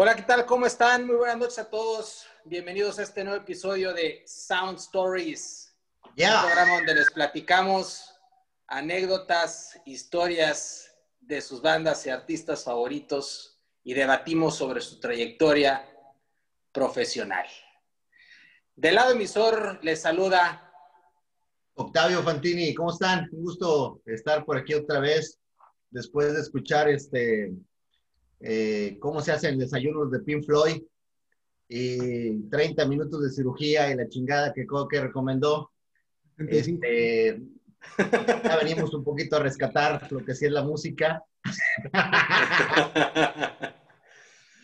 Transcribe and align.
Hola, 0.00 0.14
¿qué 0.14 0.22
tal? 0.22 0.46
¿Cómo 0.46 0.64
están? 0.64 1.08
Muy 1.08 1.16
buenas 1.16 1.38
noches 1.38 1.58
a 1.58 1.68
todos. 1.68 2.24
Bienvenidos 2.44 3.00
a 3.00 3.02
este 3.02 3.24
nuevo 3.24 3.42
episodio 3.42 3.92
de 3.92 4.22
Sound 4.28 4.78
Stories. 4.78 5.76
Ya. 6.14 6.36
Un 6.36 6.46
programa 6.46 6.76
donde 6.76 6.94
les 6.94 7.10
platicamos 7.10 8.14
anécdotas, 8.68 9.76
historias 9.86 10.94
de 11.18 11.40
sus 11.40 11.60
bandas 11.60 12.06
y 12.06 12.10
artistas 12.10 12.62
favoritos 12.62 13.60
y 13.82 13.92
debatimos 13.92 14.54
sobre 14.54 14.82
su 14.82 15.00
trayectoria 15.00 15.84
profesional. 16.70 17.48
Del 18.76 18.94
lado 18.94 19.14
emisor 19.14 19.80
les 19.82 20.00
saluda 20.00 20.72
Octavio 21.74 22.22
Fantini, 22.22 22.72
¿cómo 22.72 22.92
están? 22.92 23.28
Un 23.32 23.42
gusto 23.42 24.00
estar 24.06 24.44
por 24.44 24.58
aquí 24.58 24.74
otra 24.74 25.00
vez 25.00 25.40
después 25.90 26.34
de 26.34 26.40
escuchar 26.42 26.88
este 26.88 27.52
eh, 28.40 28.96
cómo 29.00 29.20
se 29.20 29.32
hacen 29.32 29.58
desayunos 29.58 30.10
de 30.10 30.20
Pink 30.20 30.44
Floyd 30.44 30.82
y 31.68 32.48
30 32.48 32.86
minutos 32.86 33.22
de 33.22 33.30
cirugía 33.30 33.90
y 33.90 33.96
la 33.96 34.08
chingada 34.08 34.52
que 34.52 34.66
que 34.90 35.00
recomendó. 35.00 35.70
Este, 36.36 37.40
ya 37.98 38.58
venimos 38.62 38.94
un 38.94 39.04
poquito 39.04 39.36
a 39.36 39.40
rescatar 39.40 40.10
lo 40.12 40.24
que 40.24 40.34
sí 40.34 40.46
es 40.46 40.52
la 40.52 40.62
música. 40.62 41.22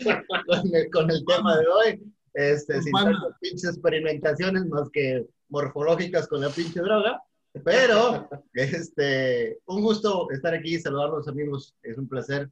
con, 0.04 0.74
el, 0.74 0.90
con, 0.90 1.10
el, 1.10 1.24
tema 1.24 1.56
de 1.56 1.66
hoy, 1.66 2.02
este, 2.34 2.82
sin 2.82 2.92
tantas 2.92 3.38
pinches 3.40 3.70
experimentaciones 3.70 4.66
más 4.66 4.88
que 4.90 5.26
morfológicas 5.48 6.28
con 6.28 6.40
la 6.40 6.50
pinche 6.50 6.80
droga. 6.80 7.20
Pero, 7.64 8.28
este, 8.54 9.58
un 9.66 9.82
gusto 9.82 10.30
estar 10.30 10.54
aquí, 10.54 10.78
saludar 10.78 11.08
a 11.08 11.16
los 11.16 11.28
amigos, 11.28 11.74
es 11.82 11.98
un 11.98 12.08
placer. 12.08 12.50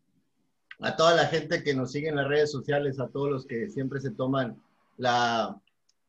A 0.83 0.97
toda 0.97 1.15
la 1.15 1.27
gente 1.27 1.63
que 1.63 1.75
nos 1.75 1.93
sigue 1.93 2.09
en 2.09 2.17
las 2.17 2.27
redes 2.27 2.51
sociales, 2.51 2.99
a 2.99 3.09
todos 3.09 3.31
los 3.31 3.47
que 3.47 3.69
siempre 3.69 4.01
se 4.01 4.11
toman 4.11 4.61
la, 4.97 5.57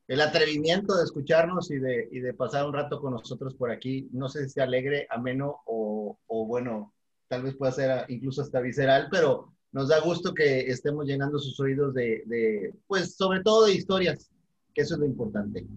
el 0.08 0.20
atrevimiento 0.20 0.96
de 0.96 1.04
escucharnos 1.04 1.70
y 1.70 1.78
de, 1.78 2.10
y 2.12 2.20
de 2.20 2.34
pasar 2.34 2.66
un 2.66 2.74
rato 2.74 3.00
con 3.00 3.14
nosotros 3.14 3.54
por 3.54 3.70
aquí. 3.70 4.10
No 4.12 4.30
sé 4.30 4.44
si 4.44 4.50
sea 4.50 4.64
alegre, 4.64 5.06
ameno 5.12 5.62
o, 5.68 6.18
o 6.26 6.46
bueno, 6.48 6.94
tal 7.28 7.44
vez 7.44 7.56
pueda 7.56 7.72
ser 7.72 8.06
incluso 8.10 8.42
hasta 8.42 8.62
visceral, 8.62 9.10
pero 9.12 9.54
nos 9.72 9.90
da 9.90 10.00
gusto 10.00 10.34
que 10.34 10.62
estemos 10.62 11.06
llenando 11.06 11.38
sus 11.38 11.60
oídos 11.60 11.94
de, 11.94 12.24
de, 12.26 12.74
pues 12.88 13.16
sobre 13.16 13.42
todo 13.42 13.66
de 13.66 13.74
historias, 13.74 14.32
que 14.74 14.82
eso 14.82 14.96
es 14.96 15.00
lo 15.00 15.06
importante. 15.06 15.68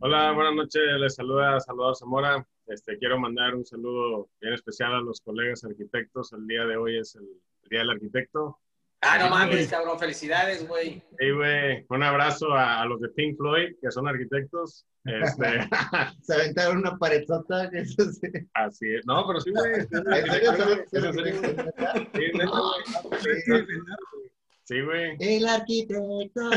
Hola, 0.00 0.32
buenas 0.32 0.54
noches, 0.54 0.82
les 0.98 1.14
saluda 1.14 1.60
Salvador 1.60 1.94
Zamora. 1.96 2.46
Este, 2.66 2.96
quiero 2.96 3.18
mandar 3.18 3.54
un 3.54 3.66
saludo 3.66 4.28
bien 4.40 4.54
especial 4.54 4.94
a 4.94 5.00
los 5.00 5.20
colegas 5.20 5.62
arquitectos. 5.64 6.32
El 6.32 6.46
día 6.46 6.64
de 6.64 6.76
hoy 6.76 6.98
es 6.98 7.14
el 7.16 7.28
Día 7.72 7.80
del 7.80 7.90
Arquitecto. 7.90 8.58
Ah, 9.00 9.18
no 9.18 9.30
mames, 9.30 9.68
cabrón, 9.68 9.98
felicidades, 9.98 10.68
güey. 10.68 11.02
Sí, 11.18 11.30
güey, 11.30 11.86
un 11.88 12.02
abrazo 12.02 12.52
a, 12.52 12.82
a, 12.82 12.84
los 12.84 13.00
de 13.00 13.08
Pink 13.08 13.36
Floyd, 13.38 13.74
que 13.80 13.90
son 13.90 14.06
arquitectos. 14.06 14.86
Este... 15.04 15.68
Se 16.22 16.34
aventaron 16.34 16.78
una 16.78 16.96
parezota. 16.98 17.64
Eso 17.72 18.04
sí. 18.12 18.28
Así 18.52 18.94
es. 18.94 19.06
No, 19.06 19.26
pero 19.26 19.40
sí, 19.40 19.50
güey. 19.50 19.80
Sí, 24.64 24.80
güey. 24.82 25.16
El 25.18 25.48
arquitecto, 25.48 26.50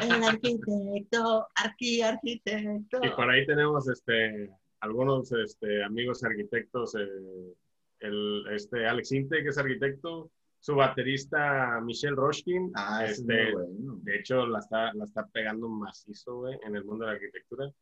el 0.00 0.24
arquitecto, 0.24 1.48
arqui 1.56 2.00
arquitecto. 2.00 3.00
Y 3.02 3.10
por 3.10 3.28
ahí 3.28 3.44
tenemos 3.44 3.88
este, 3.88 4.48
algunos 4.80 5.30
este, 5.32 5.82
amigos 5.82 6.24
arquitectos. 6.24 6.94
Eh, 6.94 7.54
el, 8.00 8.46
este, 8.52 8.86
Alex 8.86 9.12
Inte, 9.12 9.42
que 9.42 9.48
es 9.50 9.58
arquitecto. 9.58 10.30
Su 10.60 10.74
baterista, 10.74 11.80
Michelle 11.82 12.14
Roshkin. 12.14 12.70
Ah, 12.74 13.06
este, 13.06 13.52
bueno. 13.52 13.98
De 14.02 14.16
hecho, 14.16 14.46
la 14.46 14.58
está, 14.58 14.92
la 14.92 15.04
está 15.04 15.26
pegando 15.28 15.66
macizo, 15.68 16.40
güey, 16.40 16.58
en 16.66 16.76
el 16.76 16.84
mundo 16.84 17.06
de 17.06 17.12
la 17.12 17.16
arquitectura. 17.16 17.72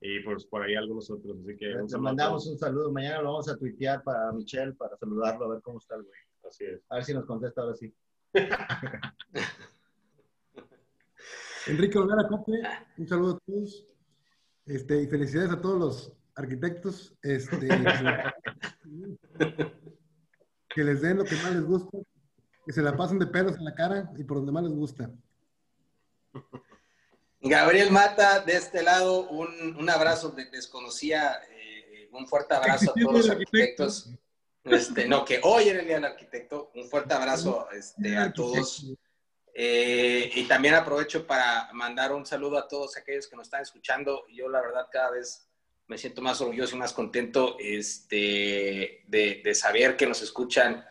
Y 0.00 0.20
pues 0.20 0.46
por 0.46 0.62
ahí 0.62 0.74
algunos 0.74 1.08
otros. 1.10 1.38
Así 1.40 1.56
que 1.56 1.66
Le 1.66 1.98
mandamos 1.98 2.46
un 2.48 2.58
saludo. 2.58 2.90
Mañana 2.92 3.22
lo 3.22 3.32
vamos 3.32 3.48
a 3.48 3.56
tuitear 3.56 4.02
para 4.02 4.32
Michelle, 4.32 4.74
para 4.74 4.96
saludarlo, 4.96 5.46
a 5.46 5.54
ver 5.54 5.62
cómo 5.62 5.78
está 5.78 5.94
el 5.94 6.02
güey. 6.02 6.18
Así 6.48 6.64
es. 6.64 6.84
A 6.90 6.96
ver 6.96 7.04
si 7.04 7.14
nos 7.14 7.26
contesta 7.26 7.62
ahora 7.62 7.76
sí. 7.76 7.94
Enrique 11.68 11.98
Olvera 11.98 12.28
Cope, 12.28 12.52
un 12.98 13.08
saludo 13.08 13.36
a 13.36 13.38
todos. 13.46 13.88
Este, 14.66 15.02
y 15.02 15.06
felicidades 15.06 15.52
a 15.52 15.60
todos 15.60 15.78
los 15.78 16.12
arquitectos. 16.34 17.16
Este, 17.22 17.68
que 20.68 20.84
les 20.84 21.00
den 21.00 21.18
lo 21.18 21.24
que 21.24 21.36
más 21.36 21.54
les 21.54 21.64
gusta, 21.64 21.98
que 22.66 22.72
se 22.72 22.82
la 22.82 22.96
pasen 22.96 23.20
de 23.20 23.28
pelos 23.28 23.56
en 23.56 23.64
la 23.64 23.74
cara 23.74 24.10
y 24.18 24.24
por 24.24 24.38
donde 24.38 24.50
más 24.50 24.64
les 24.64 24.72
gusta. 24.72 25.08
Gabriel 27.40 27.92
Mata, 27.92 28.40
de 28.40 28.56
este 28.56 28.82
lado, 28.82 29.28
un, 29.28 29.76
un 29.76 29.88
abrazo, 29.88 30.30
de, 30.30 30.46
desconocía, 30.46 31.40
eh, 31.48 32.08
un 32.10 32.26
fuerte 32.26 32.54
abrazo 32.54 32.90
a 32.90 32.94
todos 33.00 33.14
los 33.14 33.30
arquitectos. 33.30 34.10
Este, 34.64 35.06
no, 35.06 35.24
que 35.24 35.40
hoy 35.44 35.68
era 35.68 35.78
el 35.78 35.86
Día 35.86 35.94
del 35.94 36.06
Arquitecto. 36.06 36.72
Un 36.74 36.88
fuerte 36.88 37.14
abrazo 37.14 37.68
este, 37.70 38.16
a 38.16 38.32
todos. 38.32 38.92
Eh, 39.54 40.32
y 40.34 40.42
también 40.48 40.74
aprovecho 40.74 41.24
para 41.24 41.72
mandar 41.72 42.12
un 42.12 42.26
saludo 42.26 42.58
a 42.58 42.66
todos 42.66 42.96
aquellos 42.96 43.28
que 43.28 43.36
nos 43.36 43.46
están 43.46 43.62
escuchando. 43.62 44.24
Yo, 44.32 44.48
la 44.48 44.60
verdad, 44.60 44.88
cada 44.90 45.12
vez 45.12 45.48
me 45.86 45.96
siento 45.96 46.20
más 46.20 46.40
orgulloso 46.40 46.74
y 46.74 46.80
más 46.80 46.92
contento 46.92 47.56
este, 47.60 49.04
de, 49.06 49.40
de 49.44 49.54
saber 49.54 49.96
que 49.96 50.06
nos 50.08 50.20
escuchan 50.20 50.84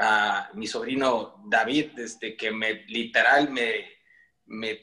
a 0.00 0.50
mi 0.54 0.66
sobrino 0.66 1.42
David, 1.46 1.90
desde 1.94 2.34
que 2.36 2.50
me 2.50 2.84
literal 2.86 3.50
me, 3.50 3.86
me 4.46 4.82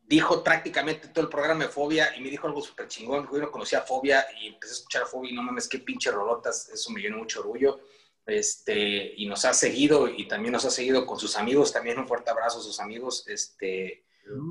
dijo 0.00 0.42
prácticamente 0.42 1.08
todo 1.08 1.24
el 1.24 1.30
programa 1.30 1.64
de 1.64 1.70
Fobia 1.70 2.14
y 2.16 2.20
me 2.20 2.28
dijo 2.28 2.48
algo 2.48 2.60
súper 2.60 2.88
chingón. 2.88 3.28
Yo 3.32 3.38
no 3.38 3.52
conocía 3.52 3.82
Fobia 3.82 4.26
y 4.40 4.48
empecé 4.48 4.72
a 4.72 4.76
escuchar 4.76 5.02
a 5.04 5.06
Fobia 5.06 5.30
y 5.30 5.34
no 5.34 5.42
mames, 5.42 5.68
qué 5.68 5.78
pinche 5.78 6.10
rolotas. 6.10 6.68
Eso 6.70 6.90
me 6.90 7.00
llenó 7.00 7.18
mucho 7.18 7.40
orgullo. 7.40 7.80
Este, 8.26 9.14
y 9.16 9.26
nos 9.26 9.44
ha 9.44 9.54
seguido 9.54 10.08
y 10.08 10.26
también 10.26 10.52
nos 10.52 10.64
ha 10.64 10.70
seguido 10.70 11.06
con 11.06 11.18
sus 11.18 11.36
amigos. 11.36 11.72
También 11.72 11.98
un 11.98 12.08
fuerte 12.08 12.30
abrazo 12.30 12.58
a 12.58 12.62
sus 12.62 12.80
amigos. 12.80 13.26
Este, 13.28 14.04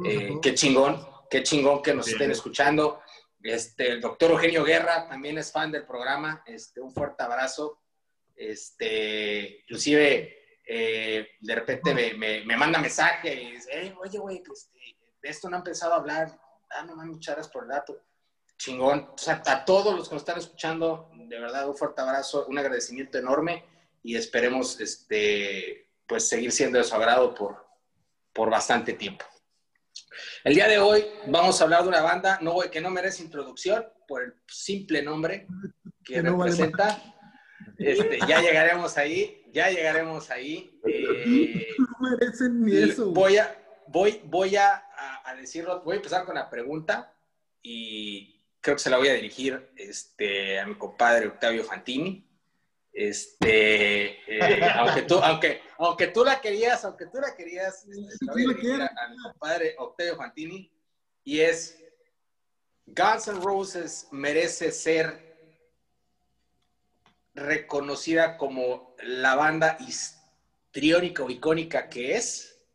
eh, 0.06 0.38
qué 0.42 0.54
chingón, 0.54 1.06
qué 1.30 1.44
chingón 1.44 1.82
que 1.82 1.94
nos 1.94 2.06
Bien. 2.06 2.16
estén 2.16 2.32
escuchando. 2.32 3.02
Este, 3.44 3.92
el 3.92 4.02
doctor 4.02 4.32
Eugenio 4.32 4.64
Guerra 4.64 5.08
también 5.10 5.38
es 5.38 5.52
fan 5.52 5.72
del 5.72 5.86
programa. 5.86 6.44
Este, 6.46 6.80
un 6.80 6.94
fuerte 6.94 7.24
abrazo. 7.24 7.81
Este, 8.42 9.60
inclusive, 9.62 10.62
eh, 10.68 11.28
de 11.40 11.56
repente 11.56 11.94
me, 11.94 12.16
me, 12.16 12.44
me, 12.44 12.58
manda 12.58 12.80
mensaje 12.80 13.40
y 13.40 13.52
dice, 13.52 13.70
hey, 13.72 13.94
oye, 14.02 14.18
güey, 14.18 14.38
este, 14.38 14.80
de 15.22 15.30
esto 15.30 15.48
no 15.48 15.58
han 15.58 15.64
pensado 15.64 15.94
hablar. 15.94 16.40
Ah, 16.72 16.84
no 16.84 16.96
mames, 16.96 17.14
muchas 17.14 17.36
gracias 17.36 17.54
por 17.54 17.64
el 17.64 17.70
dato. 17.70 18.02
Chingón. 18.58 19.12
O 19.14 19.18
sea, 19.18 19.44
a 19.46 19.64
todos 19.64 19.96
los 19.96 20.10
que 20.10 20.16
nos 20.16 20.24
están 20.24 20.40
escuchando, 20.40 21.12
de 21.14 21.40
verdad, 21.40 21.70
un 21.70 21.78
fuerte 21.78 22.02
abrazo, 22.02 22.48
un 22.48 22.58
agradecimiento 22.58 23.20
enorme 23.20 23.64
y 24.02 24.16
esperemos, 24.16 24.80
este, 24.80 25.92
pues, 26.08 26.28
seguir 26.28 26.52
siendo 26.52 26.80
de 26.80 26.84
su 26.84 26.96
agrado 26.96 27.36
por, 27.36 27.64
por 28.34 28.50
bastante 28.50 28.94
tiempo. 28.94 29.24
El 30.44 30.56
día 30.56 30.68
de 30.68 30.80
hoy 30.80 31.06
vamos 31.28 31.62
a 31.62 31.64
hablar 31.64 31.84
de 31.84 31.90
una 31.90 32.02
banda 32.02 32.40
no, 32.42 32.60
que 32.72 32.82
no 32.82 32.90
merece 32.90 33.22
introducción 33.22 33.86
por 34.08 34.24
el 34.24 34.34
simple 34.48 35.04
nombre 35.04 35.46
que, 36.04 36.16
Que 36.16 36.24
no 36.24 36.38
vale 36.38 36.52
representa. 36.52 37.21
Este, 37.84 38.20
ya 38.28 38.42
llegaremos 38.42 38.98
ahí, 38.98 39.44
ya 39.52 39.70
llegaremos 39.70 40.30
ahí. 40.30 40.80
Eh, 40.86 41.68
No 41.78 42.10
merecen 42.10 42.64
ni 42.64 42.78
eso. 42.78 43.12
voy 43.12 43.38
a, 43.38 43.56
voy, 43.88 44.22
voy 44.26 44.56
a, 44.56 44.84
decirlo, 45.40 45.82
voy 45.82 45.94
a 45.94 45.98
empezar 45.98 46.26
con 46.26 46.36
la 46.36 46.50
pregunta 46.50 47.14
y 47.62 48.44
creo 48.60 48.76
que 48.76 48.82
se 48.82 48.90
la 48.90 48.98
voy 48.98 49.08
a 49.08 49.14
dirigir 49.14 49.72
este, 49.76 50.60
a 50.60 50.66
mi 50.68 50.76
compadre 50.76 51.28
Octavio 51.28 51.64
Fantini. 51.64 52.28
Este, 52.94 54.20
eh, 54.28 54.62
aunque, 54.76 55.02
tú, 55.04 55.16
aunque, 55.16 55.62
aunque 55.78 56.08
tú 56.08 56.24
la 56.24 56.42
querías, 56.42 56.84
aunque 56.86 57.08
tú 57.08 57.20
la 57.20 57.36
querías, 57.36 57.86
este, 57.86 58.26
la 58.26 58.34
voy 58.34 58.44
a 58.44 58.48
dirigir 58.50 58.82
a 58.82 59.08
mi 59.10 59.18
compadre 59.18 59.76
Octavio 59.78 60.16
Fantini 60.16 60.72
y 61.24 61.40
es 61.40 61.78
Guns 62.86 63.28
N' 63.28 63.42
Roses 63.42 64.08
merece 64.12 64.72
ser 64.72 65.31
reconocida 67.34 68.38
como 68.38 68.96
la 69.04 69.36
banda 69.36 69.78
histriónica 69.80 71.24
o 71.24 71.30
icónica 71.30 71.90
que 71.90 72.16
es 72.16 72.66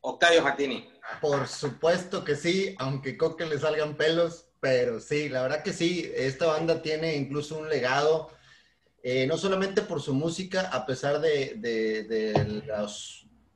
Octavio 0.00 0.42
Fantini. 0.42 0.88
Por 1.20 1.48
supuesto 1.48 2.24
que 2.24 2.36
sí, 2.36 2.74
aunque 2.78 3.16
Coque 3.16 3.46
le 3.46 3.58
salgan 3.58 3.96
pelos, 3.96 4.46
pero 4.60 5.00
sí, 5.00 5.28
la 5.28 5.42
verdad 5.42 5.62
que 5.62 5.72
sí, 5.72 6.10
esta 6.14 6.46
banda 6.46 6.82
tiene 6.82 7.16
incluso 7.16 7.58
un 7.58 7.68
legado, 7.68 8.30
eh, 9.02 9.26
no 9.26 9.36
solamente 9.36 9.82
por 9.82 10.00
su 10.00 10.14
música, 10.14 10.68
a 10.68 10.86
pesar 10.86 11.20
de, 11.20 12.34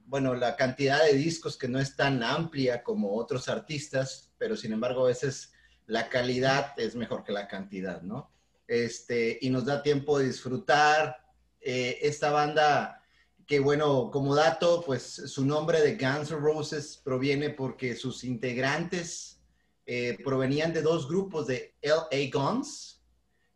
bueno, 0.06 0.34
la 0.34 0.56
cantidad 0.56 1.04
de 1.04 1.14
discos 1.14 1.56
que 1.56 1.68
no 1.68 1.78
es 1.78 1.96
tan 1.96 2.22
amplia 2.22 2.82
como 2.82 3.14
otros 3.16 3.48
artistas, 3.48 4.32
pero 4.38 4.56
sin 4.56 4.72
embargo 4.72 5.04
a 5.04 5.08
veces 5.08 5.52
la 5.86 6.08
calidad 6.08 6.72
es 6.78 6.96
mejor 6.96 7.24
que 7.24 7.32
la 7.32 7.46
cantidad, 7.46 8.02
¿no? 8.02 8.33
Este, 8.66 9.38
y 9.40 9.50
nos 9.50 9.64
da 9.64 9.82
tiempo 9.82 10.18
de 10.18 10.26
disfrutar. 10.26 11.24
Eh, 11.60 11.98
esta 12.02 12.30
banda 12.30 13.00
que 13.46 13.58
bueno, 13.58 14.10
como 14.10 14.34
dato, 14.34 14.82
pues 14.84 15.02
su 15.02 15.44
nombre 15.44 15.80
de 15.80 15.96
Guns 15.96 16.30
N' 16.30 16.40
Roses 16.40 17.00
proviene 17.02 17.50
porque 17.50 17.94
sus 17.94 18.24
integrantes 18.24 19.42
eh, 19.86 20.18
provenían 20.24 20.72
de 20.72 20.80
dos 20.80 21.08
grupos 21.08 21.46
de 21.46 21.74
LA 21.82 22.30
Guns 22.32 23.02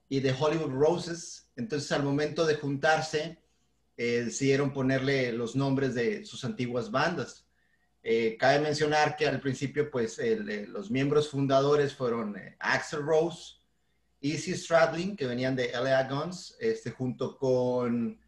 y 0.08 0.20
de 0.20 0.34
Hollywood 0.38 0.72
Roses. 0.72 1.50
Entonces, 1.56 1.90
al 1.92 2.02
momento 2.02 2.44
de 2.44 2.56
juntarse, 2.56 3.42
eh, 3.96 4.24
decidieron 4.24 4.72
ponerle 4.72 5.32
los 5.32 5.56
nombres 5.56 5.94
de 5.94 6.24
sus 6.24 6.44
antiguas 6.44 6.90
bandas. 6.90 7.46
Cabe 8.38 8.60
mencionar 8.60 9.16
que 9.16 9.26
al 9.26 9.38
principio, 9.38 9.90
pues, 9.90 10.18
los 10.68 10.90
miembros 10.90 11.28
fundadores 11.28 11.92
fueron 11.92 12.36
Axel 12.58 13.02
Rose, 13.02 13.57
Easy 14.20 14.56
Stradlin, 14.56 15.16
que 15.16 15.26
venían 15.26 15.54
de 15.54 15.72
LA 15.72 16.08
Guns, 16.08 16.56
este, 16.60 16.90
junto 16.90 17.36
con 17.36 18.18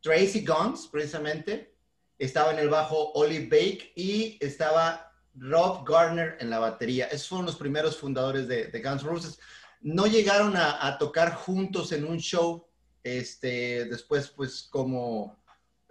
Tracy 0.00 0.44
Guns, 0.44 0.88
precisamente. 0.88 1.74
Estaba 2.18 2.52
en 2.52 2.58
el 2.60 2.68
bajo 2.68 3.12
Olive 3.12 3.46
Bake 3.46 3.92
y 3.96 4.38
estaba 4.40 5.12
Rob 5.34 5.86
Garner 5.88 6.36
en 6.40 6.50
la 6.50 6.58
batería. 6.58 7.06
Esos 7.06 7.28
fueron 7.28 7.46
los 7.46 7.56
primeros 7.56 7.96
fundadores 7.96 8.46
de, 8.46 8.70
Guns 8.82 9.02
N' 9.02 9.08
Roses. 9.08 9.38
No 9.80 10.06
llegaron 10.06 10.54
a, 10.56 10.96
tocar 10.98 11.34
juntos 11.34 11.92
en 11.92 12.04
un 12.04 12.18
show. 12.18 12.66
Este, 13.02 13.84
después, 13.86 14.28
pues, 14.28 14.68
como 14.70 15.36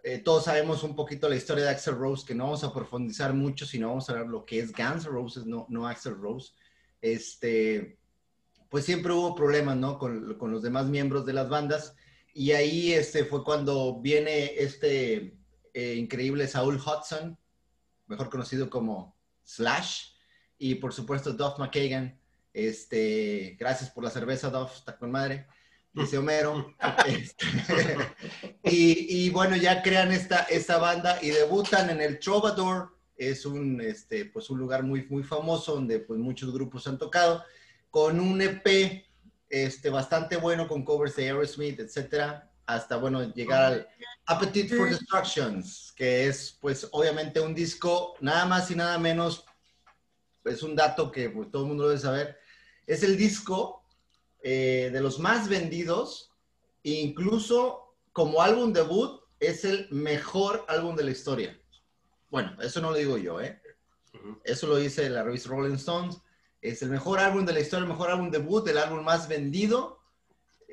eh, 0.04 0.20
todos 0.20 0.46
sabemos 0.46 0.84
un 0.84 0.96
poquito 0.96 1.30
la 1.30 1.36
historia 1.36 1.66
de 1.66 1.70
Axel 1.70 1.96
Rose, 1.96 2.26
que 2.26 2.34
no 2.34 2.46
vamos 2.46 2.64
a 2.64 2.74
profundizar 2.74 3.34
mucho, 3.34 3.66
sino 3.66 3.90
vamos 3.90 4.10
a 4.10 4.14
ver 4.14 4.28
lo 4.28 4.46
que 4.46 4.60
es 4.60 4.72
Guns 4.72 5.06
Roses, 5.06 5.46
no, 5.46 5.66
no 5.70 5.88
Axel 5.88 6.16
Rose. 6.16 6.54
Este, 7.02 8.00
pues 8.74 8.86
siempre 8.86 9.14
hubo 9.14 9.36
problemas, 9.36 9.78
¿no? 9.78 10.00
Con, 10.00 10.34
con 10.40 10.52
los 10.52 10.64
demás 10.64 10.88
miembros 10.88 11.28
de 11.28 11.34
las 11.34 11.48
bandas. 11.48 11.96
Y 12.34 12.54
ahí 12.54 12.92
este, 12.92 13.24
fue 13.24 13.44
cuando 13.44 14.02
viene 14.02 14.56
este 14.58 15.38
eh, 15.76 15.94
increíble 15.94 16.48
Saul 16.48 16.82
Hudson, 16.82 17.38
mejor 18.08 18.32
conocido 18.32 18.72
como 18.72 19.16
Slash, 19.44 20.14
y 20.58 20.74
por 20.74 20.92
supuesto 20.92 21.34
Duff 21.34 21.60
McKagan. 21.60 22.20
Este, 22.52 23.56
gracias 23.60 23.92
por 23.92 24.06
la 24.06 24.10
cerveza, 24.10 24.50
Duff, 24.50 24.78
está 24.78 24.98
con 24.98 25.12
madre. 25.12 25.46
Dice 25.92 26.18
Homero. 26.18 26.74
Este, 27.08 27.46
y, 28.64 29.30
bueno, 29.30 29.56
ya 29.56 29.84
crean 29.84 30.12
esta, 30.12 30.48
esta 30.50 30.80
banda 30.80 31.20
y 31.22 31.30
debutan 31.30 31.92
en 31.92 32.02
el 32.02 32.18
Trovador. 32.18 32.98
Es 33.16 33.46
un, 33.46 33.80
este, 33.82 34.26
pues 34.26 34.50
un 34.50 34.58
lugar 34.58 34.82
muy, 34.82 35.06
muy 35.06 35.22
famoso 35.22 35.76
donde 35.76 36.00
pues, 36.00 36.20
muchos 36.20 36.52
grupos 36.52 36.88
han 36.88 36.98
tocado. 36.98 37.44
Con 37.94 38.20
un 38.20 38.42
EP 38.42 39.06
este, 39.50 39.92
bastante 39.92 40.38
bueno 40.38 40.68
con 40.68 40.84
covers 40.84 41.16
de 41.16 41.26
Aerosmith, 41.26 41.80
etcétera, 41.80 42.52
hasta, 42.66 42.98
bueno, 42.98 43.32
llegar 43.36 43.62
al 43.62 43.88
Appetite 44.26 44.76
for 44.76 44.90
Destructions, 44.90 45.94
que 45.96 46.26
es, 46.28 46.58
pues, 46.60 46.88
obviamente 46.92 47.40
un 47.40 47.54
disco, 47.54 48.16
nada 48.20 48.48
más 48.48 48.72
y 48.72 48.76
nada 48.76 48.98
menos, 48.98 49.46
es 50.44 50.64
un 50.64 50.76
dato 50.76 51.12
que 51.12 51.30
pues, 51.30 51.52
todo 51.52 51.62
el 51.62 51.68
mundo 51.68 51.88
debe 51.88 52.00
saber, 52.00 52.40
es 52.88 53.04
el 53.04 53.16
disco 53.16 53.84
eh, 54.42 54.90
de 54.92 55.00
los 55.00 55.20
más 55.20 55.48
vendidos, 55.48 56.32
incluso 56.82 57.96
como 58.12 58.42
álbum 58.42 58.74
debut, 58.74 59.22
es 59.40 59.66
el 59.66 59.88
mejor 59.92 60.66
álbum 60.68 60.96
de 60.96 61.04
la 61.04 61.12
historia. 61.12 61.62
Bueno, 62.32 62.60
eso 62.60 62.82
no 62.82 62.90
lo 62.90 62.98
digo 62.98 63.20
yo, 63.20 63.40
¿eh? 63.40 63.62
Eso 64.44 64.66
lo 64.66 64.78
dice 64.78 65.12
la 65.12 65.22
revista 65.22 65.50
Rolling 65.50 65.76
Stones. 65.76 66.18
Es 66.64 66.82
el 66.82 66.90
mejor 66.90 67.20
álbum 67.20 67.46
de 67.46 67.52
la 67.52 67.60
historia, 67.60 67.84
el 67.84 67.90
mejor 67.90 68.10
álbum 68.10 68.32
debut, 68.32 68.66
el 68.70 68.78
álbum 68.78 69.04
más 69.04 69.28
vendido. 69.28 70.02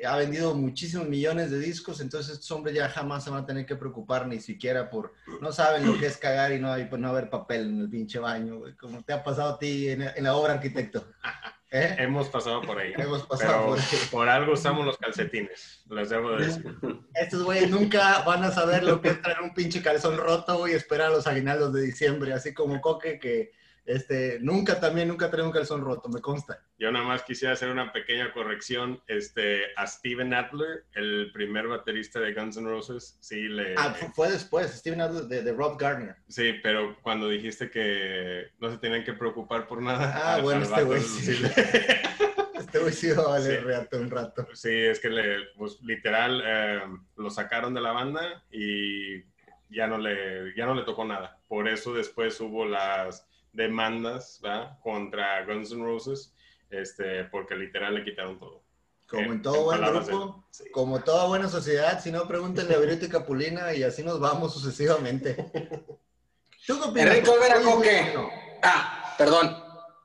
Ha 0.07 0.17
vendido 0.17 0.55
muchísimos 0.55 1.09
millones 1.09 1.51
de 1.51 1.59
discos, 1.59 2.01
entonces 2.01 2.35
estos 2.35 2.51
hombres 2.53 2.77
ya 2.77 2.89
jamás 2.89 3.25
se 3.25 3.31
van 3.31 3.43
a 3.43 3.47
tener 3.47 3.67
que 3.67 3.75
preocupar 3.75 4.27
ni 4.29 4.39
siquiera 4.39 4.89
por... 4.89 5.13
No 5.43 5.53
saben 5.53 5.85
lo 5.85 5.99
que 5.99 6.07
es 6.07 6.17
cagar 6.17 6.53
y 6.53 6.61
no, 6.61 6.73
hay, 6.73 6.87
pues, 6.87 7.03
no 7.03 7.09
haber 7.09 7.29
papel 7.29 7.69
en 7.69 7.81
el 7.81 7.91
pinche 7.91 8.21
baño, 8.21 8.63
como 8.79 9.03
te 9.03 9.13
ha 9.13 9.23
pasado 9.23 9.55
a 9.55 9.59
ti 9.59 9.89
en, 9.89 10.07
la 10.23 10.37
obra 10.37 10.55
arquitecto. 10.55 11.05
¿Eh? 11.73 11.97
Hemos 11.99 12.29
pasado 12.29 12.63
por 12.63 12.79
ahí. 12.79 12.93
Hemos 12.97 13.27
pasado 13.27 13.67
por 13.67 13.79
ahí. 13.79 13.85
Por 14.11 14.29
algo 14.29 14.53
usamos 14.53 14.87
los 14.87 14.97
calcetines, 14.97 15.85
les 15.91 16.09
debo 16.09 16.37
decir. 16.37 16.65
Estos 17.15 17.43
güeyes 17.43 17.69
nunca 17.69 18.23
van 18.23 18.43
a 18.45 18.51
saber 18.53 18.85
lo 18.85 19.01
que 19.01 19.09
es 19.11 19.23
traer 19.23 19.41
un 19.41 19.55
pinche 19.55 19.83
calzón 19.83 20.17
roto 20.17 20.67
y 20.67 20.73
esperar 20.73 21.09
a 21.09 21.15
los 21.15 21.27
aguinaldos 21.27 21.73
de 21.73 21.83
diciembre, 21.83 22.33
así 22.33 22.55
como 22.55 22.81
Coque 22.81 23.19
que 23.19 23.53
este, 23.85 24.39
nunca 24.41 24.79
también, 24.79 25.09
nunca 25.09 25.31
trae 25.31 25.45
un 25.45 25.51
calzón 25.51 25.83
roto, 25.83 26.09
me 26.09 26.21
consta. 26.21 26.63
Yo 26.79 26.91
nada 26.91 27.05
más 27.05 27.23
quisiera 27.23 27.55
hacer 27.55 27.71
una 27.71 27.93
pequeña 27.93 28.33
corrección. 28.33 29.03
Este, 29.07 29.63
a 29.77 29.87
Steven 29.87 30.33
Adler, 30.33 30.85
el 30.95 31.31
primer 31.33 31.67
baterista 31.67 32.21
de 32.21 32.33
Guns 32.33 32.57
N' 32.57 32.69
Roses, 32.69 33.19
sí 33.21 33.49
le... 33.49 33.75
Ah, 33.77 33.95
fue 34.15 34.31
después, 34.31 34.71
Steven 34.71 35.01
Adler 35.01 35.45
de, 35.45 35.53
Rob 35.53 35.79
Gardner. 35.79 36.17
Sí, 36.29 36.55
pero 36.63 36.97
cuando 37.03 37.29
dijiste 37.29 37.71
que 37.71 38.51
no 38.59 38.71
se 38.71 38.79
tenían 38.79 39.05
que 39.05 39.13
preocupar 39.13 39.67
por 39.67 39.83
nada... 39.83 40.37
Ah, 40.37 40.41
bueno, 40.41 40.63
este 40.63 40.83
güey 40.85 41.01
sí. 41.01 41.43
este 42.59 42.79
güey 42.79 42.93
sí 42.93 43.11
va 43.11 43.23
a 43.23 43.29
valer 43.29 43.89
un 43.93 44.11
rato. 44.11 44.47
Sí, 44.55 44.71
es 44.73 45.01
que 45.01 45.11
le, 45.11 45.47
pues, 45.57 45.81
literal 45.83 46.43
eh, 46.47 46.81
lo 47.17 47.31
sacaron 47.31 47.75
de 47.75 47.81
la 47.81 47.93
banda 47.93 48.45
y 48.51 49.25
ya 49.69 49.87
no, 49.87 49.99
le, 49.99 50.55
ya 50.57 50.67
no 50.67 50.75
le 50.75 50.83
tocó 50.83 51.05
nada. 51.05 51.39
Por 51.49 51.69
eso 51.69 51.95
después 51.95 52.41
hubo 52.41 52.65
las 52.65 53.27
demandas 53.53 54.41
contra 54.83 55.45
Guns 55.45 55.73
N' 55.73 55.85
Roses, 55.85 56.35
este, 56.71 57.25
porque 57.25 57.55
literal 57.57 57.95
le 57.95 58.05
quitaron 58.05 58.39
todo. 58.39 58.63
Como 59.09 59.33
en, 59.33 59.43
todo 59.43 59.65
buen 59.65 59.81
grupo, 59.81 60.45
como 60.73 61.01
toda 61.03 61.27
buena 61.27 61.49
sociedad, 61.49 62.01
si 62.01 62.13
no, 62.13 62.29
pregúntenle 62.29 62.77
a 62.77 62.79
Virito 62.79 63.07
y 63.07 63.09
Capulina 63.09 63.75
y 63.75 63.83
así 63.83 64.05
nos 64.05 64.21
vamos 64.21 64.55
sucesivamente. 64.55 65.35
¿Tú 66.67 66.79
qué 66.95 67.01
Enrique 67.01 67.29
Olvera 67.29 67.61
Coque. 67.61 68.15
Ah, 68.63 69.15
perdón. 69.19 69.57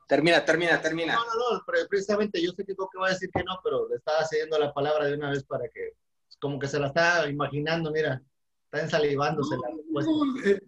Termina, 0.08 0.44
termina, 0.44 0.82
termina. 0.82 1.16
No, 1.16 1.24
no, 1.24 1.58
no, 1.58 1.88
precisamente 1.90 2.42
yo 2.42 2.52
sé 2.52 2.66
que 2.66 2.76
Coque 2.76 2.98
va 2.98 3.08
a 3.08 3.12
decir 3.12 3.30
que 3.32 3.44
no, 3.44 3.60
pero 3.64 3.88
le 3.88 3.96
estaba 3.96 4.26
cediendo 4.26 4.58
la 4.58 4.74
palabra 4.74 5.06
de 5.06 5.16
una 5.16 5.32
vez 5.32 5.44
para 5.44 5.68
que, 5.68 5.94
como 6.40 6.58
que 6.58 6.68
se 6.68 6.80
la 6.80 6.88
está 6.88 7.28
imaginando, 7.28 7.92
mira, 7.92 8.22
está 8.66 8.82
ensalivándose 8.82 9.56
la 9.58 9.70
respuesta. 9.76 10.12
Eh, 10.50 10.62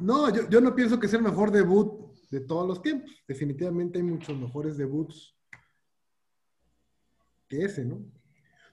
no, 0.00 0.28
yo, 0.48 0.60
no 0.60 0.74
pienso 0.74 1.00
que 1.00 1.08
sea 1.08 1.18
el 1.18 1.24
mejor 1.24 1.50
debut 1.50 2.12
de 2.30 2.40
todos 2.40 2.66
los 2.66 2.82
tiempos. 2.82 3.10
Definitivamente 3.26 3.98
hay 3.98 4.04
muchos 4.04 4.38
mejores 4.38 4.76
debuts 4.76 5.34
que 7.48 7.64
ese, 7.64 7.84
¿no? 7.84 8.04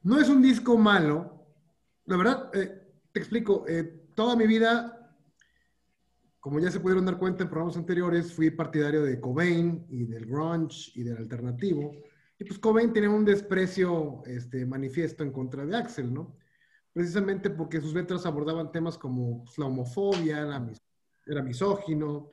No 0.04 0.20
es 0.20 0.30
un 0.30 0.42
disco 0.42 0.78
malo. 0.78 1.46
La 2.06 2.18
verdad, 2.18 2.50
eh, 2.54 2.82
te 3.12 3.20
explico, 3.20 3.66
eh, 3.68 4.08
toda 4.16 4.36
mi 4.36 4.48
vida, 4.48 5.16
como 6.40 6.60
ya 6.60 6.72
se 6.72 6.80
pudieron 6.80 7.06
dar 7.06 7.18
cuenta 7.18 7.44
en 7.44 7.50
programas 7.50 7.78
anteriores, 7.78 8.34
fui 8.34 8.50
partidario 8.50 9.04
de 9.04 9.20
Cobain 9.20 9.86
y 9.90 10.06
del 10.06 10.26
grunge 10.26 10.92
y 10.96 11.04
del 11.04 11.18
alternativo. 11.18 11.94
Y 12.40 12.44
pues 12.44 12.58
Cobain 12.58 12.92
tenía 12.92 13.10
un 13.10 13.24
desprecio 13.24 14.24
este, 14.26 14.66
manifiesto 14.66 15.24
en 15.24 15.32
contra 15.32 15.66
de 15.66 15.78
Axel, 15.78 16.12
¿no? 16.12 16.36
Precisamente 16.92 17.52
porque 17.52 17.80
sus 17.80 17.94
letras 17.94 18.26
abordaban 18.26 18.72
temas 18.72 18.98
como 18.98 19.46
la 19.58 19.68
homofobia, 19.68 20.44
la 20.44 20.60
era 21.26 21.42
misógino, 21.42 22.32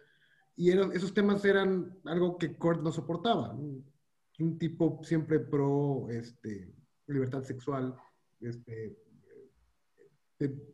y 0.58 0.72
esos 0.72 1.14
temas 1.14 1.44
eran 1.44 1.96
algo 2.04 2.36
que 2.36 2.56
Kurt 2.56 2.82
no 2.82 2.90
soportaba. 2.90 3.54
Un 3.54 4.58
tipo 4.58 5.00
siempre 5.04 5.38
pro 5.38 6.08
este, 6.10 6.74
libertad 7.06 7.44
sexual, 7.44 7.94
este, 8.40 8.98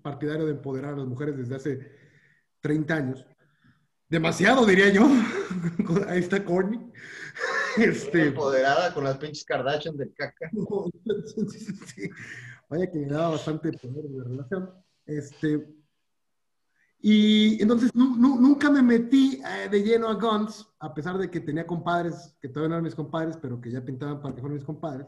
partidario 0.02 0.46
de 0.46 0.52
empoderar 0.52 0.94
a 0.94 0.96
las 0.96 1.06
mujeres 1.06 1.36
desde 1.36 1.56
hace 1.56 1.92
30 2.60 2.94
años. 2.94 3.26
Demasiado, 4.08 4.64
diría 4.64 4.90
yo. 4.90 5.06
Ahí 6.08 6.20
está 6.20 6.44
Courtney. 6.44 6.80
Este, 7.76 8.28
Empoderada 8.28 8.94
con 8.94 9.02
las 9.02 9.18
pinches 9.18 9.44
Kardashian 9.44 9.96
del 9.96 10.14
caca. 10.14 10.48
Vaya 12.70 12.88
que 12.88 12.98
me 13.00 13.08
daba 13.08 13.30
bastante 13.30 13.72
poder 13.72 14.04
de 14.04 14.22
relación. 14.22 14.70
Este, 15.04 15.66
y 17.06 17.60
entonces 17.60 17.94
nunca 17.94 18.70
me 18.70 18.80
metí 18.80 19.38
eh, 19.46 19.68
de 19.68 19.82
lleno 19.82 20.08
a 20.08 20.14
Guns, 20.14 20.66
a 20.78 20.94
pesar 20.94 21.18
de 21.18 21.30
que 21.30 21.40
tenía 21.40 21.66
compadres, 21.66 22.34
que 22.40 22.48
todavía 22.48 22.70
no 22.70 22.74
eran 22.76 22.84
mis 22.84 22.94
compadres, 22.94 23.36
pero 23.36 23.60
que 23.60 23.70
ya 23.70 23.84
pintaban 23.84 24.22
para 24.22 24.34
que 24.34 24.40
fueran 24.40 24.56
mis 24.56 24.64
compadres, 24.64 25.06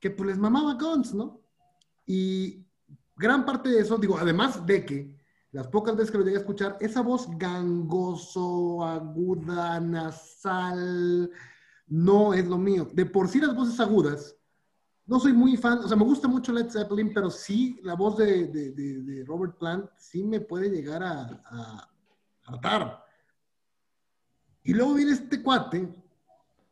que 0.00 0.10
pues 0.10 0.26
les 0.26 0.38
mamaba 0.38 0.72
Guns, 0.80 1.12
¿no? 1.12 1.42
Y 2.06 2.66
gran 3.14 3.44
parte 3.44 3.68
de 3.68 3.80
eso, 3.80 3.98
digo, 3.98 4.16
además 4.16 4.64
de 4.64 4.86
que 4.86 5.18
las 5.52 5.68
pocas 5.68 5.94
veces 5.94 6.10
que 6.10 6.16
lo 6.16 6.24
llegué 6.24 6.38
a 6.38 6.40
escuchar, 6.40 6.78
esa 6.80 7.02
voz 7.02 7.28
gangoso, 7.36 8.82
aguda, 8.82 9.80
nasal, 9.80 11.30
no 11.88 12.32
es 12.32 12.48
lo 12.48 12.56
mío. 12.56 12.88
De 12.94 13.04
por 13.04 13.28
sí 13.28 13.38
las 13.38 13.54
voces 13.54 13.78
agudas 13.80 14.34
no 15.08 15.18
soy 15.18 15.32
muy 15.32 15.56
fan, 15.56 15.78
o 15.78 15.88
sea, 15.88 15.96
me 15.96 16.04
gusta 16.04 16.28
mucho 16.28 16.52
Led 16.52 16.70
Zeppelin, 16.70 17.12
pero 17.12 17.30
sí, 17.30 17.80
la 17.82 17.94
voz 17.94 18.18
de, 18.18 19.24
Robert 19.26 19.58
Plant 19.58 19.90
sí 19.96 20.22
me 20.22 20.40
puede 20.40 20.70
llegar 20.70 21.02
a, 21.02 21.22
a, 21.46 21.90
hartar. 22.44 23.04
Y 24.62 24.74
luego 24.74 24.94
viene 24.94 25.12
este 25.12 25.42
cuate, 25.42 25.88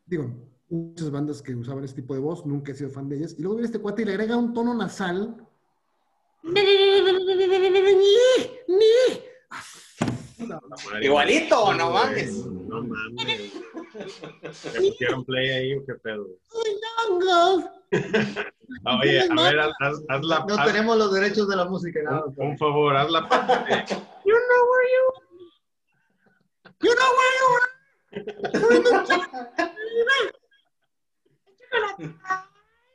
digo, 0.05 0.31
muchas 0.69 1.09
bandas 1.09 1.41
que 1.41 1.55
usaban 1.55 1.83
este 1.83 2.01
tipo 2.01 2.13
de 2.13 2.19
voz, 2.19 2.45
nunca 2.45 2.71
he 2.71 2.75
sido 2.75 2.91
fan 2.91 3.09
de 3.09 3.17
ellas, 3.17 3.35
y 3.37 3.41
luego 3.41 3.55
viene 3.55 3.65
este 3.65 3.79
cuate 3.79 4.03
y 4.03 4.05
le 4.05 4.11
agrega 4.11 4.37
un 4.37 4.53
tono 4.53 4.73
nasal 4.73 5.47
Igualito, 11.01 11.73
no 11.73 11.91
mames. 11.91 12.45
No 12.45 12.83
mames. 12.83 13.51
¿Te 13.93 14.79
pusieron 14.81 15.23
play 15.25 15.49
ahí 15.49 15.75
o 15.75 15.85
qué 15.85 15.93
pedo? 15.95 16.25
Oye, 19.01 19.21
a 19.21 19.43
ver, 19.43 19.59
haz, 19.59 19.71
haz, 19.79 20.01
haz 20.09 20.21
la 20.23 20.39
No 20.45 20.55
haz- 20.55 20.65
tenemos 20.67 20.97
los 20.97 21.13
derechos 21.13 21.47
de 21.47 21.55
la 21.55 21.65
música. 21.65 21.99
nada 22.03 22.23
un, 22.35 22.57
favor, 22.57 22.95
haz 22.97 23.09
la 23.09 23.27
parte 23.27 23.53
de- 23.53 23.85
You 24.25 24.35
know 24.35 24.63
where 24.71 24.87
you 24.93 25.03
You 26.81 26.91
know 26.93 27.11
where 27.17 27.33
you 27.39 27.47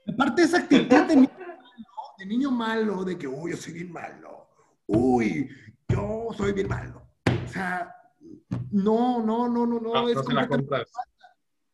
Aparte 0.08 0.42
de 0.42 0.46
esa 0.46 0.58
actitud 0.58 0.96
de 1.06 1.16
niño 1.16 1.30
malo, 1.38 1.58
de 2.18 2.26
niño 2.26 2.50
malo, 2.50 3.04
de 3.04 3.18
que, 3.18 3.26
uy, 3.28 3.50
yo 3.52 3.56
soy 3.56 3.72
bien 3.74 3.92
malo. 3.92 4.48
Uy, 4.86 5.48
yo 5.88 6.28
soy 6.36 6.52
bien 6.52 6.68
malo. 6.68 7.02
O 7.44 7.48
sea, 7.48 7.94
no, 8.70 9.22
no, 9.24 9.48
no, 9.48 9.66
no, 9.66 9.80
no. 9.80 9.92
No, 9.92 10.08
es 10.08 10.16
no 10.16 10.22
se 10.24 10.32
la 10.32 10.46
completamente- 10.48 10.48
compras. 10.48 10.90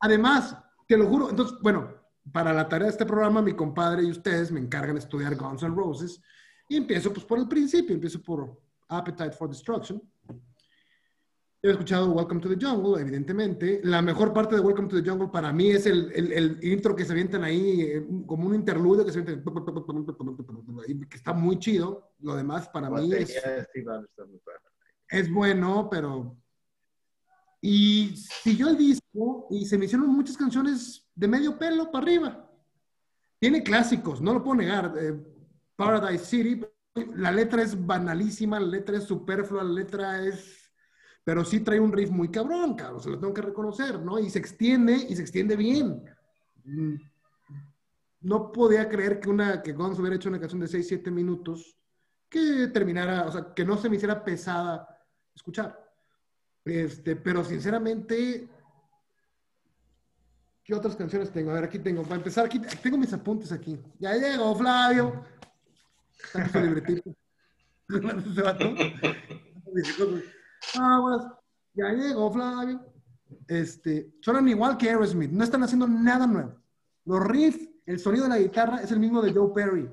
Además, 0.01 0.57
te 0.87 0.97
lo 0.97 1.07
juro, 1.07 1.31
entonces, 1.31 1.57
bueno, 1.63 1.93
para 2.33 2.53
la 2.53 2.69
tarea 2.69 2.87
de 2.87 2.93
este 2.93 3.07
programa, 3.07 3.43
mi 3.43 3.55
compadre 3.55 4.03
y 4.05 4.11
ustedes 4.11 4.53
me 4.53 4.61
encargan 4.61 4.95
de 4.95 5.01
estudiar 5.01 5.35
Guns 5.37 5.63
N' 5.63 5.75
Roses 5.75 6.21
y 6.69 6.77
empiezo 6.77 7.13
pues 7.13 7.25
por 7.25 7.39
el 7.39 7.49
principio, 7.49 7.95
empiezo 7.95 8.21
por 8.23 8.61
Appetite 8.89 9.33
for 9.33 9.49
Destruction. 9.49 10.01
He 11.61 11.71
escuchado 11.71 12.13
Welcome 12.13 12.41
to 12.41 12.49
the 12.49 12.65
Jungle, 12.65 13.01
evidentemente. 13.03 13.81
La 13.83 14.01
mejor 14.01 14.33
parte 14.33 14.55
de 14.55 14.61
Welcome 14.61 14.87
to 14.89 15.03
the 15.03 15.11
Jungle 15.11 15.27
para 15.29 15.53
mí 15.53 15.71
es 15.71 15.87
el, 15.87 16.13
el- 16.15 16.33
el 16.33 16.59
intro 16.65 16.95
que 16.95 17.05
se 17.05 17.11
avientan 17.13 17.43
ahí, 17.43 17.81
eh, 17.81 18.07
como 18.27 18.47
un 18.47 18.55
interludio 18.55 19.05
que 19.05 19.11
se 19.11 19.19
avientan, 19.19 19.43
que 21.11 21.17
está 21.17 21.33
muy 21.33 21.59
chido. 21.59 22.13
Lo 22.21 22.37
demás 22.37 22.69
para 22.69 22.89
mí 22.91 23.13
es, 23.13 23.35
es 25.11 25.33
bueno, 25.33 25.89
pero... 25.91 26.37
Y 27.61 28.15
siguió 28.17 28.69
el 28.69 28.77
disco 28.77 29.49
y 29.51 29.67
se 29.67 29.77
me 29.79 29.87
hicieron 29.87 30.09
muchas 30.11 30.37
canciones 30.37 31.07
de 31.15 31.29
medio 31.29 31.59
pelo 31.59 31.91
para 31.91 32.05
arriba. 32.05 32.51
Tiene 33.41 33.63
clásicos, 33.63 34.21
no 34.21 34.35
lo 34.35 34.43
puedo 34.43 34.57
negar. 34.57 34.95
eh, 34.99 35.15
Paradise 35.77 36.25
City, 36.25 36.61
la 37.15 37.31
letra 37.31 37.63
es 37.63 37.87
banalísima, 37.87 38.59
la 38.59 38.67
letra 38.67 38.99
es 38.99 39.05
superflua, 39.05 39.63
la 39.65 39.73
letra 39.73 40.25
es... 40.25 40.73
Pero 41.25 41.45
sí 41.45 41.61
trae 41.61 41.79
un 41.79 41.93
riff 41.93 42.11
muy 42.11 42.31
cabrón, 42.31 42.75
cabrón, 42.75 43.01
se 43.03 43.11
lo 43.11 43.19
tengo 43.19 43.35
que 43.35 43.43
reconocer, 43.43 44.01
¿no? 44.01 44.19
Y 44.19 44.31
se 44.31 44.39
extiende, 44.39 44.95
y 45.09 45.15
se 45.15 45.23
extiende 45.23 45.57
bien. 45.57 46.03
Mm, 46.65 46.95
No 48.21 48.51
podía 48.53 48.89
creer 48.89 49.21
que, 49.21 49.29
una, 49.29 49.63
que 49.63 49.73
Guns 49.73 49.99
hubiera 49.99 50.17
hecho 50.17 50.29
una 50.29 50.41
canción 50.41 50.61
de 50.61 50.69
6, 50.69 50.89
7 50.89 51.11
minutos 51.11 51.77
que 52.29 52.69
terminara, 52.69 53.27
o 53.27 53.33
sea, 53.33 53.55
que 53.55 53.65
no 53.65 53.77
se 53.79 53.89
me 53.89 53.97
hiciera 53.97 54.25
pesada 54.25 54.87
escuchar. 55.35 55.88
Este, 56.69 57.17
pero 57.17 57.45
sinceramente, 57.45 58.49
¿qué 60.65 60.75
otras 60.75 60.97
canciones 60.97 61.31
tengo? 61.31 61.51
A 61.51 61.55
ver, 61.55 61.65
aquí 61.65 61.79
tengo, 61.79 62.03
para 62.03 62.17
empezar, 62.17 62.47
aquí 62.47 62.61
tengo 62.83 62.99
mis 62.99 63.13
apuntes 63.13 63.53
aquí. 63.53 63.79
Ya 63.99 64.15
llegó 64.15 64.55
Flavio. 64.55 65.25
Aguas. 70.79 71.27
Ya 71.75 71.93
llegó 71.93 72.33
Flavio. 72.33 72.81
Este, 73.47 74.13
suenan 74.21 74.49
igual 74.49 74.77
que 74.77 74.89
Aerosmith, 74.89 75.31
no 75.31 75.45
están 75.45 75.63
haciendo 75.63 75.87
nada 75.87 76.27
nuevo. 76.27 76.61
Los 77.05 77.25
riffs, 77.25 77.69
el 77.87 78.01
sonido 78.01 78.25
de 78.25 78.31
la 78.31 78.39
guitarra 78.39 78.83
es 78.83 78.91
el 78.91 78.99
mismo 78.99 79.23
de 79.23 79.33
Joe 79.33 79.53
Perry. 79.55 79.89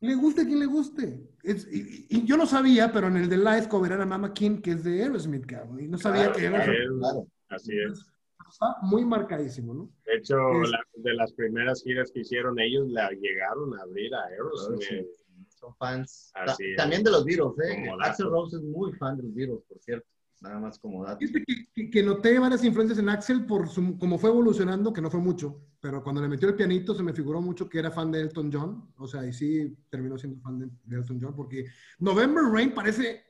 Le 0.00 0.14
guste 0.14 0.42
a 0.42 0.44
quien 0.46 0.60
le 0.60 0.66
guste. 0.66 1.28
Es- 1.42 1.66
y, 1.72 2.06
y 2.08 2.24
yo 2.24 2.36
no 2.36 2.46
sabía, 2.46 2.92
pero 2.92 3.08
en 3.08 3.16
el 3.16 3.28
de 3.28 3.36
Live 3.38 3.68
coverán 3.68 4.00
a 4.00 4.06
Mama 4.06 4.32
King, 4.32 4.60
que 4.60 4.72
es 4.72 4.84
de 4.84 5.02
Aerosmith, 5.02 5.46
cabrón. 5.46 5.80
Y 5.80 5.88
no 5.88 5.98
sabía 5.98 6.32
Claro, 6.32 6.36
que 6.38 6.46
Así 6.46 6.54
era 6.54 6.64
es, 6.64 6.88
claro. 6.98 7.26
así 7.48 7.72
es. 7.78 8.06
está 8.50 8.76
muy 8.82 9.04
marcadísimo, 9.04 9.74
¿no? 9.74 9.90
De 10.06 10.16
hecho, 10.18 10.36
Es- 10.62 10.70
la- 10.70 10.84
de 10.94 11.14
las 11.14 11.32
primeras 11.32 11.82
giras 11.82 12.10
que 12.12 12.20
hicieron 12.20 12.58
ellos, 12.60 12.88
la 12.88 13.10
llegaron 13.10 13.76
a 13.78 13.82
abrir 13.82 14.14
a 14.14 14.24
Aerosmith. 14.26 14.82
Sí. 14.82 15.06
Son 15.48 15.74
fans. 15.76 16.30
Así 16.34 16.62
Ta- 16.62 16.70
es. 16.70 16.76
También 16.76 17.02
de 17.02 17.10
los 17.10 17.24
Beatles, 17.24 17.52
¿eh? 17.68 17.88
Axel 18.00 18.26
Rose 18.30 18.56
es 18.56 18.62
muy 18.62 18.92
fan 18.92 19.16
de 19.16 19.24
los 19.24 19.34
Beatles, 19.34 19.60
por 19.68 19.78
cierto. 19.80 20.06
Nada 20.40 20.60
más 20.60 20.78
como 20.78 21.02
dato. 21.04 21.18
Que, 21.18 21.42
que- 21.74 21.90
que 21.90 22.02
noté 22.04 22.38
varias 22.38 22.62
influencias 22.62 23.00
en 23.00 23.08
Axel 23.08 23.44
por 23.44 23.68
su, 23.68 23.98
como 23.98 24.18
fue 24.18 24.30
evolucionando, 24.30 24.92
que 24.92 25.00
no 25.00 25.10
fue 25.10 25.18
mucho, 25.20 25.60
pero 25.80 26.02
cuando 26.02 26.20
le 26.20 26.28
metió 26.28 26.48
el 26.48 26.54
pianito 26.56 26.94
se 26.94 27.02
me 27.02 27.12
figuró 27.12 27.40
mucho 27.40 27.68
que 27.68 27.78
era 27.78 27.90
fan 27.90 28.10
de 28.10 28.20
Elton 28.20 28.50
John, 28.52 28.92
o 28.96 29.06
sea, 29.06 29.24
y 29.26 29.32
sí 29.32 29.76
terminó 29.88 30.18
siendo 30.18 30.40
fan 30.40 30.58
de, 30.58 30.68
de 30.84 30.96
Elton 30.96 31.18
John, 31.20 31.34
porque 31.36 31.66
November 31.98 32.44
Rain 32.44 32.74
parece, 32.74 33.24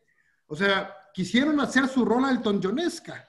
o 0.46 0.56
sea, 0.56 0.94
quisieron 1.12 1.60
hacer 1.60 1.86
su 1.88 2.04
rola 2.04 2.30
Elton 2.30 2.60
Johnesca. 2.62 3.24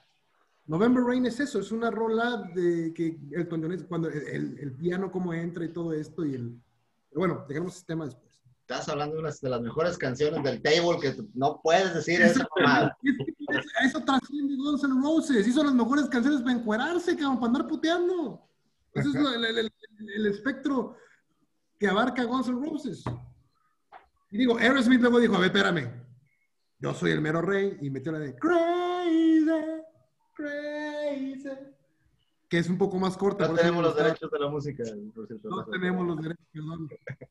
November 0.66 1.02
Rain 1.02 1.26
es 1.26 1.40
eso, 1.40 1.58
es 1.58 1.72
una 1.72 1.90
rola 1.90 2.48
de 2.54 2.92
que 2.94 3.18
Elton 3.32 3.62
John, 3.62 3.86
cuando 3.88 4.08
el, 4.08 4.22
el- 4.28 4.58
el 4.58 4.72
piano 4.72 5.10
cómo 5.10 5.34
entra 5.34 5.64
y 5.64 5.72
todo 5.72 5.92
esto, 5.92 6.24
y 6.24 6.34
el... 6.34 6.58
Bueno, 7.14 7.44
dejemos 7.48 7.74
ese 7.76 7.86
tema 7.86 8.04
después. 8.04 8.30
Estás 8.60 8.88
hablando 8.88 9.16
de 9.16 9.22
una 9.22 9.30
de 9.32 9.48
las 9.50 9.60
mejores 9.62 9.98
canciones 9.98 10.44
del 10.44 10.62
table 10.62 11.00
que 11.00 11.16
no 11.34 11.60
puedes 11.60 11.92
decir 11.92 12.22
esa 12.22 12.46
mamada. 12.56 12.96
Es 13.02 13.16
que 13.16 13.32
eso- 13.58 13.68
eso 13.84 14.04
trasciende 14.04 14.54
Guns 14.54 14.84
N' 14.84 15.02
Roses. 15.02 15.48
Hizo 15.48 15.64
las 15.64 15.74
mejores 15.74 16.04
canciones 16.06 16.40
para 16.40 16.52
encuerarse, 16.56 17.16
cabrón, 17.16 17.40
para 17.40 17.46
andar 17.48 17.66
puteando. 17.66 18.48
Eso 18.94 19.08
es 19.10 19.16
el, 20.16 20.26
espectro 20.26 20.96
que 21.78 21.86
abarca 21.88 22.24
Guns 22.24 22.48
N' 22.48 22.60
Roses. 22.60 23.04
Y 24.30 24.38
digo, 24.38 24.56
Aerosmith 24.58 25.00
luego 25.00 25.18
dijo, 25.18 25.34
a 25.36 25.38
ver, 25.40 25.46
espérame, 25.54 25.90
yo 26.78 26.94
soy 26.94 27.10
el 27.12 27.20
mero 27.20 27.40
rey, 27.42 27.78
y 27.80 27.90
metió 27.90 28.12
la 28.12 28.18
de 28.18 28.34
Crazy, 28.36 29.44
Crazy, 30.34 31.48
que 32.48 32.58
es 32.58 32.68
un 32.68 32.78
poco 32.78 32.98
más 32.98 33.16
corta. 33.16 33.46
No 33.48 33.54
tenemos 33.54 33.82
los 33.82 33.96
derechos 33.96 34.30
de 34.30 34.38
la 34.38 34.48
música, 34.48 34.82
por 35.14 35.26
cierto. 35.26 35.48
No 35.48 35.64
tenemos 35.66 36.06
los 36.06 36.20
derechos, 36.20 36.46
perdón. 36.52 36.88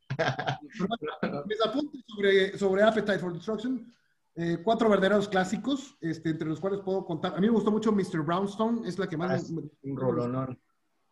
Mis 1.48 1.66
apuntes 1.66 2.02
sobre, 2.08 2.58
sobre 2.58 2.84
Appetite 2.84 3.20
for 3.20 3.34
Destruction. 3.34 3.94
eh, 4.36 4.60
cuatro 4.64 4.90
verdaderos 4.90 5.28
clásicos, 5.28 5.98
este, 6.02 6.30
entre 6.30 6.48
los 6.48 6.60
cuales 6.60 6.80
puedo 6.82 7.06
contar. 7.06 7.34
A 7.36 7.40
mí 7.42 7.48
me 7.48 7.54
gustó 7.54 7.72
mucho 7.72 7.92
Mr. 7.92 8.22
Brownstone, 8.24 8.88
es 8.88 8.98
la 8.98 9.08
que 9.10 9.18
más 9.18 9.32
Ah, 9.32 9.54
me- 9.54 9.62
es 9.62 9.70
Un 9.84 9.98
rolonón. 9.98 10.58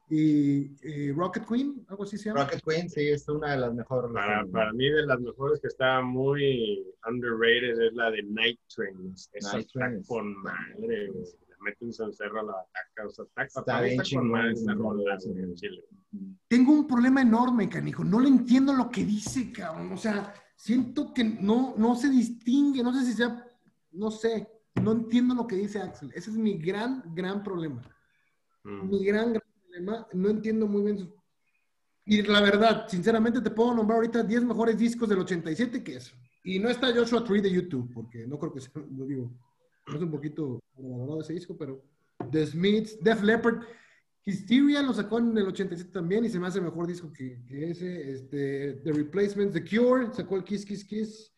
Y, 0.09 0.71
y 0.87 1.11
Rocket 1.11 1.45
Queen, 1.45 1.85
algo 1.89 2.03
así 2.03 2.17
se 2.17 2.29
llama. 2.29 2.45
Rocket 2.45 2.61
Queen, 2.63 2.89
sí, 2.89 3.09
es 3.09 3.27
una 3.27 3.51
de 3.51 3.57
las 3.57 3.73
mejores. 3.73 4.11
Para, 4.13 4.45
para 4.45 4.71
mí, 4.71 4.89
de 4.89 5.05
las 5.05 5.19
mejores 5.19 5.59
que 5.59 5.67
está 5.67 6.01
muy 6.01 6.85
underrated 7.09 7.81
es 7.81 7.93
la 7.93 8.11
de 8.11 8.23
Night 8.23 8.59
Trains. 8.73 9.29
Esa 9.33 9.53
Night 9.53 9.67
está 9.67 9.79
Trains. 9.79 10.07
con 10.07 10.33
madre, 10.41 11.07
güey. 11.07 11.25
La 11.49 11.57
meten 11.61 11.89
en 11.89 12.13
cerro, 12.13 12.41
la 12.43 12.53
ataca. 12.53 13.05
O 13.05 13.09
sea, 13.09 13.25
está, 13.25 13.43
Está 13.59 13.81
bien 13.81 13.99
está 13.99 14.75
con 14.77 14.97
chingón. 15.01 16.37
Tengo 16.47 16.71
un 16.71 16.87
problema 16.87 17.21
enorme, 17.21 17.67
canijo. 17.67 18.05
No 18.05 18.21
le 18.21 18.29
entiendo 18.29 18.71
lo 18.73 18.89
que 18.89 19.03
dice, 19.03 19.51
cabrón. 19.51 19.91
O 19.91 19.97
sea, 19.97 20.33
siento 20.55 21.13
que 21.13 21.25
no, 21.25 21.75
no 21.77 21.95
se 21.95 22.09
distingue. 22.09 22.81
No 22.81 22.93
sé 22.93 23.05
si 23.05 23.13
sea. 23.13 23.45
No 23.91 24.09
sé. 24.09 24.47
No 24.81 24.93
entiendo 24.93 25.35
lo 25.35 25.47
que 25.47 25.57
dice 25.57 25.79
Axel. 25.79 26.11
Ese 26.13 26.29
es 26.29 26.37
mi 26.37 26.57
gran, 26.57 27.03
gran 27.13 27.43
problema. 27.43 27.81
Mm. 28.63 28.89
mi 28.89 29.03
gran, 29.05 29.33
gran 29.33 29.46
No 29.81 30.29
entiendo 30.29 30.67
muy 30.67 30.83
bien. 30.83 31.13
Y 32.05 32.21
la 32.21 32.41
verdad, 32.41 32.87
sinceramente, 32.87 33.41
te 33.41 33.51
puedo 33.51 33.73
nombrar 33.73 33.97
ahorita 33.97 34.23
10 34.23 34.45
mejores 34.45 34.77
discos 34.77 35.09
del 35.09 35.19
87 35.19 35.83
que 35.83 35.97
eso. 35.97 36.15
Y 36.43 36.57
no 36.57 36.69
está 36.69 36.93
Joshua 36.95 37.23
Tree 37.23 37.41
de 37.41 37.51
YouTube, 37.51 37.91
porque 37.93 38.25
no 38.25 38.39
creo 38.39 38.53
que 38.53 38.61
sea, 38.61 38.71
digo, 38.89 39.29
es 39.87 40.01
un 40.01 40.09
poquito 40.09 40.59
valorado 40.77 41.19
ese 41.19 41.33
disco, 41.33 41.57
pero 41.57 41.83
The 42.31 42.45
Smiths, 42.45 42.97
Def 43.01 43.21
Leppard, 43.21 43.63
Hysteria 44.23 44.81
lo 44.81 44.93
sacó 44.93 45.19
en 45.19 45.37
el 45.37 45.47
87 45.47 45.91
también 45.91 46.25
y 46.25 46.29
se 46.29 46.39
me 46.39 46.47
hace 46.47 46.59
mejor 46.59 46.87
disco 46.87 47.11
que, 47.13 47.43
que 47.45 47.71
ese. 47.71 48.11
Este, 48.11 48.73
The 48.83 48.91
Replacements, 48.91 49.53
The 49.53 49.63
Cure, 49.63 50.13
sacó 50.13 50.37
el 50.37 50.43
Kiss, 50.43 50.65
Kiss, 50.65 50.83
Kiss. 50.83 51.33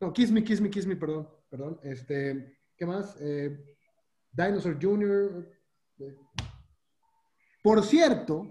No, 0.00 0.12
Kiss 0.12 0.32
Me, 0.32 0.42
Kiss 0.42 0.60
Me, 0.60 0.70
Kiss 0.70 0.86
Me, 0.86 0.96
perdón, 0.96 1.28
perdón. 1.48 1.78
Este, 1.82 2.58
¿qué 2.76 2.86
más? 2.86 3.16
Eh, 3.20 3.56
Dinosaur 4.32 4.78
Jr., 4.80 5.48
por 7.62 7.82
cierto, 7.84 8.46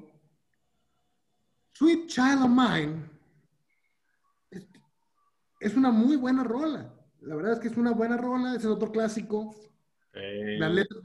Sweet 1.73 2.07
Child 2.07 2.43
of 2.43 2.49
Mine 2.49 3.09
es, 4.51 4.67
es 5.59 5.75
una 5.75 5.91
muy 5.91 6.15
buena 6.17 6.43
rola. 6.43 6.93
La 7.21 7.35
verdad 7.35 7.53
es 7.53 7.59
que 7.59 7.67
es 7.69 7.77
una 7.77 7.91
buena 7.91 8.17
rola, 8.17 8.55
es 8.55 8.63
el 8.63 8.71
otro 8.71 8.91
clásico. 8.91 9.55
Eh, 10.13 10.57
Las 10.59 10.71
letras, 10.71 10.99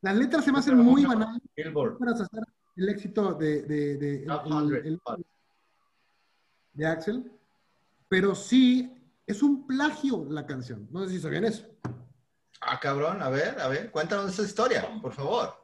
las 0.00 0.16
letras 0.16 0.44
se 0.44 0.52
me 0.52 0.58
hacen 0.58 0.78
muy 0.78 1.04
banales 1.04 1.42
para 1.98 2.12
hacer 2.12 2.28
el 2.76 2.88
éxito 2.88 3.34
de, 3.34 3.62
de, 3.62 3.96
de- 3.96 4.18
Top 4.26 4.46
el- 4.46 4.68
100. 4.82 4.86
el- 4.86 5.00
de 6.72 6.86
Axel, 6.86 7.30
pero 8.08 8.34
sí 8.34 8.92
es 9.26 9.42
un 9.42 9.66
plagio 9.66 10.26
la 10.28 10.44
canción. 10.44 10.88
No 10.90 11.04
sé 11.04 11.10
si 11.12 11.20
sabían 11.20 11.44
eso. 11.44 11.64
Ah, 12.60 12.80
cabrón, 12.80 13.22
a 13.22 13.28
ver, 13.28 13.60
a 13.60 13.68
ver, 13.68 13.90
cuéntanos 13.92 14.32
esa 14.32 14.42
historia, 14.42 14.88
por 15.00 15.12
favor. 15.12 15.63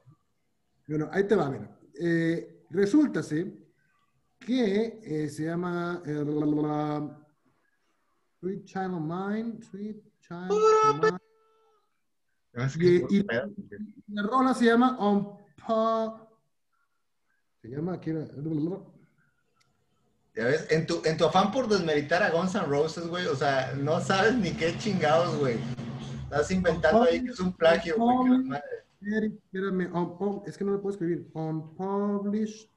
Bueno, 0.90 1.08
ahí 1.12 1.22
te 1.24 1.36
va, 1.36 1.48
mira. 1.48 1.70
Eh, 2.00 2.64
resulta 2.70 3.22
que 4.40 4.98
eh, 5.04 5.28
se 5.28 5.44
llama. 5.44 6.02
eh, 6.04 6.24
la- 6.26 6.46
la- 6.46 6.62
la- 6.62 7.26
Sweet 8.40 8.64
Child 8.64 8.94
of 8.94 9.00
Mine, 9.02 9.62
Sweet 9.62 10.02
Child 10.20 10.50
of 10.50 11.02
Mine. 11.02 11.18
Y, 13.10 13.18
y, 13.18 13.22
la 14.08 14.22
rola 14.24 14.52
se 14.54 14.64
llama 14.64 14.96
On 14.98 15.38
Pa. 15.64 16.28
Se 17.62 17.68
llama 17.68 17.92
aquí. 17.94 18.10
Ya 20.34 20.44
ves, 20.46 20.66
en 20.70 20.86
tu, 20.86 21.02
en 21.04 21.16
tu 21.16 21.24
afán 21.26 21.52
por 21.52 21.68
desmeritar 21.68 22.22
a 22.24 22.30
Guns 22.30 22.54
N' 22.56 22.64
Roses, 22.66 23.06
güey, 23.06 23.26
o 23.26 23.36
sea, 23.36 23.74
no 23.76 24.00
sabes 24.00 24.34
ni 24.34 24.50
qué 24.52 24.76
chingados, 24.78 25.38
güey. 25.38 25.56
Estás 26.24 26.50
inventando 26.50 27.02
ahí 27.02 27.22
que 27.22 27.30
es 27.30 27.38
un 27.40 27.52
plagio, 27.52 27.94
güey. 27.96 28.50
Espérame, 29.00 29.90
es 30.46 30.58
que 30.58 30.64
no 30.64 30.72
lo 30.72 30.80
puedo 30.80 30.92
escribir. 30.92 31.30
Unpublished. 31.32 32.68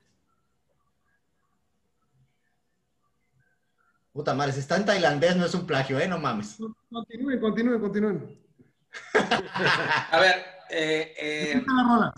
Puta 4.13 4.33
madre, 4.33 4.53
si 4.53 4.59
está 4.59 4.77
en 4.77 4.85
tailandés 4.85 5.35
no 5.35 5.45
es 5.45 5.55
un 5.55 5.65
plagio, 5.65 5.99
¿eh? 5.99 6.07
No 6.07 6.19
mames. 6.19 6.57
Continúen, 6.89 7.39
continúen, 7.39 7.81
continúen. 7.81 8.39
A 10.11 10.19
ver, 10.19 10.35
eh, 10.69 11.13
eh... 11.17 11.63
La 11.65 11.83
rola. 11.83 12.13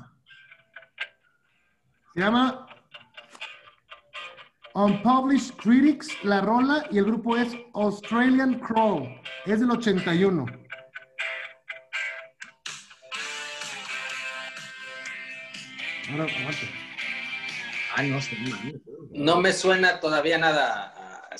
Se 2.13 2.19
llama 2.19 2.67
Unpublished 4.73 5.55
Critics, 5.55 6.09
la 6.23 6.41
rola, 6.41 6.85
y 6.91 6.97
el 6.97 7.05
grupo 7.05 7.37
es 7.37 7.55
Australian 7.73 8.59
Crow. 8.59 9.07
Es 9.45 9.61
del 9.61 9.71
81. 9.71 10.64
Ahora, 16.11 16.23
aguante. 16.25 16.69
Ah, 17.95 18.03
no, 18.03 18.21
sé, 18.21 18.37
no 19.11 19.39
me 19.39 19.53
suena 19.53 19.99
todavía 19.99 20.37
nada 20.37 20.93
a, 20.95 21.33
a, 21.33 21.37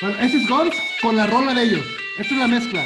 Bueno, 0.00 0.18
ese 0.20 0.36
es 0.38 0.48
Guns 0.48 0.74
con 1.02 1.16
la 1.16 1.26
rola 1.26 1.54
de 1.54 1.62
ellos. 1.62 1.86
Esta 2.18 2.34
es 2.34 2.40
la 2.40 2.48
mezcla. 2.48 2.84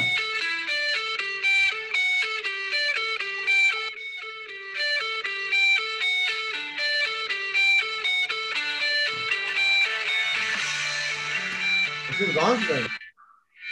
es 12.19 12.35
Guns, 12.35 12.67
güey. 12.67 12.85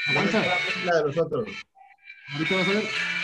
Aguanta. 0.07 0.43
la 0.85 0.95
de 0.95 1.03
los 1.03 1.17
otros. 1.17 1.49
Ahorita 2.33 2.55
vas 2.55 2.67
a 2.67 2.71
ver. 2.71 3.16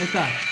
Ahí 0.00 0.06
está. 0.06 0.50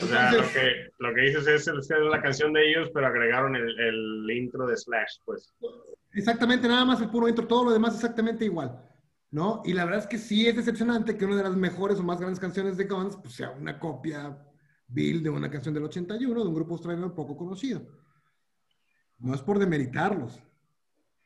O 0.00 0.06
sea, 0.06 0.32
lo, 0.32 0.42
que, 0.52 0.90
lo 0.98 1.14
que 1.14 1.20
dices 1.20 1.46
es, 1.46 1.68
es 1.68 1.90
la 1.90 2.20
canción 2.22 2.52
de 2.52 2.68
ellos, 2.68 2.90
pero 2.92 3.06
agregaron 3.06 3.54
el, 3.54 3.78
el, 3.78 4.30
intro 4.30 4.66
de 4.66 4.76
Slash, 4.76 5.18
pues. 5.24 5.54
Exactamente, 6.14 6.68
nada 6.68 6.84
más 6.84 7.00
el 7.00 7.10
puro 7.10 7.28
intro, 7.28 7.46
todo 7.46 7.64
lo 7.64 7.72
demás 7.72 7.94
exactamente 7.94 8.44
igual, 8.44 8.80
¿no? 9.30 9.62
Y 9.64 9.72
la 9.72 9.84
verdad 9.84 10.00
es 10.00 10.06
que 10.06 10.18
sí 10.18 10.46
es 10.46 10.54
decepcionante 10.54 11.16
que 11.16 11.24
una 11.24 11.36
de 11.36 11.42
las 11.42 11.56
mejores 11.56 11.98
o 11.98 12.04
más 12.04 12.20
grandes 12.20 12.38
canciones 12.38 12.76
de 12.76 12.84
Guns 12.84 13.16
pues, 13.16 13.34
sea 13.34 13.50
una 13.50 13.78
copia 13.80 14.38
Bill 14.86 15.22
de 15.22 15.30
una 15.30 15.50
canción 15.50 15.74
del 15.74 15.84
81 15.84 16.40
de 16.40 16.48
un 16.48 16.54
grupo 16.54 16.74
australiano 16.74 17.14
poco 17.14 17.36
conocido. 17.36 17.82
No 19.18 19.34
es 19.34 19.42
por 19.42 19.58
demeritarlos. 19.58 20.40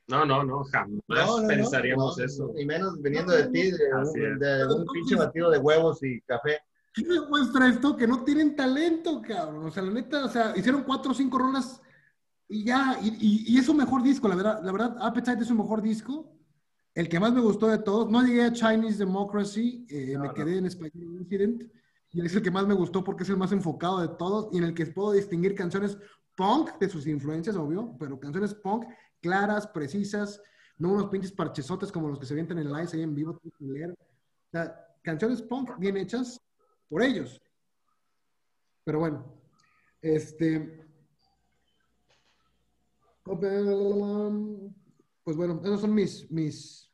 No, 0.07 0.25
no, 0.25 0.43
no, 0.43 0.65
jamás 0.65 1.45
pensaríamos 1.47 2.19
eso. 2.19 2.55
Y 2.57 2.65
menos 2.65 3.01
viniendo 3.03 3.33
de 3.35 3.49
ti, 3.49 3.71
de, 3.71 4.67
un, 4.75 4.87
pinche 4.87 5.17
batido 5.17 5.51
de 5.51 5.59
huevos 5.59 6.03
y 6.03 6.21
café. 6.23 6.61
¿Qué 6.95 7.05
demuestra 7.05 7.69
esto? 7.69 7.95
Que 7.95 8.07
no 8.07 8.25
tienen 8.25 8.57
talento, 8.57 9.21
cabrón. 9.21 9.67
O 9.67 9.71
sea, 9.71 9.83
la 9.83 9.93
neta, 9.93 10.25
o 10.25 10.29
sea, 10.29 10.55
hicieron 10.57 10.85
cuatro 10.85 11.11
o 11.11 11.15
cinco 11.15 11.39
rolas 11.39 11.83
y 12.49 12.65
ya, 12.65 12.99
y, 13.03 13.55
y, 13.55 13.59
es 13.59 13.69
un 13.69 13.77
mejor 13.77 14.03
disco, 14.03 14.27
la 14.27 14.37
verdad. 14.37 14.61
La 14.63 14.73
verdad, 14.73 14.97
Appetite 15.01 15.43
es 15.43 15.51
un 15.51 15.59
mejor 15.59 15.83
disco. 15.83 16.33
El 16.95 17.09
que 17.09 17.21
más 17.21 17.33
me 17.33 17.41
gustó 17.41 17.69
de 17.69 17.79
todos, 17.79 18.11
no 18.11 18.23
llegué 18.23 18.43
a 18.43 18.53
Chinese 18.53 18.99
Democracy, 18.99 19.87
eh, 19.89 20.19
me 20.19 20.33
quedé 20.33 20.59
en 20.59 20.67
Español 20.67 21.21
Incident, 21.21 21.63
y 22.11 22.25
es 22.25 22.35
el 22.35 22.43
que 22.43 22.51
más 22.51 22.67
me 22.67 22.75
gustó 22.75 23.05
porque 23.05 23.23
es 23.23 23.29
el 23.29 23.37
más 23.37 23.53
enfocado 23.53 24.01
de 24.01 24.09
todos 24.17 24.49
y 24.53 24.59
en 24.59 24.65
el 24.65 24.75
que 24.75 24.87
puedo 24.87 25.13
distinguir 25.13 25.55
canciones 25.55 25.97
punk 26.35 26.79
de 26.79 26.89
sus 26.89 27.07
influencias, 27.07 27.55
obvio, 27.57 27.95
pero 27.99 28.19
canciones 28.19 28.55
punk 28.55 28.87
claras, 29.21 29.67
precisas, 29.67 30.41
no 30.79 30.93
unos 30.93 31.09
pinches 31.09 31.33
parchesotes 31.33 31.93
como 31.93 32.09
los 32.09 32.19
que 32.19 32.27
se 32.27 32.35
vienten 32.35 32.59
en 32.59 32.73
live 32.73 32.89
ahí 32.93 33.03
en 33.03 33.15
vivo. 33.15 33.41
O 33.43 34.51
sea, 34.51 34.75
canciones 35.03 35.43
punk 35.43 35.79
bien 35.79 35.97
hechas 35.97 36.41
por 36.89 37.03
ellos. 37.03 37.41
Pero 38.85 39.01
bueno, 39.01 39.25
este. 40.01 40.88
Pues 45.25 45.37
bueno, 45.37 45.61
esos 45.64 45.81
son 45.81 45.95
mis. 45.95 46.31
mis... 46.31 46.91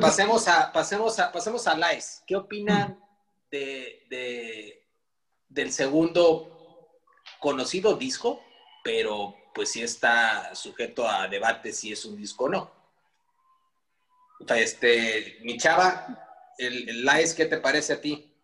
pasemos 0.00 0.48
a, 0.48 0.72
pasemos 0.72 1.18
a, 1.18 1.30
pasemos 1.30 1.66
a 1.66 1.74
Lice. 1.76 2.22
¿Qué 2.26 2.36
opinan 2.36 2.98
de, 3.50 4.06
de, 4.10 4.86
del 5.48 5.72
segundo 5.72 6.50
conocido 7.38 7.94
disco, 7.94 8.42
pero 8.82 9.34
pues 9.54 9.70
sí 9.70 9.82
está 9.82 10.54
sujeto 10.54 11.08
a 11.08 11.28
debate 11.28 11.72
si 11.72 11.92
es 11.92 12.04
un 12.04 12.16
disco 12.16 12.44
o 12.44 12.48
no. 12.48 12.70
O 14.40 14.46
sea, 14.46 14.58
este, 14.58 15.38
mi 15.42 15.56
chava, 15.56 16.52
el, 16.58 16.88
el 16.88 17.04
Lice, 17.04 17.36
¿qué 17.36 17.46
te 17.46 17.58
parece 17.58 17.92
a 17.92 18.00
ti? 18.00 18.34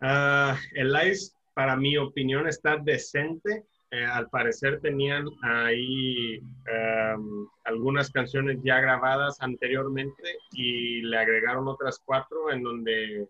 Uh, 0.00 0.54
el 0.74 0.92
Lice, 0.92 1.32
para 1.54 1.76
mi 1.76 1.96
opinión, 1.96 2.46
está 2.46 2.76
decente. 2.76 3.66
Eh, 3.94 4.04
al 4.04 4.28
parecer 4.28 4.80
tenían 4.80 5.28
ahí 5.42 6.40
um, 6.40 7.46
algunas 7.62 8.10
canciones 8.10 8.58
ya 8.64 8.80
grabadas 8.80 9.40
anteriormente 9.40 10.22
y 10.50 11.00
le 11.02 11.16
agregaron 11.16 11.68
otras 11.68 12.02
cuatro 12.04 12.50
en 12.50 12.64
donde 12.64 13.28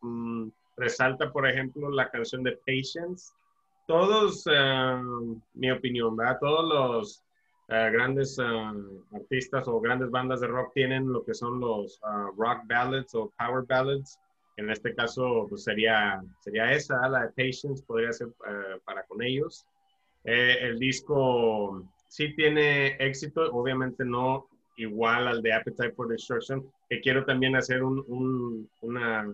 mm, 0.00 0.48
resalta, 0.78 1.30
por 1.30 1.46
ejemplo, 1.46 1.90
la 1.90 2.08
canción 2.08 2.42
de 2.42 2.58
Patience, 2.66 3.34
todos, 3.86 4.46
eh, 4.50 5.02
mi 5.52 5.70
opinión, 5.70 6.16
¿verdad? 6.16 6.38
Todos 6.40 6.64
los 6.64 7.24
eh, 7.68 7.90
grandes 7.92 8.38
eh, 8.38 8.44
artistas 9.12 9.68
o 9.68 9.80
grandes 9.80 10.10
bandas 10.10 10.40
de 10.40 10.46
rock 10.46 10.72
tienen 10.72 11.12
lo 11.12 11.22
que 11.24 11.34
son 11.34 11.60
los 11.60 12.00
rock 12.38 12.62
ballads 12.64 13.14
o 13.14 13.30
power 13.38 13.66
ballads. 13.68 14.18
En 14.56 14.70
este 14.70 14.94
caso, 14.94 15.46
pues 15.48 15.64
sería, 15.64 16.22
sería 16.38 16.72
esa, 16.72 17.06
la 17.08 17.26
de 17.26 17.28
Patience, 17.28 17.84
podría 17.86 18.12
ser 18.12 18.28
para 18.84 19.02
con 19.04 19.22
ellos. 19.22 19.66
El 20.24 20.78
disco 20.78 21.84
sí 22.08 22.34
tiene 22.34 22.96
éxito, 22.98 23.50
obviamente 23.52 24.04
no 24.04 24.46
igual 24.76 25.28
al 25.28 25.42
de 25.42 25.52
Appetite 25.52 25.92
for 25.92 26.08
Destruction, 26.08 26.64
que 26.88 27.00
quiero 27.00 27.24
también 27.24 27.54
hacer 27.54 27.82
un, 27.82 28.04
un, 28.08 28.68
una, 28.80 29.26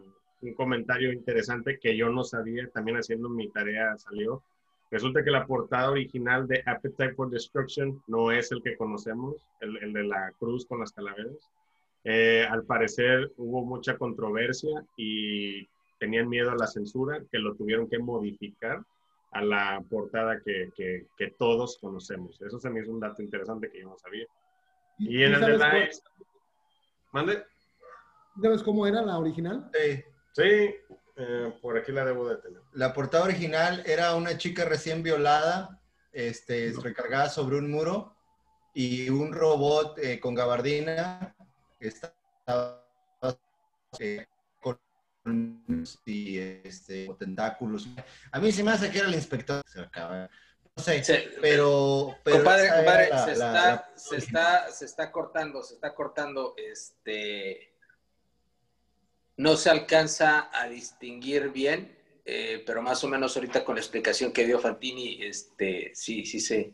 un 0.42 0.54
comentario 0.54 1.12
interesante 1.12 1.78
que 1.78 1.96
yo 1.96 2.10
no 2.10 2.24
sabía, 2.24 2.68
también 2.70 2.96
haciendo 2.98 3.28
mi 3.28 3.48
tarea 3.50 3.96
salió. 3.96 4.42
Resulta 4.90 5.24
que 5.24 5.30
la 5.30 5.46
portada 5.46 5.90
original 5.90 6.46
de 6.46 6.62
Appetite 6.66 7.14
for 7.14 7.30
Destruction 7.30 8.02
no 8.06 8.30
es 8.30 8.52
el 8.52 8.62
que 8.62 8.76
conocemos, 8.76 9.36
el, 9.60 9.76
el 9.82 9.92
de 9.92 10.04
la 10.04 10.32
cruz 10.38 10.66
con 10.66 10.80
las 10.80 10.92
calaveras. 10.92 11.50
Eh, 12.04 12.46
al 12.48 12.64
parecer 12.64 13.32
hubo 13.36 13.64
mucha 13.64 13.96
controversia 13.98 14.84
y 14.96 15.66
tenían 15.98 16.28
miedo 16.28 16.50
a 16.50 16.56
la 16.56 16.66
censura, 16.66 17.20
que 17.32 17.38
lo 17.38 17.54
tuvieron 17.54 17.88
que 17.88 17.98
modificar 17.98 18.80
a 19.36 19.42
la 19.42 19.82
portada 19.88 20.40
que, 20.44 20.70
que, 20.74 21.06
que 21.16 21.30
todos 21.38 21.78
conocemos. 21.78 22.40
Eso 22.40 22.58
se 22.58 22.70
me 22.70 22.80
hizo 22.80 22.90
un 22.90 23.00
dato 23.00 23.22
interesante 23.22 23.70
que 23.70 23.80
yo 23.80 23.90
no 23.90 23.98
sabía. 23.98 24.26
Y, 24.98 25.22
en 25.22 25.34
el 25.34 25.40
de 25.40 25.58
la... 25.58 25.88
¿Mande? 27.12 27.44
¿Sabes 28.40 28.62
cómo 28.62 28.86
era 28.86 29.02
la 29.02 29.18
original? 29.18 29.70
Sí. 29.72 30.02
Sí, 30.36 30.74
eh, 31.16 31.58
por 31.62 31.78
aquí 31.78 31.92
la 31.92 32.04
debo 32.04 32.28
de 32.28 32.36
tener. 32.36 32.60
La 32.74 32.92
portada 32.92 33.24
original 33.24 33.82
era 33.86 34.14
una 34.14 34.36
chica 34.36 34.66
recién 34.66 35.02
violada, 35.02 35.80
este, 36.12 36.74
recargada 36.82 37.30
sobre 37.30 37.56
un 37.56 37.70
muro 37.70 38.14
y 38.74 39.08
un 39.08 39.32
robot 39.32 39.98
eh, 39.98 40.20
con 40.20 40.34
gabardina 40.34 41.34
que 41.80 41.88
estaba 41.88 42.84
eh, 43.98 44.26
y, 46.04 46.38
este, 46.38 47.08
tentáculos. 47.18 47.88
A 48.30 48.40
mí 48.40 48.52
se 48.52 48.62
me 48.62 48.72
hace 48.72 48.90
que 48.90 48.98
era 48.98 49.08
el 49.08 49.14
inspector. 49.14 49.62
Se 49.66 49.80
acaba. 49.80 50.30
sé, 50.76 51.30
pero, 51.40 52.16
Compadre, 52.24 52.68
compadre, 52.68 53.08
se, 53.24 53.32
está, 53.32 53.92
se, 53.96 54.16
está, 54.16 54.70
se 54.70 54.84
está 54.84 55.12
cortando, 55.12 55.62
se 55.62 55.74
está 55.74 55.94
cortando, 55.94 56.54
este... 56.56 57.72
No 59.38 59.56
se 59.56 59.68
alcanza 59.68 60.48
a 60.52 60.66
distinguir 60.66 61.50
bien, 61.50 61.94
eh, 62.24 62.62
pero 62.64 62.80
más 62.80 63.04
o 63.04 63.08
menos 63.08 63.36
ahorita 63.36 63.64
con 63.64 63.74
la 63.74 63.82
explicación 63.82 64.32
que 64.32 64.46
dio 64.46 64.58
Fantini, 64.58 65.22
este, 65.22 65.92
sí, 65.94 66.24
sí 66.24 66.40
se... 66.40 66.72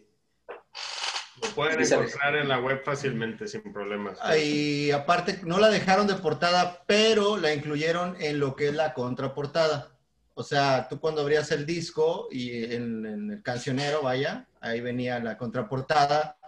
Lo 1.43 1.49
pueden 1.55 1.81
encontrar 1.81 2.37
en 2.37 2.49
la 2.49 2.59
web 2.61 2.83
fácilmente, 2.85 3.49
sin 3.49 3.73
problemas. 3.73 4.19
Y 4.41 4.91
aparte, 4.93 5.41
no 5.45 5.59
la 5.59 5.69
dejaron 5.69 6.07
de 6.07 6.15
portada, 6.15 6.85
pero 6.87 7.37
la 7.37 7.53
incluyeron 7.53 8.17
en 8.21 8.39
lo 8.39 8.55
que 8.57 8.69
es 8.69 8.75
la 8.75 8.95
contraportada. 8.95 9.93
O 10.35 10.43
sea, 10.43 10.89
tú 10.89 10.99
cuando 10.99 11.21
abrías 11.21 11.51
el 11.51 11.67
disco 11.67 12.29
y 12.31 12.73
en, 12.73 13.31
el 13.31 13.43
cancionero, 13.43 14.03
vaya, 14.03 14.49
ahí 14.61 14.81
venía 14.81 15.19
la 15.19 15.37
contraportada 15.37 16.39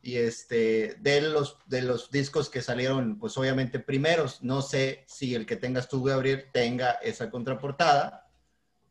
y 0.00 0.16
este, 0.16 0.96
de 1.00 1.20
los, 1.20 1.58
de 1.66 1.82
los 1.82 2.12
discos 2.12 2.48
que 2.48 2.62
salieron, 2.62 3.18
pues 3.18 3.36
obviamente 3.36 3.80
primeros, 3.80 4.40
no 4.42 4.62
sé 4.62 5.04
si 5.08 5.34
el 5.34 5.46
que 5.46 5.56
tengas 5.56 5.88
tú, 5.88 6.08
abrir 6.08 6.50
tenga 6.52 6.92
esa 7.02 7.28
contraportada. 7.28 8.28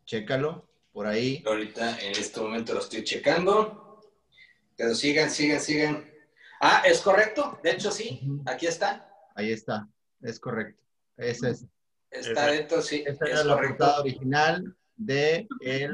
Chécalo 0.05 0.67
por 0.91 1.07
ahí. 1.07 1.41
Ahorita 1.45 1.97
en 2.01 2.11
este 2.11 2.41
momento 2.41 2.73
lo 2.73 2.81
estoy 2.81 3.05
checando. 3.05 3.84
Pero 4.77 4.93
sigan, 4.93 5.29
sigan, 5.29 5.59
sigan. 5.59 6.05
Ah, 6.61 6.83
es 6.85 7.01
correcto. 7.01 7.59
De 7.63 7.71
hecho, 7.71 7.91
sí. 7.91 8.21
Aquí 8.45 8.65
está. 8.67 9.09
Ahí 9.35 9.51
está. 9.51 9.87
Es 10.21 10.39
correcto. 10.39 10.81
Ese 11.17 11.51
es. 11.51 11.65
Está 12.11 12.47
dentro, 12.47 12.81
sí. 12.81 13.03
Esta 13.05 13.25
es 13.25 13.45
la 13.45 13.57
portada 13.57 13.99
original 13.99 14.75
de 14.95 15.47
el... 15.61 15.93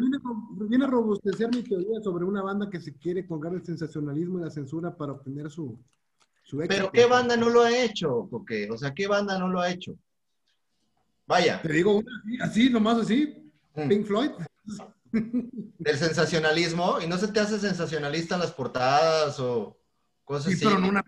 Viene, 0.69 0.85
a 0.85 0.87
robustecer 0.87 1.49
mi 1.49 1.63
teoría 1.63 1.99
sobre 2.01 2.23
una 2.25 2.41
banda 2.41 2.69
que 2.69 2.79
se 2.79 2.95
quiere 2.95 3.25
colgar 3.25 3.53
el 3.53 3.65
sensacionalismo 3.65 4.39
y 4.39 4.43
la 4.43 4.51
censura 4.51 4.95
para 4.95 5.13
obtener 5.13 5.49
su, 5.49 5.77
su 6.43 6.61
éxito. 6.61 6.75
Pero 6.75 6.91
¿qué 6.91 7.05
banda 7.05 7.35
no 7.35 7.49
lo 7.49 7.63
ha 7.63 7.75
hecho? 7.75 8.27
Porque, 8.29 8.69
o 8.69 8.77
sea, 8.77 8.93
¿qué 8.93 9.07
banda 9.07 9.39
no 9.39 9.47
lo 9.47 9.59
ha 9.59 9.71
hecho? 9.71 9.97
Vaya. 11.25 11.61
Te 11.61 11.73
digo 11.73 11.95
una 11.95 12.11
así, 12.23 12.37
así 12.41 12.69
nomás 12.69 12.97
así. 12.99 13.51
Mm. 13.75 13.87
Pink 13.87 14.05
Floyd. 14.05 14.31
El 15.13 15.97
sensacionalismo, 15.97 16.99
y 17.01 17.07
no 17.07 17.17
se 17.17 17.27
te 17.27 17.39
hace 17.39 17.59
sensacionalista 17.59 18.35
en 18.35 18.41
las 18.41 18.51
portadas 18.51 19.39
o 19.39 19.77
cosas 20.23 20.51
sí, 20.51 20.53
así. 20.53 20.65
Pero 20.65 20.87
una, 20.87 21.03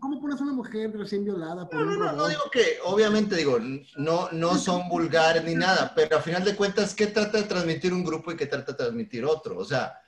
¿Cómo 0.00 0.20
pones 0.20 0.40
una 0.40 0.52
mujer 0.52 0.92
recién 0.96 1.24
violada? 1.24 1.68
Por 1.68 1.80
no, 1.80 1.84
no, 1.84 1.96
no, 1.96 2.12
no 2.12 2.28
digo 2.28 2.50
que, 2.50 2.78
obviamente, 2.84 3.36
digo, 3.36 3.58
no, 3.96 4.28
no 4.32 4.54
son 4.56 4.88
vulgares 4.88 5.44
ni 5.44 5.54
nada, 5.54 5.92
pero 5.94 6.18
a 6.18 6.22
final 6.22 6.44
de 6.44 6.56
cuentas, 6.56 6.94
¿qué 6.94 7.06
trata 7.06 7.38
de 7.38 7.44
transmitir 7.44 7.92
un 7.92 8.04
grupo 8.04 8.32
y 8.32 8.36
qué 8.36 8.46
trata 8.46 8.72
de 8.72 8.78
transmitir 8.78 9.24
otro? 9.24 9.58
O 9.58 9.64
sea, 9.64 9.98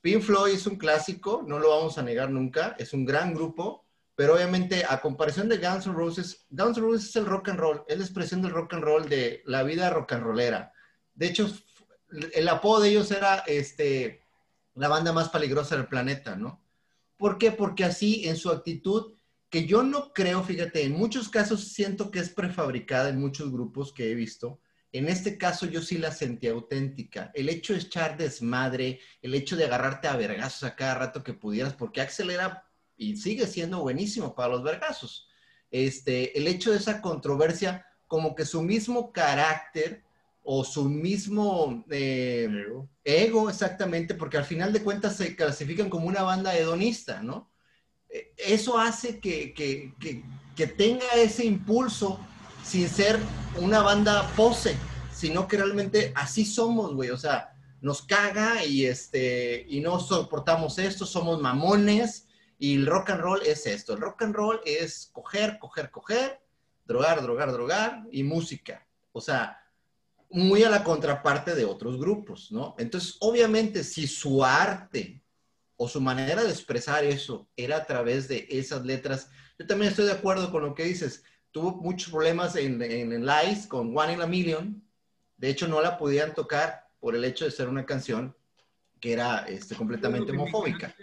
Pink 0.00 0.22
Floyd 0.22 0.54
es 0.54 0.66
un 0.66 0.76
clásico, 0.76 1.44
no 1.46 1.58
lo 1.58 1.70
vamos 1.70 1.98
a 1.98 2.02
negar 2.02 2.30
nunca, 2.30 2.76
es 2.78 2.92
un 2.92 3.04
gran 3.04 3.34
grupo, 3.34 3.86
pero 4.14 4.34
obviamente, 4.34 4.84
a 4.88 5.00
comparación 5.00 5.48
de 5.48 5.58
Guns 5.58 5.86
N' 5.86 5.94
Roses, 5.94 6.46
Guns 6.50 6.78
N' 6.78 6.84
Roses 6.84 7.08
es 7.08 7.16
el 7.16 7.26
rock 7.26 7.48
and 7.48 7.58
roll, 7.58 7.84
es 7.88 7.98
la 7.98 8.04
expresión 8.04 8.42
del 8.42 8.52
rock 8.52 8.74
and 8.74 8.84
roll 8.84 9.08
de 9.08 9.42
la 9.46 9.62
vida 9.62 9.90
rock 9.90 10.12
and 10.12 10.22
rollera. 10.22 10.72
De 11.14 11.26
hecho, 11.26 11.48
el 12.32 12.48
apodo 12.48 12.82
de 12.82 12.90
ellos 12.90 13.10
era 13.10 13.38
este, 13.46 14.22
la 14.74 14.88
banda 14.88 15.12
más 15.12 15.28
peligrosa 15.28 15.76
del 15.76 15.86
planeta, 15.86 16.36
¿no? 16.36 16.60
¿Por 17.16 17.38
qué? 17.38 17.52
Porque 17.52 17.84
así, 17.84 18.28
en 18.28 18.36
su 18.36 18.50
actitud, 18.50 19.14
que 19.50 19.66
yo 19.66 19.82
no 19.82 20.12
creo, 20.12 20.42
fíjate, 20.42 20.82
en 20.82 20.92
muchos 20.92 21.28
casos 21.28 21.68
siento 21.68 22.10
que 22.10 22.18
es 22.18 22.30
prefabricada 22.30 23.08
en 23.08 23.20
muchos 23.20 23.52
grupos 23.52 23.92
que 23.92 24.10
he 24.10 24.14
visto. 24.14 24.60
En 24.92 25.08
este 25.08 25.38
caso 25.38 25.66
yo 25.66 25.80
sí 25.80 25.98
la 25.98 26.12
sentí 26.12 26.48
auténtica. 26.48 27.30
El 27.34 27.48
hecho 27.48 27.72
de 27.72 27.80
echar 27.80 28.16
desmadre, 28.16 29.00
el 29.22 29.34
hecho 29.34 29.56
de 29.56 29.64
agarrarte 29.64 30.08
a 30.08 30.16
vergazos 30.16 30.64
a 30.64 30.76
cada 30.76 30.94
rato 30.94 31.22
que 31.22 31.34
pudieras, 31.34 31.74
porque 31.74 32.00
Axel 32.00 32.30
era 32.30 32.68
y 32.96 33.16
sigue 33.16 33.46
siendo 33.46 33.80
buenísimo 33.80 34.34
para 34.34 34.50
los 34.50 34.62
vergazos. 34.62 35.28
Este, 35.70 36.36
el 36.38 36.46
hecho 36.46 36.70
de 36.70 36.78
esa 36.78 37.00
controversia, 37.00 37.86
como 38.06 38.34
que 38.34 38.44
su 38.44 38.62
mismo 38.62 39.12
carácter 39.12 40.04
o 40.44 40.62
su 40.62 40.88
mismo 40.88 41.84
eh, 41.90 42.48
ego. 42.48 42.88
ego, 43.02 43.50
exactamente, 43.50 44.14
porque 44.14 44.36
al 44.36 44.44
final 44.44 44.72
de 44.72 44.82
cuentas 44.82 45.16
se 45.16 45.34
clasifican 45.34 45.90
como 45.90 46.06
una 46.06 46.22
banda 46.22 46.56
hedonista, 46.56 47.22
¿no? 47.22 47.50
eso 48.36 48.78
hace 48.78 49.20
que, 49.20 49.92
tenga 50.76 51.06
ese 51.16 51.44
impulso 51.44 52.20
sin 52.62 52.88
ser 52.88 53.18
una 53.60 53.82
banda 53.82 54.30
pose, 54.36 54.76
sino 55.12 55.48
que 55.48 55.56
realmente 55.56 56.12
así 56.14 56.44
somos, 56.44 56.94
güey. 56.94 57.10
O 57.10 57.16
sea, 57.16 57.54
nos 57.80 58.02
caga 58.02 58.64
y, 58.64 58.86
este, 58.86 59.66
y 59.68 59.80
no 59.80 60.00
soportamos 60.00 60.78
esto, 60.78 61.06
somos 61.06 61.40
mamones 61.40 62.28
y 62.58 62.76
el 62.76 62.86
rock 62.86 63.10
and 63.10 63.20
roll 63.20 63.42
es 63.44 63.66
esto. 63.66 63.94
El 63.94 64.00
rock 64.00 64.22
and 64.22 64.34
roll 64.34 64.60
es 64.64 65.10
coger, 65.12 65.58
coger, 65.58 65.90
coger, 65.90 66.40
drogar, 66.84 67.20
drogar, 67.22 67.52
drogar 67.52 68.04
y 68.10 68.22
música. 68.22 68.86
O 69.12 69.20
sea, 69.20 69.60
muy 70.34 70.64
a 70.64 70.68
la 70.68 70.82
contraparte 70.82 71.54
de 71.54 71.64
otros 71.64 71.96
grupos, 71.96 72.50
¿no? 72.50 72.74
Entonces, 72.78 73.16
obviamente, 73.20 73.84
si 73.84 74.08
su 74.08 74.44
arte 74.44 75.22
o 75.76 75.88
su 75.88 76.00
manera 76.00 76.42
de 76.42 76.50
expresar 76.50 77.04
eso 77.04 77.48
era 77.56 77.78
a 77.78 77.86
través 77.86 78.26
de 78.26 78.46
esas 78.50 78.84
letras. 78.84 79.30
Yo 79.58 79.66
también 79.66 79.90
estoy 79.90 80.06
de 80.06 80.12
acuerdo 80.12 80.50
con 80.50 80.64
lo 80.64 80.74
que 80.74 80.84
dices. 80.84 81.22
Tuvo 81.52 81.76
muchos 81.76 82.10
problemas 82.10 82.56
en, 82.56 82.82
en, 82.82 83.24
Lies 83.24 83.66
con 83.68 83.96
One 83.96 84.14
in 84.14 84.22
a 84.22 84.26
Million. 84.26 84.82
De 85.36 85.50
hecho, 85.50 85.68
no 85.68 85.80
la 85.80 85.98
podían 85.98 86.34
tocar 86.34 86.88
por 86.98 87.14
el 87.14 87.24
hecho 87.24 87.44
de 87.44 87.52
ser 87.52 87.68
una 87.68 87.86
canción 87.86 88.36
que 89.00 89.12
era 89.12 89.46
este, 89.48 89.76
completamente 89.76 90.32
homofóbica. 90.32 90.94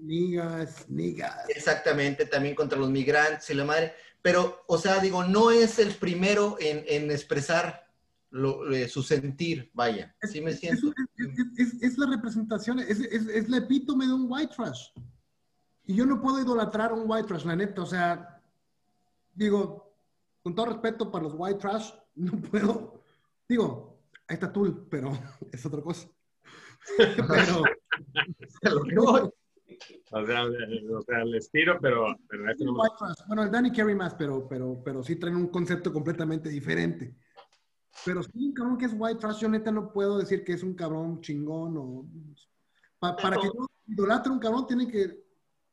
Nigas, 0.00 0.88
nigas. 0.88 1.48
Exactamente, 1.48 2.24
también 2.24 2.54
contra 2.54 2.78
los 2.78 2.88
migrantes 2.88 3.50
y 3.50 3.54
la 3.54 3.64
madre. 3.64 3.94
Pero, 4.22 4.64
o 4.66 4.78
sea, 4.78 4.98
digo, 4.98 5.24
no 5.24 5.50
es 5.50 5.78
el 5.78 5.94
primero 5.94 6.56
en, 6.60 6.84
en 6.86 7.10
expresar 7.10 7.91
su 8.88 9.02
sentir, 9.02 9.70
vaya, 9.74 10.14
así 10.22 10.40
me 10.40 10.52
siento. 10.52 10.92
Es, 11.56 11.98
la 11.98 12.06
representación, 12.06 12.78
es, 12.80 13.48
la 13.48 13.58
epítome 13.58 14.06
de 14.06 14.14
un 14.14 14.26
white 14.28 14.54
trash. 14.54 14.90
Y 15.84 15.94
yo 15.94 16.06
no 16.06 16.20
puedo 16.20 16.40
idolatrar 16.40 16.92
a 16.92 16.94
un 16.94 17.10
white 17.10 17.28
trash, 17.28 17.44
la 17.44 17.56
neta, 17.56 17.82
o 17.82 17.86
sea, 17.86 18.40
digo, 19.34 19.94
con 20.42 20.54
todo 20.54 20.66
respeto 20.66 21.10
para 21.10 21.24
los 21.24 21.34
white 21.36 21.58
trash, 21.58 21.92
no 22.14 22.40
puedo, 22.40 23.02
digo, 23.48 24.00
ahí 24.28 24.34
está 24.34 24.52
Tool, 24.52 24.86
pero 24.90 25.12
es 25.52 25.66
otra 25.66 25.82
cosa. 25.82 26.08
pero, 26.96 27.62
o 30.10 30.26
sea, 30.26 30.44
o 30.44 31.02
sea, 31.02 31.24
les 31.24 31.50
tiro, 31.50 31.78
pero... 31.80 32.16
pero 32.28 32.44
Bueno, 33.26 33.42
el 33.42 33.50
Danny 33.50 33.72
Carey 33.72 33.94
más, 33.94 34.14
pero, 34.14 34.46
pero, 34.48 34.82
pero 34.84 35.02
sí 35.02 35.16
traen 35.16 35.36
un 35.36 35.48
concepto 35.48 35.92
completamente 35.92 36.48
diferente. 36.48 37.14
Pero 38.04 38.22
sí, 38.22 38.30
un 38.34 38.52
cabrón 38.52 38.78
que 38.78 38.86
es 38.86 38.94
white 38.96 39.20
trash, 39.20 39.40
yo 39.40 39.48
neta 39.48 39.70
no 39.70 39.92
puedo 39.92 40.18
decir 40.18 40.44
que 40.44 40.52
es 40.52 40.62
un 40.62 40.74
cabrón 40.74 41.20
chingón 41.20 41.76
o... 41.76 42.06
para 42.98 43.36
que 43.36 43.46
yo 43.46 43.66
idolatre 43.86 44.32
un 44.32 44.38
cabrón 44.38 44.66
tiene 44.66 44.88
que 44.88 45.22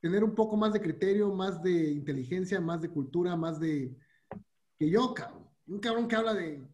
tener 0.02 0.24
un 0.24 0.36
poco 0.36 0.56
más 0.58 0.74
de 0.74 0.82
criterio, 0.82 1.34
más 1.34 1.62
de 1.62 1.92
inteligencia, 1.92 2.60
más 2.62 2.82
de 2.82 2.90
cultura, 2.90 3.36
más 3.36 3.60
de... 3.60 3.96
que 4.78 4.90
yo, 4.90 5.14
cabrón. 5.14 5.48
Un 5.68 5.80
cabrón 5.80 6.08
que 6.08 6.16
habla 6.16 6.34
de, 6.34 6.68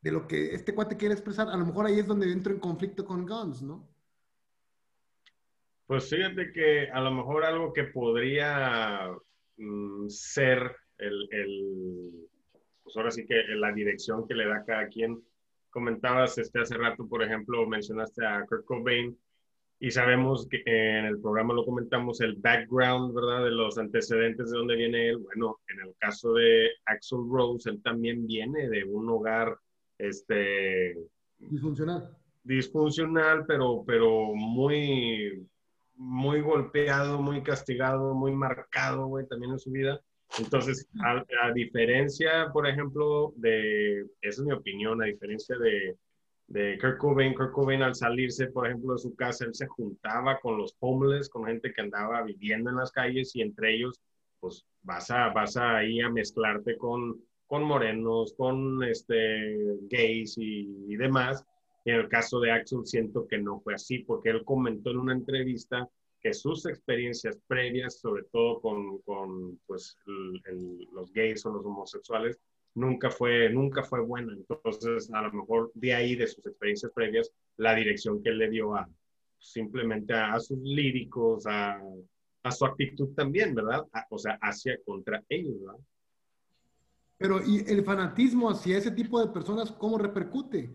de 0.00 0.12
lo 0.12 0.26
que 0.26 0.54
este 0.54 0.74
cuate 0.74 0.96
quiere 0.96 1.14
expresar. 1.14 1.48
A 1.48 1.56
lo 1.56 1.66
mejor 1.66 1.86
ahí 1.86 1.98
es 1.98 2.06
donde 2.06 2.30
entro 2.30 2.52
en 2.52 2.60
conflicto 2.60 3.04
con 3.04 3.26
Guns, 3.26 3.62
¿no? 3.62 3.88
Pues 5.86 6.08
fíjate 6.08 6.52
que 6.52 6.90
a 6.90 7.00
lo 7.00 7.12
mejor 7.12 7.44
algo 7.44 7.72
que 7.72 7.84
podría 7.84 9.08
mm, 9.56 10.08
ser 10.08 10.76
el, 10.98 12.28
pues 12.86 12.96
ahora 12.96 13.10
sí 13.10 13.26
que 13.26 13.42
la 13.56 13.72
dirección 13.72 14.28
que 14.28 14.34
le 14.34 14.46
da 14.46 14.64
cada 14.64 14.86
quien. 14.86 15.20
Comentabas 15.70 16.38
este 16.38 16.60
hace 16.60 16.76
rato, 16.76 17.08
por 17.08 17.20
ejemplo, 17.20 17.66
mencionaste 17.66 18.24
a 18.24 18.46
Kurt 18.46 18.64
Cobain 18.64 19.18
y 19.80 19.90
sabemos 19.90 20.46
que 20.48 20.62
en 20.64 21.04
el 21.04 21.20
programa 21.20 21.52
lo 21.52 21.64
comentamos 21.64 22.20
el 22.20 22.36
background, 22.36 23.12
¿verdad? 23.12 23.44
De 23.44 23.50
los 23.50 23.76
antecedentes 23.76 24.52
de 24.52 24.58
dónde 24.58 24.76
viene 24.76 25.08
él. 25.08 25.18
Bueno, 25.18 25.58
en 25.68 25.88
el 25.88 25.96
caso 25.98 26.32
de 26.34 26.70
Axel 26.84 27.18
Rose, 27.28 27.68
él 27.68 27.82
también 27.82 28.24
viene 28.24 28.68
de 28.68 28.84
un 28.84 29.08
hogar, 29.10 29.58
este... 29.98 30.96
Disfuncional. 31.38 32.16
Disfuncional, 32.44 33.44
pero, 33.46 33.82
pero 33.84 34.32
muy, 34.32 35.44
muy 35.96 36.40
golpeado, 36.40 37.20
muy 37.20 37.42
castigado, 37.42 38.14
muy 38.14 38.30
marcado, 38.30 39.08
güey, 39.08 39.26
también 39.26 39.50
en 39.50 39.58
su 39.58 39.72
vida. 39.72 40.00
Entonces, 40.38 40.86
a, 41.02 41.52
diferencia, 41.52 42.50
por 42.52 42.66
ejemplo, 42.66 43.32
de, 43.36 44.00
esa 44.20 44.42
es 44.42 44.46
mi 44.46 44.52
opinión, 44.52 45.02
a 45.02 45.06
diferencia 45.06 45.56
de, 45.56 45.96
de 46.48 46.78
Kurt 46.78 46.98
Cobain, 46.98 47.34
Kurt 47.34 47.52
Cobain 47.52 47.82
al 47.82 47.94
salirse, 47.94 48.48
por 48.48 48.66
ejemplo, 48.66 48.92
de 48.92 48.98
su 48.98 49.14
casa, 49.14 49.44
él 49.44 49.54
se 49.54 49.66
juntaba 49.66 50.38
con 50.40 50.58
los 50.58 50.76
homeless, 50.80 51.28
con 51.28 51.46
gente 51.46 51.72
que 51.72 51.80
andaba 51.80 52.22
viviendo 52.22 52.70
en 52.70 52.76
las 52.76 52.92
calles 52.92 53.34
y 53.34 53.42
entre 53.42 53.76
ellos, 53.76 54.00
pues 54.40 54.64
vas 54.82 55.10
a, 55.10 55.30
vas 55.30 55.56
a 55.56 55.82
ir 55.84 56.04
a 56.04 56.10
mezclarte 56.10 56.76
con, 56.76 57.20
con 57.46 57.62
morenos, 57.64 58.34
con 58.36 58.82
este, 58.84 59.78
gays 59.88 60.36
y, 60.38 60.96
demás. 60.96 61.44
Y 61.84 61.90
en 61.90 62.00
el 62.00 62.08
caso 62.08 62.40
de 62.40 62.50
Axel 62.50 62.84
siento 62.84 63.26
que 63.26 63.38
no 63.38 63.60
fue 63.60 63.74
así, 63.74 64.00
porque 64.00 64.30
él 64.30 64.44
comentó 64.44 64.90
en 64.90 64.98
una 64.98 65.12
entrevista 65.12 65.88
sus 66.34 66.66
experiencias 66.66 67.38
previas, 67.46 67.98
sobre 68.00 68.24
todo 68.32 68.60
con, 68.60 68.98
con 69.02 69.58
pues, 69.66 69.96
los 70.92 71.12
gays 71.12 71.44
o 71.46 71.50
los 71.50 71.64
homosexuales, 71.64 72.38
nunca 72.74 73.10
fue, 73.10 73.50
nunca 73.50 73.82
fue 73.82 74.00
buena. 74.00 74.32
Entonces, 74.32 75.10
a 75.12 75.22
lo 75.22 75.32
mejor 75.32 75.70
de 75.74 75.94
ahí, 75.94 76.14
de 76.14 76.26
sus 76.26 76.46
experiencias 76.46 76.92
previas, 76.92 77.30
la 77.56 77.74
dirección 77.74 78.22
que 78.22 78.30
él 78.30 78.38
le 78.38 78.50
dio 78.50 78.74
a 78.74 78.88
simplemente 79.38 80.14
a, 80.14 80.38
sus 80.40 80.58
líricos, 80.58 81.46
a, 81.46 81.80
a, 82.42 82.50
su 82.50 82.64
actitud 82.64 83.14
también, 83.14 83.54
¿verdad? 83.54 83.84
o 84.10 84.18
sea, 84.18 84.38
hacia 84.40 84.76
contra 84.84 85.22
ellos, 85.28 85.60
¿verdad? 85.60 85.80
Pero, 87.18 87.40
¿y 87.44 87.64
el 87.66 87.82
fanatismo 87.82 88.50
hacia 88.50 88.76
ese 88.76 88.90
tipo 88.90 89.20
de 89.20 89.32
personas 89.32 89.72
cómo 89.72 89.96
repercute? 89.96 90.70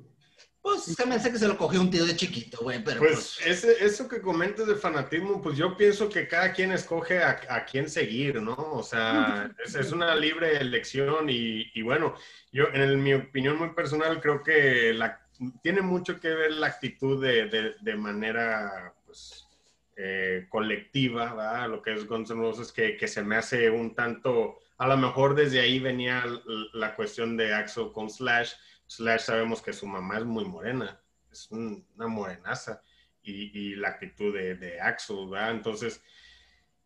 Pues 0.62 0.84
se 0.84 1.06
me 1.08 1.15
hace 1.15 1.32
que 1.32 1.39
se 1.39 1.47
lo 1.47 1.58
cogió 1.58 1.82
un 1.82 1.89
tío 1.89 2.06
de 2.06 2.15
chiquito, 2.15 2.60
güey, 2.62 2.84
pero 2.84 3.00
pues... 3.00 3.39
pues... 3.43 3.47
Ese, 3.47 3.84
eso 3.84 4.08
que 4.08 4.21
comentas 4.21 4.67
de 4.67 4.76
fanatismo, 4.76 5.41
pues 5.41 5.58
yo 5.58 5.76
pienso 5.76 6.08
que 6.08 6.28
cada 6.28 6.54
quien 6.54 6.71
escoge 6.71 7.24
a, 7.24 7.41
a 7.50 7.65
quién 7.65 7.89
seguir, 7.89 8.41
¿no? 8.41 8.56
O 8.56 8.84
sea, 8.84 9.52
es, 9.65 9.74
es 9.74 9.91
una 9.91 10.15
libre 10.15 10.58
elección 10.58 11.30
y, 11.30 11.71
y, 11.74 11.82
bueno, 11.82 12.15
yo 12.52 12.65
en 12.74 13.02
mi 13.02 13.13
opinión 13.15 13.58
muy 13.58 13.69
personal 13.71 14.21
creo 14.21 14.43
que 14.43 14.93
la, 14.93 15.28
tiene 15.63 15.82
mucho 15.82 16.19
que 16.19 16.30
ver 16.30 16.52
la 16.52 16.67
actitud 16.67 17.21
de, 17.21 17.47
de, 17.47 17.76
de 17.82 17.95
manera, 17.95 18.93
pues, 19.06 19.47
eh, 19.97 20.45
colectiva, 20.50 21.34
¿verdad? 21.34 21.69
Lo 21.69 21.82
que 21.82 21.93
es 21.93 22.08
Guns 22.08 22.32
N' 22.32 22.39
Roses, 22.39 22.71
que, 22.71 22.97
que 22.97 23.08
se 23.08 23.24
me 23.24 23.36
hace 23.36 23.69
un 23.69 23.93
tanto, 23.93 24.60
a 24.78 24.88
lo 24.88 24.97
mejor 24.97 25.36
desde 25.36 25.60
ahí 25.60 25.80
venía 25.80 26.24
la 26.74 26.95
cuestión 26.95 27.36
de 27.36 27.54
Axel 27.54 27.91
con 27.91 28.10
Slash, 28.10 28.54
Slash 28.91 29.21
sabemos 29.21 29.62
que 29.62 29.71
su 29.71 29.88
mamá 29.88 30.17
es 30.17 30.25
muy 30.25 30.43
morena, 30.43 31.01
es 31.32 31.49
una 31.49 32.08
morenaza, 32.08 32.84
y, 33.23 33.75
la 33.75 33.88
actitud 33.88 34.34
de, 34.36 34.56
de, 34.56 34.82
Axel, 34.82 35.30
¿verdad? 35.30 35.51
Entonces, 35.51 36.04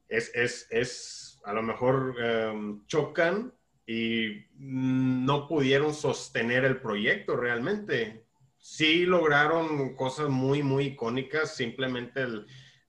es, 0.08 0.30
es, 0.36 0.68
es 0.70 1.42
a 1.46 1.54
lo 1.54 1.64
mejor 1.64 2.16
em, 2.20 2.86
chocan 2.86 3.52
y 3.88 4.46
no 4.56 5.48
pudieron 5.48 5.96
sostener 5.96 6.64
el 6.64 6.80
proyecto 6.80 7.38
realmente. 7.38 8.28
Sí 8.60 9.08
lograron 9.08 9.96
cosas 9.96 10.30
muy, 10.30 10.62
muy 10.62 10.86
icónicas, 10.88 11.56
simplemente 11.56 12.28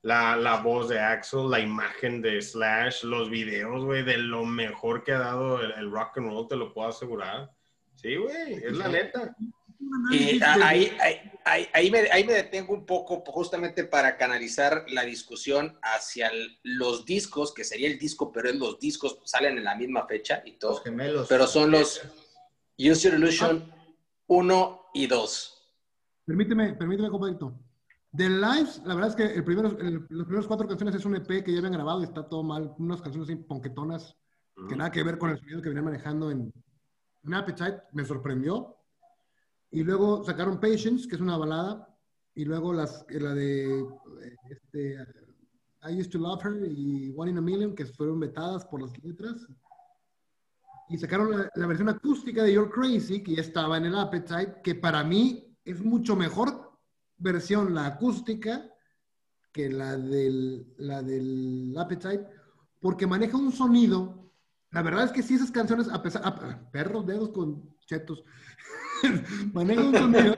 la, 0.03 0.35
la, 0.35 0.61
voz 0.61 0.89
de 0.89 0.99
Axel, 0.99 1.49
la 1.49 1.59
imagen 1.59 2.21
de 2.21 2.39
Slash, 2.39 3.03
los 3.03 3.31
videos, 3.31 3.83
güey, 3.83 4.03
de 4.03 4.19
lo 4.19 4.45
mejor 4.45 5.03
que 5.03 5.13
ha 5.13 5.19
dado 5.19 5.59
el 5.59 5.89
rock 5.89 6.19
and 6.19 6.29
roll, 6.29 6.47
te 6.47 6.55
lo 6.55 6.71
puedo 6.71 6.89
asegurar. 6.89 7.56
Sí, 7.97 8.15
güey, 8.15 8.53
es 8.53 8.73
la 8.73 8.87
neta. 8.87 9.35
Y 10.11 10.41
ahí, 10.41 10.91
ahí, 10.99 11.67
ahí, 11.73 11.91
me, 11.91 11.99
ahí, 12.11 12.23
me, 12.23 12.33
detengo 12.33 12.73
un 12.73 12.85
poco 12.85 13.23
justamente 13.25 13.83
para 13.83 14.17
canalizar 14.17 14.85
la 14.89 15.03
discusión 15.03 15.77
hacia 15.81 16.31
los 16.63 17.05
discos, 17.05 17.53
que 17.53 17.63
sería 17.63 17.87
el 17.87 17.97
disco, 17.97 18.31
pero 18.31 18.51
los 18.53 18.79
discos 18.79 19.19
salen 19.25 19.57
en 19.57 19.63
la 19.63 19.75
misma 19.75 20.05
fecha 20.07 20.41
y 20.45 20.53
todo. 20.53 20.77
gemelos. 20.77 21.27
Pero 21.27 21.47
son 21.47 21.71
los 21.71 22.01
Use 22.77 23.09
Your 23.09 23.15
Illusion 23.15 23.71
1 24.27 24.81
y 24.93 25.07
2. 25.07 25.53
Permíteme, 26.25 26.73
permíteme, 26.73 27.09
compadrito. 27.09 27.59
The 28.15 28.29
Lives, 28.29 28.81
la 28.85 28.95
verdad 28.95 29.09
es 29.09 29.15
que 29.15 29.35
el 29.35 29.43
primero, 29.43 29.69
los 29.69 30.25
primeros 30.25 30.47
cuatro 30.47 30.67
canciones 30.67 30.95
es 30.95 31.05
un 31.05 31.15
EP 31.15 31.43
que 31.43 31.51
ya 31.51 31.59
habían 31.59 31.73
grabado 31.73 32.01
y 32.01 32.05
está 32.05 32.27
todo 32.27 32.43
mal. 32.43 32.73
Unas 32.77 33.01
canciones 33.01 33.29
así 33.29 33.37
ponquetonas, 33.37 34.15
que 34.67 34.75
nada 34.75 34.91
que 34.91 35.03
ver 35.03 35.17
con 35.17 35.29
el 35.29 35.39
sonido 35.39 35.61
que 35.61 35.69
venían 35.69 35.85
manejando 35.85 36.31
en, 36.31 36.51
un 37.23 37.33
Appetite 37.33 37.83
me 37.93 38.05
sorprendió. 38.05 38.75
Y 39.71 39.83
luego 39.83 40.23
sacaron 40.23 40.59
Patience, 40.59 41.07
que 41.07 41.15
es 41.15 41.21
una 41.21 41.37
balada. 41.37 41.87
Y 42.33 42.45
luego 42.45 42.71
las, 42.71 43.05
la 43.09 43.33
de 43.33 43.85
este, 44.49 44.97
I 45.83 45.99
Used 45.99 46.11
to 46.11 46.19
Love 46.19 46.45
Her 46.45 46.71
y 46.71 47.13
One 47.15 47.31
in 47.31 47.37
a 47.37 47.41
Million, 47.41 47.75
que 47.75 47.85
fueron 47.85 48.19
vetadas 48.19 48.65
por 48.65 48.81
las 48.81 48.91
letras. 49.03 49.47
Y 50.89 50.97
sacaron 50.97 51.49
la, 51.53 51.67
versión 51.67 51.89
acústica 51.89 52.43
de 52.43 52.53
You're 52.53 52.71
Crazy, 52.71 53.21
que 53.21 53.35
ya 53.35 53.41
estaba 53.41 53.77
en 53.77 53.85
el 53.85 53.97
Appetite, 53.97 54.61
que 54.63 54.75
para 54.75 55.03
mí 55.03 55.57
es 55.65 55.81
mucho 55.83 56.15
mejor 56.15 56.71
versión 57.17 57.73
la 57.73 57.87
acústica 57.87 58.69
que 59.51 59.69
la 59.69 59.97
del, 59.97 60.73
la 60.77 61.01
del 61.01 61.75
Appetite, 61.77 62.25
porque 62.79 63.07
maneja 63.07 63.37
un 63.37 63.51
sonido 63.51 64.26
la 64.71 64.81
verdad 64.81 65.05
es 65.05 65.11
que 65.11 65.23
sí, 65.23 65.35
esas 65.35 65.51
canciones, 65.51 65.87
a 65.89 66.01
pesar, 66.01 66.69
perros, 66.71 67.05
dedos 67.05 67.29
con 67.29 67.73
chetos, 67.85 68.23
maneja 69.53 69.81
un 69.81 69.95
sonido, 69.95 70.35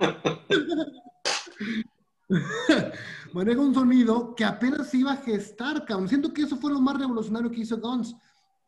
maneja 3.34 3.60
un 3.60 3.74
sonido 3.74 4.36
que 4.36 4.46
apenas 4.46 4.94
iba 4.94 5.14
a 5.14 5.18
gestar, 5.18 5.84
cabrón. 5.86 6.08
Siento 6.08 6.32
que 6.32 6.44
eso 6.44 6.58
fue 6.58 6.72
lo 6.72 6.80
más 6.80 7.00
revolucionario 7.00 7.50
que 7.50 7.62
hizo 7.62 7.80
Guns. 7.80 8.16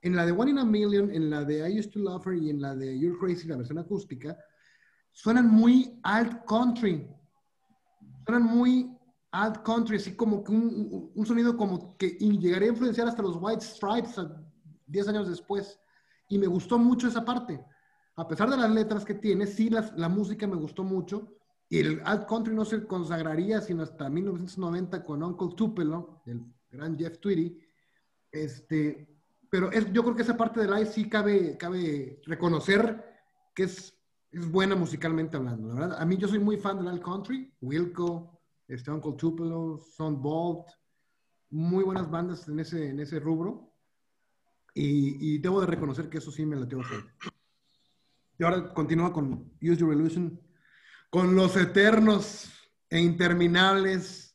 En 0.02 0.16
la 0.16 0.26
de 0.26 0.32
One 0.32 0.52
in 0.52 0.58
a 0.58 0.66
Million, 0.66 1.12
en 1.12 1.30
la 1.30 1.44
de 1.46 1.70
I 1.70 1.80
Used 1.80 1.92
to 1.92 2.00
Love 2.00 2.26
Her 2.26 2.34
y 2.34 2.50
en 2.50 2.60
la 2.60 2.76
de 2.76 2.98
You're 2.98 3.20
Crazy, 3.20 3.48
la 3.48 3.58
versión 3.58 3.78
acústica, 3.78 4.36
suenan 5.12 5.48
muy 5.48 6.00
alt 6.02 6.44
country. 6.46 7.08
Suenan 8.26 8.44
muy 8.44 8.98
alt 9.30 9.62
country, 9.62 9.98
así 9.98 10.16
como 10.16 10.44
que 10.44 10.52
un 10.52 11.26
sonido 11.26 11.56
como 11.56 11.96
que 11.98 12.08
llegaría 12.18 12.70
a 12.70 12.72
influenciar 12.72 13.08
hasta 13.08 13.22
los 13.22 13.38
White 13.40 13.62
Stripes 13.62 14.18
10 14.92 15.08
años 15.10 15.30
después. 15.30 15.80
Y 16.30 16.38
me 16.38 16.48
gustó 16.48 16.78
mucho 16.78 17.08
esa 17.08 17.26
parte. 17.26 17.64
A 18.16 18.28
pesar 18.28 18.50
de 18.50 18.58
las 18.58 18.70
letras 18.70 19.06
que 19.06 19.16
tiene, 19.16 19.48
sí 19.48 19.70
la 19.70 20.10
música 20.10 20.48
me 20.48 20.56
gustó 20.56 20.84
mucho. 20.84 21.34
Y 21.72 21.80
el 21.80 22.02
alt 22.04 22.28
country 22.28 22.54
no 22.54 22.66
se 22.66 22.86
consagraría 22.86 23.62
sino 23.62 23.84
hasta 23.84 24.10
1990 24.10 25.06
con 25.06 25.24
Uncle 25.24 25.56
Tupelo, 25.56 26.22
el 26.26 26.44
gran 26.70 26.98
Jeff 26.98 27.18
Tweedy. 27.20 27.58
Este, 28.30 29.08
pero 29.50 29.72
es, 29.72 29.90
yo 29.94 30.04
creo 30.04 30.14
que 30.14 30.24
esa 30.24 30.36
parte 30.36 30.60
del 30.60 30.72
live 30.72 30.86
sí 30.86 31.08
cabe, 31.08 31.58
cabe 31.58 32.20
reconocer 32.26 33.02
que 33.56 33.64
es, 33.64 33.98
es 34.32 34.52
buena 34.52 34.76
musicalmente 34.76 35.38
hablando, 35.38 35.70
la 35.70 35.74
verdad. 35.76 36.02
A 36.02 36.06
mí 36.06 36.18
yo 36.18 36.28
soy 36.28 36.40
muy 36.40 36.58
fan 36.58 36.78
del 36.78 36.90
alt 36.90 37.02
country, 37.02 37.54
Wilco, 37.62 38.42
este 38.68 38.92
Uncle 38.92 39.14
Tupelo, 39.14 39.80
Bolt 39.98 40.68
muy 41.52 41.86
buenas 41.86 42.12
bandas 42.12 42.50
en 42.50 42.60
ese, 42.60 42.90
en 42.90 43.00
ese 43.00 43.18
rubro. 43.22 43.71
Y, 44.74 45.40
debo 45.40 45.62
de 45.62 45.68
reconocer 45.68 46.10
que 46.10 46.20
eso 46.20 46.32
sí 46.32 46.46
me 46.46 46.56
la 46.56 46.68
tengo 46.68 46.84
bastante. 46.84 47.12
Y 48.38 48.44
ahora 48.44 48.74
continúa 48.74 49.12
con 49.12 49.52
Use 49.62 49.78
Your 49.78 49.94
Illusion, 49.94 50.40
con 51.10 51.36
los 51.36 51.58
eternos 51.58 52.50
e 52.90 53.00
interminables 53.00 54.32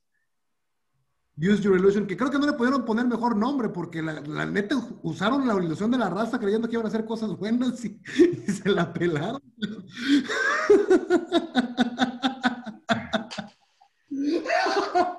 Use 1.39 1.63
Your 1.63 1.79
Illusion, 1.79 2.07
que 2.07 2.17
creo 2.17 2.31
que 2.31 2.39
no 2.39 2.47
le 2.47 2.55
pudieron 2.55 2.85
poner 2.85 3.07
mejor 3.07 3.37
nombre 3.37 3.69
porque 3.69 4.03
la, 4.03 4.47
neta 4.47 4.77
usaron 5.03 5.47
la 5.47 5.63
ilusión 5.63 5.91
de 5.91 5.99
la 5.99 6.09
raza 6.09 6.39
creyendo 6.39 6.67
que 6.67 6.75
iban 6.75 6.87
a 6.87 6.89
hacer 6.89 7.05
cosas 7.05 7.37
buenas 7.37 7.85
y 7.85 8.01
se 8.53 8.71
la 8.71 8.93
pelaron. 8.93 9.43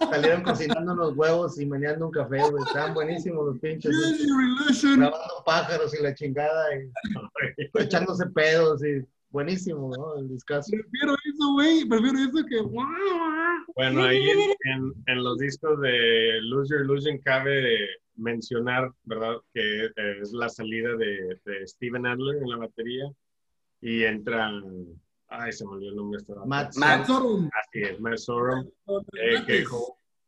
Salieron 0.10 0.43
cocinando 0.43 0.96
los 0.96 1.15
huevos 1.15 1.60
y 1.60 1.65
meneando 1.65 2.08
un 2.08 2.12
café, 2.12 2.39
güey. 2.50 2.63
Estaban 2.65 2.93
buenísimos 2.93 3.46
los 3.46 3.60
pinches. 3.60 3.91
Grabando 4.84 5.43
pájaros 5.46 5.93
y 5.98 6.04
la 6.04 6.13
chingada. 6.13 6.65
Y, 6.76 6.91
echándose 7.80 8.26
pedos 8.28 8.84
y 8.84 9.06
buenísimo, 9.30 9.91
¿no? 9.96 10.17
El 10.17 10.30
discazo. 10.30 10.72
Prefiero 10.72 11.13
eso, 11.13 11.54
güey. 11.54 11.86
Prefiero 11.86 12.20
eso 12.20 12.46
que. 12.48 12.62
Bueno, 13.76 14.04
ahí 14.04 14.30
en, 14.63 14.93
en, 15.06 15.24
los 15.24 15.38
discos 15.38 15.80
de 15.82 16.39
Lose 16.41 16.74
Your 16.74 16.86
Illusion 16.86 17.20
cabe 17.20 17.88
mencionar, 18.15 18.91
¿verdad? 19.04 19.38
Que 19.54 19.89
es 20.22 20.32
la 20.32 20.50
salida 20.50 20.96
de, 20.96 21.39
de 21.46 21.67
Steven 21.67 22.06
Adler 22.06 22.41
en 22.41 22.50
la 22.50 22.58
batería 22.58 23.12
y 23.82 24.04
entran 24.04 25.00
Ay, 25.30 25.52
se 25.52 25.66
me 25.66 25.72
olvidó 25.72 25.90
el 25.90 25.96
nombre. 25.96 26.18
Este 26.20 26.34
Matt, 26.46 26.76
Matt 26.78 27.06
Sorum. 27.06 27.50
Así 27.54 27.82
es, 27.82 28.00
Matt 28.00 28.18
Sorum. 28.18 28.66
Eh, 29.20 29.44
que, 29.46 29.66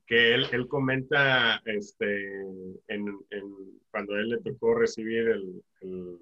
que 0.05 0.33
él, 0.33 0.45
él, 0.51 0.67
comenta 0.67 1.62
este, 1.65 2.41
en, 2.88 3.19
en, 3.29 3.81
cuando 3.91 4.15
él 4.17 4.29
le 4.29 4.38
tocó 4.39 4.75
recibir 4.75 5.29
el, 5.29 5.63
el, 5.81 6.19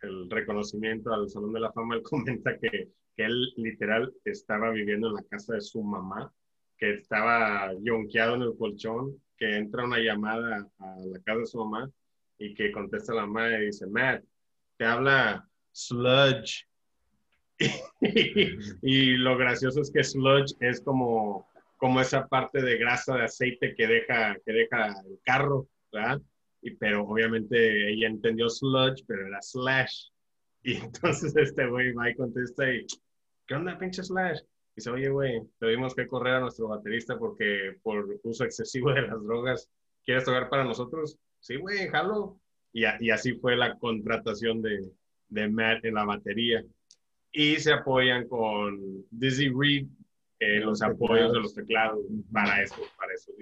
el, 0.00 0.30
reconocimiento 0.30 1.12
al 1.12 1.28
Salón 1.28 1.52
de 1.52 1.60
la 1.60 1.72
Fama, 1.72 1.96
él 1.96 2.02
comenta 2.02 2.58
que, 2.58 2.88
que, 3.14 3.24
él 3.24 3.52
literal 3.56 4.12
estaba 4.24 4.70
viviendo 4.70 5.08
en 5.08 5.14
la 5.14 5.22
casa 5.24 5.54
de 5.54 5.60
su 5.60 5.82
mamá, 5.82 6.32
que 6.78 6.94
estaba 6.94 7.72
yonqueado 7.82 8.36
en 8.36 8.42
el 8.42 8.56
colchón, 8.56 9.20
que 9.36 9.56
entra 9.56 9.84
una 9.84 9.98
llamada 9.98 10.66
a 10.78 10.96
la 11.04 11.20
casa 11.20 11.40
de 11.40 11.46
su 11.46 11.58
mamá 11.58 11.90
y 12.38 12.54
que 12.54 12.72
contesta 12.72 13.12
la 13.12 13.26
mamá 13.26 13.50
y 13.58 13.66
dice, 13.66 13.86
Matt, 13.86 14.24
te 14.78 14.84
habla 14.84 15.46
Sludge 15.72 16.66
y, 18.82 19.16
lo 19.16 19.36
gracioso 19.36 19.80
es 19.80 19.90
que 19.90 20.02
sludge 20.02 20.54
es 20.60 20.80
como, 20.80 21.48
como 21.76 22.00
esa 22.00 22.26
parte 22.26 22.60
de 22.60 22.78
grasa 22.78 23.16
de 23.16 23.24
aceite 23.24 23.74
que 23.76 23.86
deja, 23.86 24.36
que 24.44 24.52
deja 24.52 24.88
el 25.06 25.18
carro, 25.24 25.68
¿verdad? 25.92 26.20
Y, 26.62 26.74
pero 26.76 27.02
obviamente 27.04 27.92
ella 27.92 28.08
entendió 28.08 28.48
sludge, 28.48 29.04
pero 29.06 29.26
era 29.26 29.40
slash. 29.40 30.08
Y 30.62 30.76
entonces 30.76 31.36
este 31.36 31.66
güey 31.66 31.92
va 31.92 32.10
y 32.10 32.16
contesta 32.16 32.72
y, 32.72 32.86
¿qué 33.46 33.54
onda, 33.54 33.78
pinche 33.78 34.02
slash? 34.02 34.40
Dice, 34.74 34.90
oye, 34.90 35.08
güey, 35.08 35.40
tuvimos 35.60 35.94
que 35.94 36.08
correr 36.08 36.34
a 36.34 36.40
nuestro 36.40 36.68
baterista 36.68 37.16
porque 37.18 37.76
por 37.82 38.18
uso 38.24 38.44
excesivo 38.44 38.92
de 38.92 39.02
las 39.02 39.22
drogas, 39.22 39.70
¿quieres 40.04 40.24
tocar 40.24 40.48
para 40.48 40.64
nosotros? 40.64 41.16
Sí, 41.38 41.56
güey, 41.56 41.86
jalo. 41.88 42.40
Y, 42.72 42.84
y, 42.98 43.10
así 43.10 43.34
fue 43.34 43.56
la 43.56 43.78
contratación 43.78 44.62
de, 44.62 44.90
de 45.28 45.48
Matt 45.48 45.84
en 45.84 45.94
la 45.94 46.04
batería. 46.04 46.64
Y 47.36 47.56
se 47.56 47.72
apoyan 47.72 48.28
con 48.28 49.04
Dizzy 49.10 49.48
Reed 49.48 49.88
eh, 50.40 50.60
los, 50.60 50.82
apoyos 50.82 51.32
de 51.32 51.40
los 51.40 51.54
teclados 51.54 52.00
para 52.32 52.62
eso, 52.62 52.76
para 52.98 53.12
eso. 53.14 53.32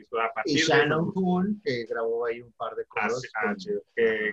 y 0.44 0.56
Shannon 0.56 1.10
Hoon, 1.14 1.60
que 1.64 1.84
grabó 1.86 2.26
ahí 2.26 2.40
un 2.40 2.52
par 2.52 2.74
de 2.74 2.84
cosas. 2.86 3.22
Ah, 3.34 3.54
eh, 3.96 4.32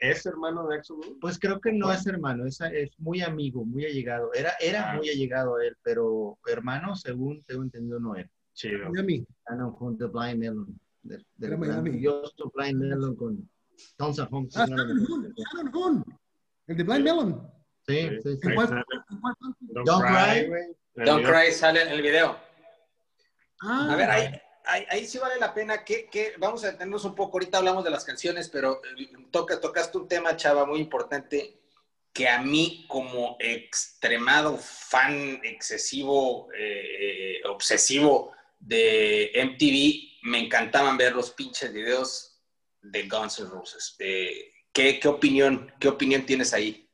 ¿Es 0.00 0.24
hermano 0.24 0.66
de 0.68 0.76
Axel 0.76 0.96
Pues 1.20 1.38
creo 1.38 1.60
que 1.60 1.72
no 1.72 1.92
es 1.92 2.06
hermano, 2.06 2.46
es, 2.46 2.60
es 2.60 2.90
muy 2.98 3.22
amigo, 3.22 3.64
muy 3.64 3.86
allegado. 3.86 4.32
Era, 4.34 4.52
era 4.60 4.92
ah. 4.92 4.96
muy 4.96 5.08
allegado 5.10 5.56
a 5.56 5.66
él, 5.66 5.76
pero 5.82 6.38
hermano, 6.46 6.94
según 6.94 7.42
tengo 7.44 7.62
entendido, 7.62 7.98
no 7.98 8.14
era. 8.14 8.30
Chido. 8.54 8.90
Miami. 8.90 9.26
Shannon 9.48 9.74
Hoon, 9.78 9.98
The 9.98 10.06
Blind 10.06 10.38
Melon. 10.38 10.80
De, 11.02 11.18
de 11.36 11.46
era 11.46 11.56
Miami. 11.56 11.90
Blind 11.90 12.78
Melon 12.78 13.16
con 13.16 13.50
Tons 13.96 14.18
of. 14.18 14.28
Ah, 14.32 14.66
Shannon 14.66 15.06
Hoon, 15.06 15.34
Shannon 15.34 15.74
Hoon. 15.74 16.04
El 16.66 16.76
de 16.76 16.84
Blind 16.84 17.04
Melon. 17.04 17.56
Sí, 17.86 18.08
sí, 18.22 18.36
sí. 18.36 18.48
Don't, 19.60 20.02
Cry. 20.02 20.50
Don't 20.94 21.24
Cry 21.24 21.52
sale 21.52 21.82
en 21.82 21.88
el 21.88 22.02
video. 22.02 22.38
Ah. 23.62 23.88
A 23.92 23.96
ver, 23.96 24.10
ahí, 24.10 24.86
ahí, 24.90 25.06
sí 25.06 25.18
vale 25.18 25.38
la 25.38 25.54
pena 25.54 25.84
que, 25.84 26.08
que, 26.10 26.34
vamos 26.38 26.64
a 26.64 26.68
detenernos 26.68 27.04
un 27.04 27.14
poco. 27.14 27.38
Ahorita 27.38 27.58
hablamos 27.58 27.84
de 27.84 27.90
las 27.90 28.04
canciones, 28.04 28.48
pero 28.48 28.80
eh, 28.98 29.10
toca, 29.30 29.60
tocaste 29.60 29.98
un 29.98 30.08
tema, 30.08 30.36
chava, 30.36 30.66
muy 30.66 30.80
importante 30.80 31.60
que 32.12 32.28
a 32.28 32.40
mí 32.40 32.86
como 32.88 33.36
extremado 33.38 34.56
fan 34.56 35.38
excesivo, 35.44 36.48
eh, 36.58 37.42
obsesivo 37.44 38.32
de 38.58 39.30
MTV, 39.34 40.30
me 40.30 40.38
encantaban 40.38 40.96
ver 40.96 41.14
los 41.14 41.30
pinches 41.32 41.72
videos 41.72 42.40
de 42.80 43.06
Guns 43.06 43.38
N' 43.38 43.50
Roses. 43.50 43.96
Eh, 43.98 44.52
¿qué, 44.72 44.98
¿qué, 44.98 45.08
opinión, 45.08 45.72
¿Qué 45.78 45.88
opinión 45.88 46.24
tienes 46.24 46.54
ahí? 46.54 46.85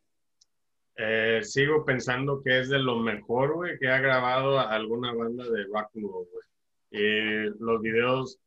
Eh, 0.96 1.40
sigo 1.42 1.85
pensando 1.85 2.42
que 2.42 2.61
es 2.61 2.68
de 2.68 2.78
lo 2.78 2.98
mejor, 2.98 3.55
güey, 3.55 3.78
que 3.78 3.88
ha 3.88 3.98
grabado 3.98 4.59
alguna 4.59 5.14
banda 5.14 5.44
de 5.44 5.64
rock 5.64 5.90
and 5.96 6.05
roll, 6.05 6.28
güey. 6.31 7.50
los 7.59 7.81
videos, 7.81 8.38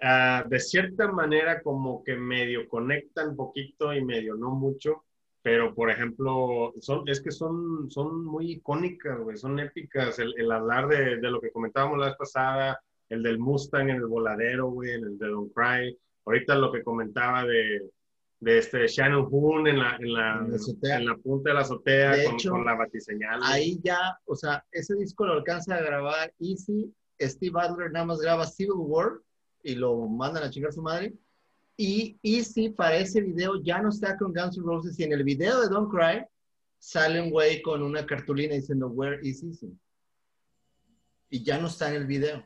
ah, 0.00 0.44
de 0.48 0.58
cierta 0.58 1.10
manera, 1.12 1.62
como 1.62 2.02
que 2.02 2.16
medio 2.16 2.68
conectan 2.68 3.36
poquito 3.36 3.94
y 3.94 4.04
medio 4.04 4.34
no 4.34 4.50
mucho, 4.50 5.04
pero 5.42 5.74
por 5.74 5.90
ejemplo, 5.90 6.74
son, 6.80 7.08
es 7.08 7.20
que 7.20 7.30
son, 7.30 7.90
son 7.90 8.24
muy 8.24 8.52
icónicas, 8.52 9.18
güey, 9.20 9.36
son 9.36 9.58
épicas. 9.60 10.18
El, 10.18 10.34
el 10.36 10.50
hablar 10.52 10.88
de, 10.88 11.18
de, 11.18 11.30
lo 11.30 11.40
que 11.40 11.52
comentábamos 11.52 11.98
la 11.98 12.08
vez 12.08 12.16
pasada, 12.16 12.80
el 13.08 13.22
del 13.22 13.38
Mustang 13.38 13.88
en 13.90 13.96
el 13.96 14.06
voladero, 14.06 14.66
güey, 14.66 14.90
el 14.90 15.16
de 15.18 15.28
Don't 15.28 15.52
Cry. 15.54 15.96
Ahorita 16.26 16.54
lo 16.56 16.72
que 16.72 16.82
comentaba 16.82 17.44
de, 17.44 17.88
de 18.40 18.58
este 18.58 18.86
Shannon 18.86 19.26
Hoon 19.30 19.66
en 19.66 19.78
la, 19.78 19.96
en 19.96 20.12
la, 20.12 20.46
en 20.82 21.06
la 21.06 21.16
punta 21.16 21.50
de 21.50 21.54
la 21.54 21.60
azotea 21.62 22.14
con, 22.48 22.64
la 22.64 22.74
batiseñal. 22.74 23.40
Ahí 23.42 23.80
ya, 23.82 24.18
o 24.26 24.36
sea, 24.36 24.64
ese 24.70 24.94
disco 24.94 25.26
lo 25.26 25.34
alcanza 25.34 25.74
a 25.74 25.82
grabar 25.82 26.32
Easy, 26.38 26.92
Steve 27.20 27.60
Adler 27.60 27.90
nada 27.90 28.06
más 28.06 28.20
graba 28.20 28.46
Civil 28.46 28.74
War 28.76 29.20
y 29.62 29.74
lo 29.74 30.06
mandan 30.06 30.44
a 30.44 30.50
chingar 30.50 30.72
su 30.72 30.82
madre. 30.82 31.14
Y 31.76 32.18
Easy 32.22 32.70
para 32.70 32.96
ese 32.96 33.20
video 33.20 33.60
ya 33.62 33.80
no 33.80 33.88
está 33.88 34.16
con 34.16 34.32
Guns 34.32 34.56
N' 34.56 34.64
Roses 34.64 34.98
y 34.98 35.04
en 35.04 35.12
el 35.12 35.24
video 35.24 35.60
de 35.60 35.68
Don't 35.68 35.90
Cry 35.90 36.24
sale 36.78 37.20
un 37.20 37.30
güey 37.30 37.60
con 37.60 37.82
una 37.82 38.06
cartulina 38.06 38.54
diciendo 38.54 38.88
Where 38.88 39.18
is 39.26 39.42
Easy? 39.42 39.76
Y 41.30 41.42
ya 41.42 41.58
no 41.58 41.66
está 41.66 41.88
en 41.88 41.96
el 41.96 42.06
video. 42.06 42.44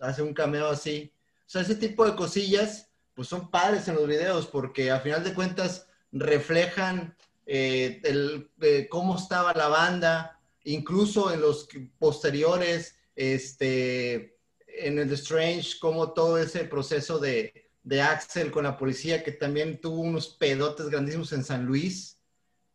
Hace 0.00 0.22
un 0.22 0.32
cameo 0.32 0.68
así. 0.68 1.12
O 1.40 1.48
sea, 1.48 1.62
ese 1.62 1.74
tipo 1.74 2.04
de 2.04 2.14
cosillas 2.14 2.90
pues 3.16 3.28
son 3.28 3.50
padres 3.50 3.88
en 3.88 3.94
los 3.94 4.06
videos 4.06 4.46
porque 4.46 4.90
a 4.90 5.00
final 5.00 5.24
de 5.24 5.32
cuentas 5.32 5.88
reflejan 6.12 7.16
eh, 7.46 8.00
el, 8.04 8.50
eh, 8.60 8.86
cómo 8.90 9.16
estaba 9.16 9.54
la 9.54 9.68
banda, 9.68 10.38
incluso 10.64 11.32
en 11.32 11.40
los 11.40 11.66
posteriores, 11.98 12.98
este, 13.14 14.38
en 14.66 14.98
el 14.98 15.08
The 15.08 15.14
Strange, 15.14 15.78
como 15.80 16.12
todo 16.12 16.36
ese 16.36 16.64
proceso 16.64 17.18
de, 17.18 17.70
de 17.82 18.02
Axel 18.02 18.50
con 18.50 18.64
la 18.64 18.76
policía, 18.76 19.24
que 19.24 19.32
también 19.32 19.80
tuvo 19.80 20.02
unos 20.02 20.28
pedotes 20.28 20.90
grandísimos 20.90 21.32
en 21.32 21.42
San 21.42 21.64
Luis. 21.64 22.20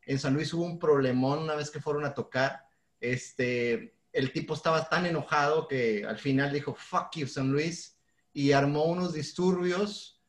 En 0.08 0.18
San 0.18 0.34
Luis 0.34 0.52
hubo 0.56 0.66
un 0.66 0.80
problemón 0.80 1.40
una 1.40 1.54
vez 1.54 1.70
que 1.70 1.82
fueron 1.82 2.04
a 2.04 2.16
tocar. 2.16 2.66
Este, 3.00 3.94
el 4.12 4.34
tipo 4.34 4.56
estaba 4.56 4.90
tan 4.90 5.06
enojado 5.06 5.68
que 5.68 6.04
al 6.04 6.18
final 6.18 6.52
dijo, 6.52 6.74
fuck 6.74 7.16
you, 7.16 7.28
San 7.28 7.52
Luis, 7.52 8.00
y 8.34 8.54
armó 8.54 8.86
unos 8.86 9.14
disturbios 9.14 10.21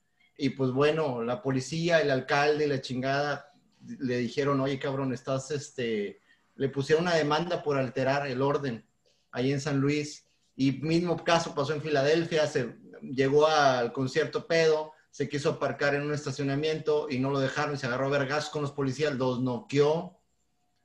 y 0.42 0.50
pues 0.50 0.72
bueno, 0.72 1.22
la 1.22 1.40
policía, 1.40 2.00
el 2.00 2.11
alcalde 2.11 2.66
la 2.66 2.81
chingada 2.81 3.52
le 4.00 4.16
dijeron, 4.16 4.61
oye 4.61 4.76
cabrón, 4.76 5.14
estás, 5.14 5.52
este, 5.52 6.18
le 6.57 6.68
pusieron 6.68 7.05
una 7.05 7.14
demanda 7.14 7.62
por 7.62 7.78
alterar 7.78 8.26
el 8.26 8.42
orden 8.42 8.85
ahí 9.31 9.52
en 9.52 9.61
San 9.61 9.78
Luis. 9.78 10.26
Y 10.57 10.72
mismo 10.72 11.22
caso 11.22 11.55
pasó 11.55 11.74
en 11.74 11.81
Filadelfia, 11.81 12.48
se 12.48 12.74
llegó 13.02 13.46
al 13.46 13.92
concierto 13.92 14.48
pedo, 14.48 14.90
se 15.12 15.28
quiso 15.28 15.50
aparcar 15.50 15.94
en 15.94 16.02
un 16.02 16.12
estacionamiento 16.12 17.07
y 17.09 17.20
no 17.20 17.31
lo 17.31 17.38
dejaron 17.38 17.78
se 17.78 17.87
agarró 17.87 18.07
a 18.07 18.18
vergas 18.18 18.48
con 18.48 18.62
los 18.62 18.72
policías, 18.72 19.14
los 19.14 19.40
noqueó. 19.40 20.18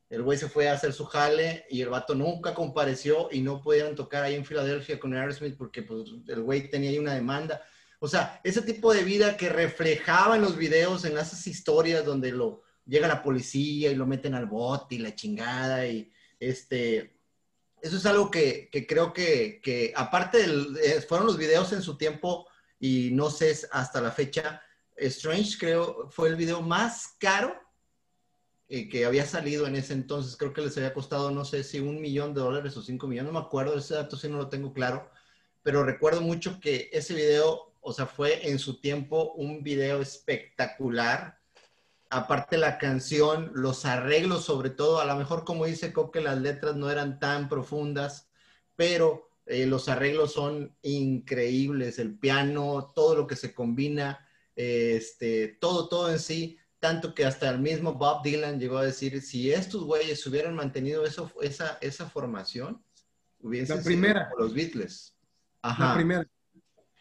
El 0.08 0.22
güey 0.22 0.38
se 0.38 0.50
fue 0.50 0.70
a 0.70 0.74
hacer 0.74 0.94
su 0.94 1.06
jale 1.06 1.66
y 1.72 1.82
el 1.82 1.90
vato 1.90 2.14
nunca 2.14 2.54
compareció 2.54 3.28
y 3.32 3.42
no 3.42 3.60
pudieron 3.60 3.96
tocar 3.96 4.22
ahí 4.22 4.36
en 4.36 4.46
Filadelfia 4.46 5.00
con 5.00 5.16
Aerosmith 5.16 5.58
porque 5.58 5.82
pues, 5.82 6.12
el 6.28 6.44
güey 6.44 6.70
tenía 6.70 6.92
ahí 6.92 7.00
una 7.00 7.16
demanda. 7.16 7.64
O 8.00 8.08
sea, 8.08 8.40
ese 8.44 8.62
tipo 8.62 8.94
de 8.94 9.04
vida 9.04 9.38
que 9.38 9.50
reflejaba 9.50 10.36
en 10.36 10.42
los 10.44 10.56
videos, 10.56 11.06
en 11.06 11.18
esas 11.18 11.46
historias 11.48 12.06
donde 12.06 12.32
lo 12.32 12.62
llega 12.86 13.08
la 13.08 13.24
policía 13.24 13.92
y 13.92 13.96
lo 13.96 14.06
meten 14.06 14.34
al 14.34 14.46
bote 14.46 14.96
y 14.96 15.00
la 15.00 15.16
chingada 15.16 15.86
y 15.88 16.12
este, 16.40 17.18
eso 17.82 17.98
es 17.98 18.06
algo 18.06 18.32
que, 18.32 18.70
creo 18.88 19.14
que, 19.14 19.60
que 19.62 19.94
aparte 19.96 20.44
eh, 20.44 21.02
fueron 21.02 21.28
los 21.28 21.38
videos 21.38 21.74
en 21.74 21.82
su 21.82 21.98
tiempo 21.98 22.48
y 22.80 23.10
no 23.12 23.30
sé 23.30 23.58
hasta 23.72 24.02
la 24.02 24.12
fecha, 24.12 24.62
Strange 24.96 25.58
creo 25.60 26.10
fue 26.10 26.30
el 26.30 26.36
video 26.36 26.62
más 26.62 27.16
caro 27.20 27.56
eh, 28.70 28.90
que 28.90 29.06
había 29.06 29.26
salido 29.26 29.66
en 29.68 29.76
ese 29.76 29.94
entonces. 29.94 30.36
Creo 30.36 30.54
que 30.54 30.62
les 30.62 30.76
había 30.78 30.94
costado, 30.94 31.32
no 31.32 31.46
sé 31.46 31.64
si 31.64 31.80
un 31.80 32.02
millón 32.02 32.34
de 32.34 32.42
dólares 32.42 32.76
o 32.76 32.82
cinco 32.82 33.08
millones, 33.08 33.32
no 33.32 33.40
me 33.40 33.46
acuerdo, 33.46 33.78
ese 33.78 33.94
dato 33.94 34.18
sí 34.18 34.28
no 34.28 34.38
lo 34.38 34.50
tengo 34.50 34.74
claro, 34.74 35.10
pero 35.64 35.84
recuerdo 35.84 36.22
mucho 36.22 36.60
que 36.60 36.90
ese 36.92 37.14
video 37.14 37.74
o 37.88 37.94
sea, 37.94 38.06
fue 38.06 38.50
en 38.50 38.60
su 38.60 38.82
tiempo 38.82 39.32
un 39.36 39.64
video 39.64 40.02
espectacular. 40.02 41.40
Aparte 42.10 42.58
la 42.58 42.78
canción, 42.78 43.50
los 43.56 43.86
arreglos 43.86 44.44
sobre 44.44 44.72
todo, 44.72 45.00
a 45.00 45.06
lo 45.06 45.16
mejor 45.16 45.46
como 45.46 45.66
dice 45.66 45.94
Coque, 45.94 46.20
las 46.20 46.38
letras 46.38 46.76
no 46.76 46.92
eran 46.92 47.18
tan 47.18 47.48
profundas, 47.48 48.30
pero 48.76 49.30
eh, 49.46 49.66
los 49.66 49.88
arreglos 49.88 50.34
son 50.34 50.76
increíbles, 50.82 51.98
el 51.98 52.20
piano, 52.20 52.92
todo 52.94 53.16
lo 53.16 53.26
que 53.26 53.38
se 53.38 53.54
combina, 53.54 54.28
este, 54.58 55.48
todo, 55.62 55.88
todo 55.88 56.12
en 56.12 56.20
sí, 56.20 56.58
tanto 56.80 57.16
que 57.16 57.24
hasta 57.24 57.50
el 57.50 57.60
mismo 57.60 57.94
Bob 57.94 58.22
Dylan 58.22 58.60
llegó 58.60 58.80
a 58.80 58.86
decir, 58.86 59.22
si 59.22 59.54
estos 59.54 59.86
güeyes 59.86 60.28
hubieran 60.28 60.56
mantenido 60.56 61.06
eso, 61.06 61.32
esa, 61.42 61.78
esa 61.80 62.10
formación, 62.10 62.84
hubiesen 63.40 63.78
la 63.78 63.84
primera. 63.84 64.26
Sido 64.26 64.40
los 64.40 64.54
Beatles. 64.54 65.16
Ajá. 65.62 65.88
La 65.88 65.96
primera. 65.96 66.28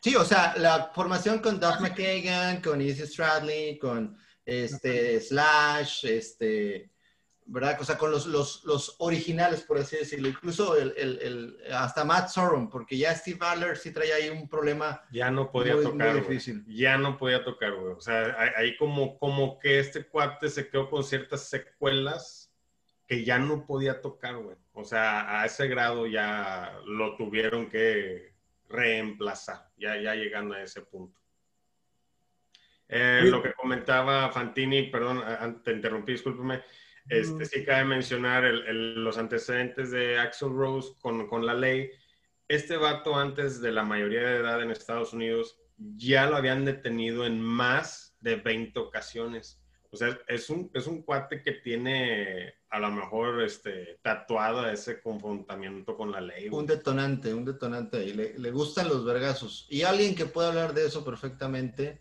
Sí, 0.07 0.15
o 0.15 0.25
sea, 0.25 0.55
la 0.57 0.93
formación 0.95 1.41
con 1.41 1.59
Duff 1.59 1.81
McKagan, 1.81 2.63
con 2.63 2.81
Easy 2.81 3.05
Stradley, 3.09 3.77
con 3.77 4.17
este 4.45 5.21
Slash, 5.21 6.07
este, 6.07 6.93
¿verdad? 7.45 7.77
O 7.81 7.85
sea, 7.85 7.99
con 7.99 8.13
los, 8.13 8.25
los, 8.27 8.63
los 8.63 8.95
originales, 9.01 9.63
por 9.63 9.79
así 9.79 9.97
decirlo. 9.97 10.29
Incluso 10.29 10.77
el, 10.77 10.95
el, 10.97 11.19
el, 11.21 11.73
hasta 11.75 12.05
Matt 12.05 12.29
Sorum, 12.29 12.71
porque 12.71 12.97
ya 12.97 13.17
Steve 13.17 13.41
Adler 13.41 13.77
sí 13.77 13.91
traía 13.91 14.15
ahí 14.15 14.29
un 14.29 14.49
problema. 14.49 15.03
Ya 15.11 15.29
no 15.33 15.51
podía 15.51 15.75
tocar. 15.75 16.13
Muy 16.13 16.21
difícil. 16.21 16.65
Ya 16.69 16.97
no 16.97 17.19
podía 17.19 17.43
tocar, 17.43 17.75
güey. 17.75 17.95
O 17.95 18.01
sea, 18.01 18.37
ahí 18.57 18.77
como, 18.77 19.19
como 19.19 19.59
que 19.59 19.81
este 19.81 20.07
cuate 20.07 20.51
se 20.51 20.69
quedó 20.69 20.89
con 20.89 21.03
ciertas 21.03 21.49
secuelas 21.49 22.55
que 23.09 23.25
ya 23.25 23.41
no 23.41 23.67
podía 23.67 24.01
tocar, 24.01 24.37
güey. 24.37 24.57
O 24.73 24.85
sea, 24.85 25.41
a 25.41 25.47
ese 25.47 25.67
grado 25.67 26.07
ya 26.07 26.79
lo 26.85 27.17
tuvieron 27.17 27.69
que 27.69 28.37
reemplazar, 28.69 29.66
ya, 29.77 29.97
ya 30.01 30.15
llegando 30.15 30.55
a 30.55 30.63
ese 30.63 30.83
punto. 30.83 31.21
Eh, 32.89 33.23
lo 33.25 33.43
que 33.43 33.53
comentaba 33.53 34.31
Fantini, 34.31 34.85
perdón, 34.85 35.23
te 35.63 35.73
interrumpí, 35.73 36.13
discúlpeme. 36.13 36.63
Este, 37.09 37.45
sí 37.45 37.65
cabe 37.65 37.85
mencionar 37.85 38.43
los 38.45 39.17
antecedentes 39.17 39.93
de 39.93 40.19
Axel 40.19 40.51
Rose 40.51 40.95
con, 41.01 41.27
con, 41.29 41.47
la 41.47 41.55
ley. 41.55 41.91
Este 42.49 42.77
vato 42.77 43.17
antes 43.17 43.61
de 43.61 43.73
la 43.73 43.85
mayoría 43.85 44.21
de 44.21 44.37
edad 44.39 44.63
en 44.63 44.71
Estados 44.71 45.13
Unidos 45.13 45.61
ya 45.77 46.29
lo 46.29 46.37
habían 46.37 46.65
detenido 46.65 47.27
en 47.27 47.41
más 47.41 48.17
de 48.21 48.37
20 48.37 48.79
ocasiones. 48.81 49.63
O 49.91 49.97
sea, 49.97 50.19
es 50.27 50.51
un, 50.51 50.71
es 50.75 50.87
un 50.87 51.03
cuate 51.03 51.43
que 51.43 51.53
tiene 51.53 52.55
a 52.71 52.79
lo 52.79 52.91
mejor 52.91 53.43
este, 53.43 53.99
tatuado 54.03 54.69
ese 54.69 55.01
confrontamiento 55.01 55.97
con 55.97 56.11
la 56.11 56.21
ley. 56.21 56.49
Un 56.49 56.67
detonante, 56.67 57.33
un 57.33 57.45
detonante. 57.45 58.05
Y 58.05 58.13
le, 58.13 58.39
le, 58.39 58.51
gustan 58.51 58.89
los 58.89 59.05
vergazos. 59.05 59.67
Y 59.71 59.83
alguien 59.83 60.15
que 60.15 60.27
puede 60.27 60.49
hablar 60.49 60.75
de 60.75 60.87
eso 60.87 61.05
perfectamente 61.05 62.01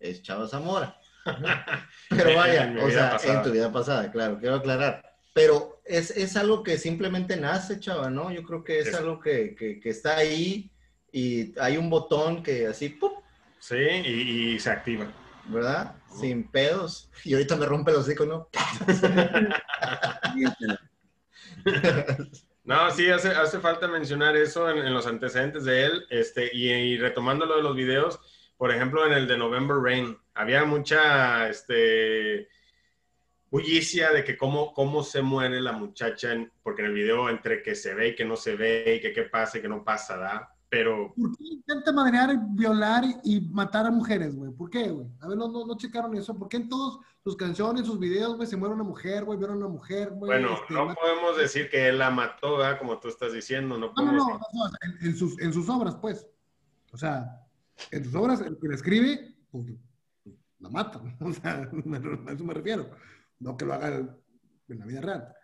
es 0.00 0.22
Chava 0.22 0.48
Zamora. 0.48 0.98
Pero 2.08 2.36
vaya, 2.36 2.74
o 2.82 2.90
sea, 2.90 3.16
en 3.22 3.42
tu 3.42 3.52
vida 3.52 3.72
pasada, 3.72 4.10
claro, 4.10 4.38
quiero 4.38 4.56
aclarar. 4.56 5.14
Pero 5.32 5.80
es, 5.84 6.10
es, 6.10 6.36
algo 6.36 6.62
que 6.62 6.76
simplemente 6.76 7.36
nace, 7.36 7.80
Chava, 7.80 8.10
¿no? 8.10 8.30
Yo 8.32 8.42
creo 8.42 8.64
que 8.64 8.80
es, 8.80 8.92
algo 8.94 9.20
que, 9.20 9.54
que, 9.54 9.80
que, 9.80 9.88
está 9.88 10.16
ahí 10.16 10.70
y 11.10 11.58
hay 11.58 11.76
un 11.76 11.88
botón 11.88 12.42
que 12.42 12.66
así, 12.66 12.90
¡pum! 12.90 13.12
Sí, 13.58 13.76
y, 13.76 14.54
y 14.54 14.60
se 14.60 14.70
activa. 14.70 15.10
¿Verdad? 15.46 15.96
Sin 16.08 16.48
pedos. 16.48 17.10
Y 17.24 17.34
ahorita 17.34 17.56
me 17.56 17.66
rompe 17.66 17.92
los 17.92 18.06
hocico, 18.06 18.26
¿no? 18.26 18.48
no, 22.64 22.90
sí, 22.90 23.10
hace, 23.10 23.28
hace 23.28 23.60
falta 23.60 23.88
mencionar 23.88 24.36
eso 24.36 24.70
en, 24.70 24.92
los 24.92 25.06
antecedentes 25.06 25.64
de 25.64 25.84
él. 25.84 26.06
Este, 26.10 26.50
y, 26.54 26.98
retomando 26.98 27.46
lo 27.46 27.56
de 27.56 27.62
los 27.62 27.76
videos, 27.76 28.20
por 28.56 28.72
ejemplo, 28.72 29.06
en 29.06 29.12
el 29.12 29.26
de 29.26 29.36
November 29.36 29.78
Rain, 29.78 30.16
había 30.34 30.64
mucha 30.64 31.48
este, 31.48 32.48
bullicia 33.50 34.12
de 34.12 34.24
que 34.24 34.36
cómo, 34.36 34.72
cómo 34.72 35.02
se 35.02 35.22
muere 35.22 35.60
la 35.60 35.72
muchacha, 35.72 36.34
porque 36.62 36.82
en 36.82 36.88
el 36.88 36.94
video 36.94 37.28
entre 37.28 37.62
que 37.62 37.74
se 37.74 37.94
ve 37.94 38.08
y 38.08 38.14
que 38.14 38.24
no 38.24 38.36
se 38.36 38.56
ve, 38.56 38.96
y 38.96 39.00
que 39.00 39.12
qué 39.12 39.24
pasa 39.24 39.58
y 39.58 39.62
que 39.62 39.68
no 39.68 39.84
pasa, 39.84 40.16
¿da? 40.16 40.51
Pero... 40.72 41.12
¿Por 41.14 41.36
qué 41.36 41.44
intenta 41.44 41.92
madrear, 41.92 42.34
violar 42.52 43.04
y 43.24 43.42
matar 43.42 43.84
a 43.84 43.90
mujeres, 43.90 44.34
güey? 44.34 44.50
¿Por 44.52 44.70
qué, 44.70 44.88
güey? 44.88 45.06
A 45.20 45.28
ver, 45.28 45.36
no, 45.36 45.46
no, 45.48 45.66
no, 45.66 45.76
checaron 45.76 46.16
eso. 46.16 46.34
¿Por 46.34 46.48
qué 46.48 46.56
en 46.56 46.70
todas 46.70 46.98
sus 47.22 47.36
canciones, 47.36 47.84
sus 47.84 47.98
videos, 47.98 48.36
güey, 48.36 48.48
se 48.48 48.56
muere 48.56 48.74
una 48.74 48.82
mujer, 48.82 49.26
güey, 49.26 49.38
vieron 49.38 49.56
a 49.56 49.66
una 49.66 49.68
mujer, 49.68 50.12
güey? 50.12 50.30
Bueno, 50.30 50.54
este, 50.54 50.72
no 50.72 50.94
podemos 50.94 51.36
decir 51.36 51.68
que 51.68 51.90
él 51.90 51.98
la 51.98 52.10
mató, 52.10 52.56
¿verdad? 52.56 52.78
Como 52.78 52.98
tú 52.98 53.08
estás 53.08 53.34
diciendo. 53.34 53.76
No, 53.76 53.92
no, 53.94 54.12
no, 54.12 54.12
no, 54.14 54.40
en, 55.02 55.14
sus, 55.14 55.38
en 55.42 55.52
sus 55.52 55.68
obras, 55.68 55.94
pues. 55.96 56.26
O 56.90 56.96
sea, 56.96 57.46
en 57.90 58.04
sus 58.06 58.14
obras, 58.14 58.40
el 58.40 58.58
que 58.58 58.68
la 58.68 58.74
escribe, 58.74 59.36
pues, 59.50 59.66
la 60.58 60.70
mata. 60.70 61.02
O 61.20 61.34
sea, 61.34 61.68
a 62.26 62.32
eso 62.32 62.44
me 62.44 62.54
refiero. 62.54 62.88
No 63.40 63.58
que 63.58 63.66
lo 63.66 63.74
haga 63.74 63.88
en 63.88 64.78
la 64.78 64.86
vida 64.86 65.02
real. 65.02 65.34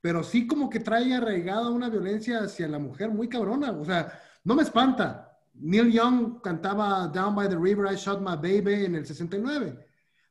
Pero 0.00 0.22
sí 0.22 0.46
como 0.46 0.70
que 0.70 0.78
trae 0.78 1.12
arraigada 1.12 1.70
una 1.70 1.88
violencia 1.88 2.44
hacia 2.44 2.68
la 2.68 2.78
mujer 2.78 3.10
muy 3.10 3.28
cabrona. 3.28 3.72
O 3.72 3.84
sea, 3.84 4.12
no 4.46 4.54
me 4.54 4.62
espanta. 4.62 5.36
Neil 5.54 5.90
Young 5.90 6.40
cantaba 6.40 7.08
Down 7.08 7.34
by 7.34 7.48
the 7.48 7.58
River, 7.58 7.92
I 7.92 7.96
Shot 7.96 8.20
My 8.20 8.36
Baby 8.36 8.84
en 8.84 8.94
el 8.94 9.04
69. 9.04 9.76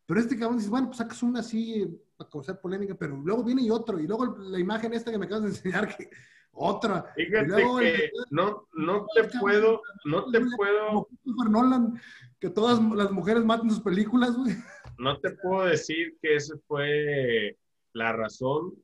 Pero 0.05 0.19
este 0.21 0.37
cabrón 0.37 0.57
dice, 0.57 0.69
bueno, 0.69 0.87
pues 0.87 0.99
sacas 0.99 1.21
una 1.21 1.41
así 1.41 1.85
para 2.15 2.29
causar 2.29 2.61
polémica, 2.61 2.95
pero 2.95 3.17
luego 3.17 3.43
viene 3.43 3.63
y 3.63 3.69
otro. 3.69 3.99
Y 3.99 4.07
luego 4.07 4.37
la 4.37 4.57
imagen 4.57 4.93
esta 4.93 5.11
que 5.11 5.17
me 5.17 5.25
acabas 5.25 5.43
de 5.43 5.49
enseñar, 5.49 5.97
que 5.97 6.09
otra. 6.53 7.11
Fíjate 7.13 7.57
que 7.57 8.11
no, 8.29 8.69
no 8.73 9.05
te 9.13 9.37
puedo, 9.37 9.81
no 10.05 10.31
te 10.31 10.39
puedo... 10.55 11.09
Nolan, 11.49 11.99
que 12.39 12.49
todas 12.49 12.81
las 12.95 13.11
mujeres 13.11 13.43
maten 13.43 13.69
sus 13.69 13.81
películas, 13.81 14.37
güey. 14.37 14.55
No 14.97 15.19
te 15.19 15.31
puedo 15.31 15.65
decir 15.65 16.17
que 16.21 16.35
esa 16.35 16.55
fue 16.67 17.57
la 17.91 18.13
razón, 18.13 18.75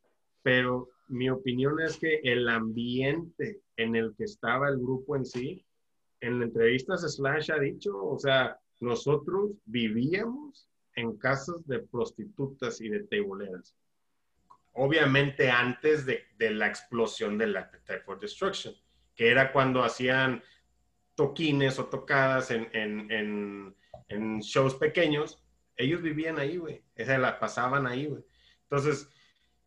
pero 0.41 0.89
mi 1.07 1.29
opinión 1.29 1.79
es 1.79 1.95
que 1.95 2.19
el 2.23 2.49
ambiente 2.49 3.60
en 3.81 3.95
el 3.95 4.13
que 4.15 4.25
estaba 4.25 4.69
el 4.69 4.77
grupo 4.77 5.15
en 5.15 5.25
sí, 5.25 5.65
en 6.19 6.39
la 6.39 6.45
entrevista 6.45 6.97
Slash 6.97 7.51
ha 7.51 7.59
dicho, 7.59 7.91
o 7.97 8.17
sea, 8.17 8.57
nosotros 8.79 9.51
vivíamos 9.65 10.69
en 10.95 11.17
casas 11.17 11.65
de 11.67 11.79
prostitutas 11.79 12.79
y 12.81 12.89
de 12.89 13.03
teiboleras. 13.03 13.75
Obviamente 14.73 15.49
antes 15.49 16.05
de, 16.05 16.23
de, 16.37 16.51
la 16.51 16.67
explosión 16.67 17.37
del 17.37 17.57
Appetite 17.57 18.01
for 18.01 18.19
Destruction, 18.19 18.73
que 19.15 19.29
era 19.29 19.51
cuando 19.51 19.83
hacían 19.83 20.41
toquines 21.15 21.77
o 21.79 21.85
tocadas 21.85 22.51
en, 22.51 22.69
en, 22.73 23.11
en, 23.11 23.75
en 24.07 24.39
shows 24.39 24.75
pequeños, 24.75 25.43
ellos 25.75 26.01
vivían 26.01 26.39
ahí, 26.39 26.57
güey. 26.57 26.83
Se 26.95 27.17
la 27.17 27.39
pasaban 27.39 27.87
ahí, 27.87 28.05
güey. 28.05 28.23
Entonces, 28.63 29.09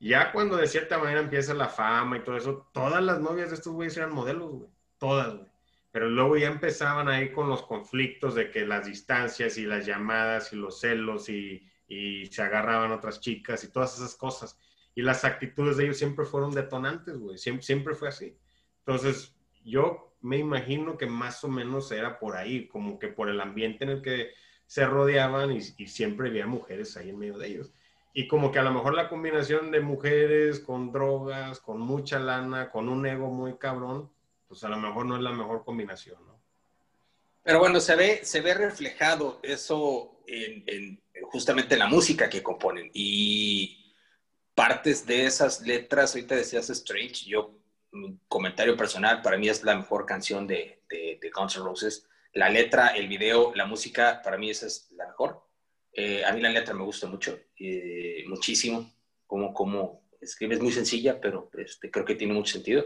ya 0.09 0.33
cuando 0.33 0.57
de 0.57 0.67
cierta 0.67 0.99
manera 0.99 1.21
empieza 1.21 1.55
la 1.55 1.69
fama 1.69 2.19
y 2.19 2.21
todo 2.21 2.37
eso, 2.37 2.69
todas 2.73 3.03
las 3.03 3.21
novias 3.21 3.49
de 3.49 3.57
estos 3.57 3.73
güeyes 3.73 3.97
eran 3.97 4.15
modelos, 4.15 4.51
güey. 4.51 4.71
Todas, 4.99 5.35
güey. 5.35 5.47
Pero 5.91 6.11
luego 6.11 6.37
ya 6.37 6.49
empezaban 6.49 7.09
ahí 7.09 7.33
con 7.33 7.49
los 7.49 7.63
conflictos 7.63 8.35
de 8.35 8.51
que 8.51 8.67
las 8.67 8.87
distancias 8.87 9.57
y 9.57 9.65
las 9.65 9.87
llamadas 9.87 10.53
y 10.53 10.57
los 10.57 10.81
celos 10.81 11.29
y, 11.29 11.67
y 11.89 12.27
se 12.27 12.43
agarraban 12.43 12.93
otras 12.93 13.21
chicas 13.21 13.65
y 13.65 13.73
todas 13.73 13.97
esas 13.97 14.15
cosas. 14.17 14.59
Y 14.95 15.03
las 15.03 15.25
actitudes 15.25 15.77
de 15.77 15.85
ellos 15.85 15.99
siempre 15.99 16.25
fueron 16.25 16.51
detonantes, 16.51 17.17
güey. 17.17 17.39
Siempre, 17.39 17.95
fue 17.95 18.09
así. 18.09 18.37
Entonces, 18.81 19.35
yo 19.65 20.17
me 20.21 20.37
imagino 20.39 20.99
que 20.99 21.07
más 21.07 21.43
o 21.45 21.49
menos 21.49 21.91
era 21.93 22.19
por 22.19 22.37
ahí, 22.37 22.69
como 22.69 22.99
que 22.99 23.09
por 23.09 23.29
el 23.29 23.41
ambiente 23.41 23.85
en 23.85 23.91
el 23.91 24.03
que 24.03 24.33
se 24.67 24.87
rodeaban 24.87 25.53
y 25.53 25.87
siempre 25.87 26.29
había 26.29 26.47
mujeres 26.47 26.97
ahí 26.97 27.11
en 27.11 27.19
medio 27.19 27.39
de 27.39 27.49
ellos. 27.49 27.73
Y 28.17 28.29
como 28.29 28.53
que 28.53 28.61
a 28.61 28.63
lo 28.63 28.73
mejor 28.73 28.95
la 28.95 29.09
combinación 29.09 29.73
de 29.73 29.81
mujeres 29.81 30.61
con 30.61 30.93
drogas, 30.93 31.59
con 31.59 31.81
mucha 31.81 32.21
lana, 32.21 32.71
con 32.71 32.89
un 32.89 33.05
ego 33.05 33.29
muy 33.29 33.59
cabrón, 33.59 34.09
pues 34.47 34.63
a 34.63 34.69
lo 34.69 34.77
mejor 34.77 35.05
no 35.05 35.17
es 35.17 35.23
la 35.23 35.33
mejor 35.33 35.65
combinación, 35.65 36.25
¿no? 36.25 36.41
Pero 37.43 37.59
bueno, 37.59 37.81
se 37.81 37.97
ve, 37.97 38.21
se 38.23 38.41
ve 38.41 38.55
reflejado 38.55 39.41
eso 39.43 40.21
en, 40.27 41.03
justamente 41.25 41.75
en 41.75 41.81
la 41.81 41.89
música 41.89 42.31
que 42.31 42.43
componen. 42.43 42.89
Y 42.95 43.93
partes 44.55 45.05
de 45.05 45.27
esas 45.27 45.61
letras, 45.61 46.15
ahorita 46.15 46.37
decías 46.37 46.71
Strange, 46.71 47.27
yo, 47.27 47.51
mi 47.91 48.17
comentario 48.29 48.77
personal, 48.77 49.21
para 49.23 49.37
mí 49.37 49.49
es 49.49 49.63
la 49.63 49.75
mejor 49.75 50.07
canción 50.07 50.47
de, 50.47 50.83
de, 50.89 51.19
de 51.21 51.31
Guns 51.31 51.57
N' 51.57 51.65
Roses. 51.65 52.09
La 52.33 52.49
letra, 52.49 52.89
el 52.89 53.09
video, 53.09 53.53
la 53.55 53.67
música, 53.67 54.23
para 54.23 54.39
mí 54.39 54.51
esa 54.51 54.67
es 54.67 54.89
la 54.93 55.07
mejor. 55.09 55.44
Eh, 55.97 56.25
a 56.25 56.33
mí 56.33 56.41
la 56.41 56.51
letra 56.51 56.75
me 56.75 56.83
gusta 56.83 57.07
mucho, 57.07 57.39
eh, 57.59 58.25
muchísimo, 58.27 58.93
como, 59.27 59.55
como 59.55 60.09
escribe, 60.21 60.55
es 60.55 60.61
muy 60.61 60.73
sencilla, 60.73 61.21
pero 61.21 61.51
este, 61.57 61.91
creo 61.91 62.05
que 62.05 62.17
tiene 62.17 62.35
mucho 62.35 62.55
sentido. 62.55 62.85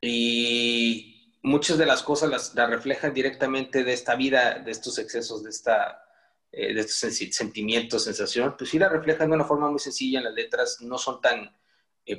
Y 0.00 1.34
muchas 1.42 1.78
de 1.78 1.86
las 1.86 2.02
cosas 2.02 2.54
las, 2.54 2.70
reflejan 2.70 3.12
directamente 3.12 3.82
de 3.82 3.92
esta 3.92 4.14
vida, 4.14 4.60
de 4.60 4.70
estos 4.70 4.98
excesos, 4.98 5.42
de, 5.42 5.50
esta, 5.50 6.02
eh, 6.52 6.74
de 6.74 6.80
estos 6.80 7.16
sentimientos, 7.34 8.04
sensación, 8.04 8.54
pues 8.56 8.70
sí 8.70 8.78
la 8.78 8.88
reflejan 8.88 9.30
de 9.30 9.36
una 9.36 9.44
forma 9.44 9.68
muy 9.68 9.80
sencilla, 9.80 10.20
las 10.20 10.34
letras 10.34 10.80
no 10.80 10.96
son 10.96 11.20
tan 11.20 11.56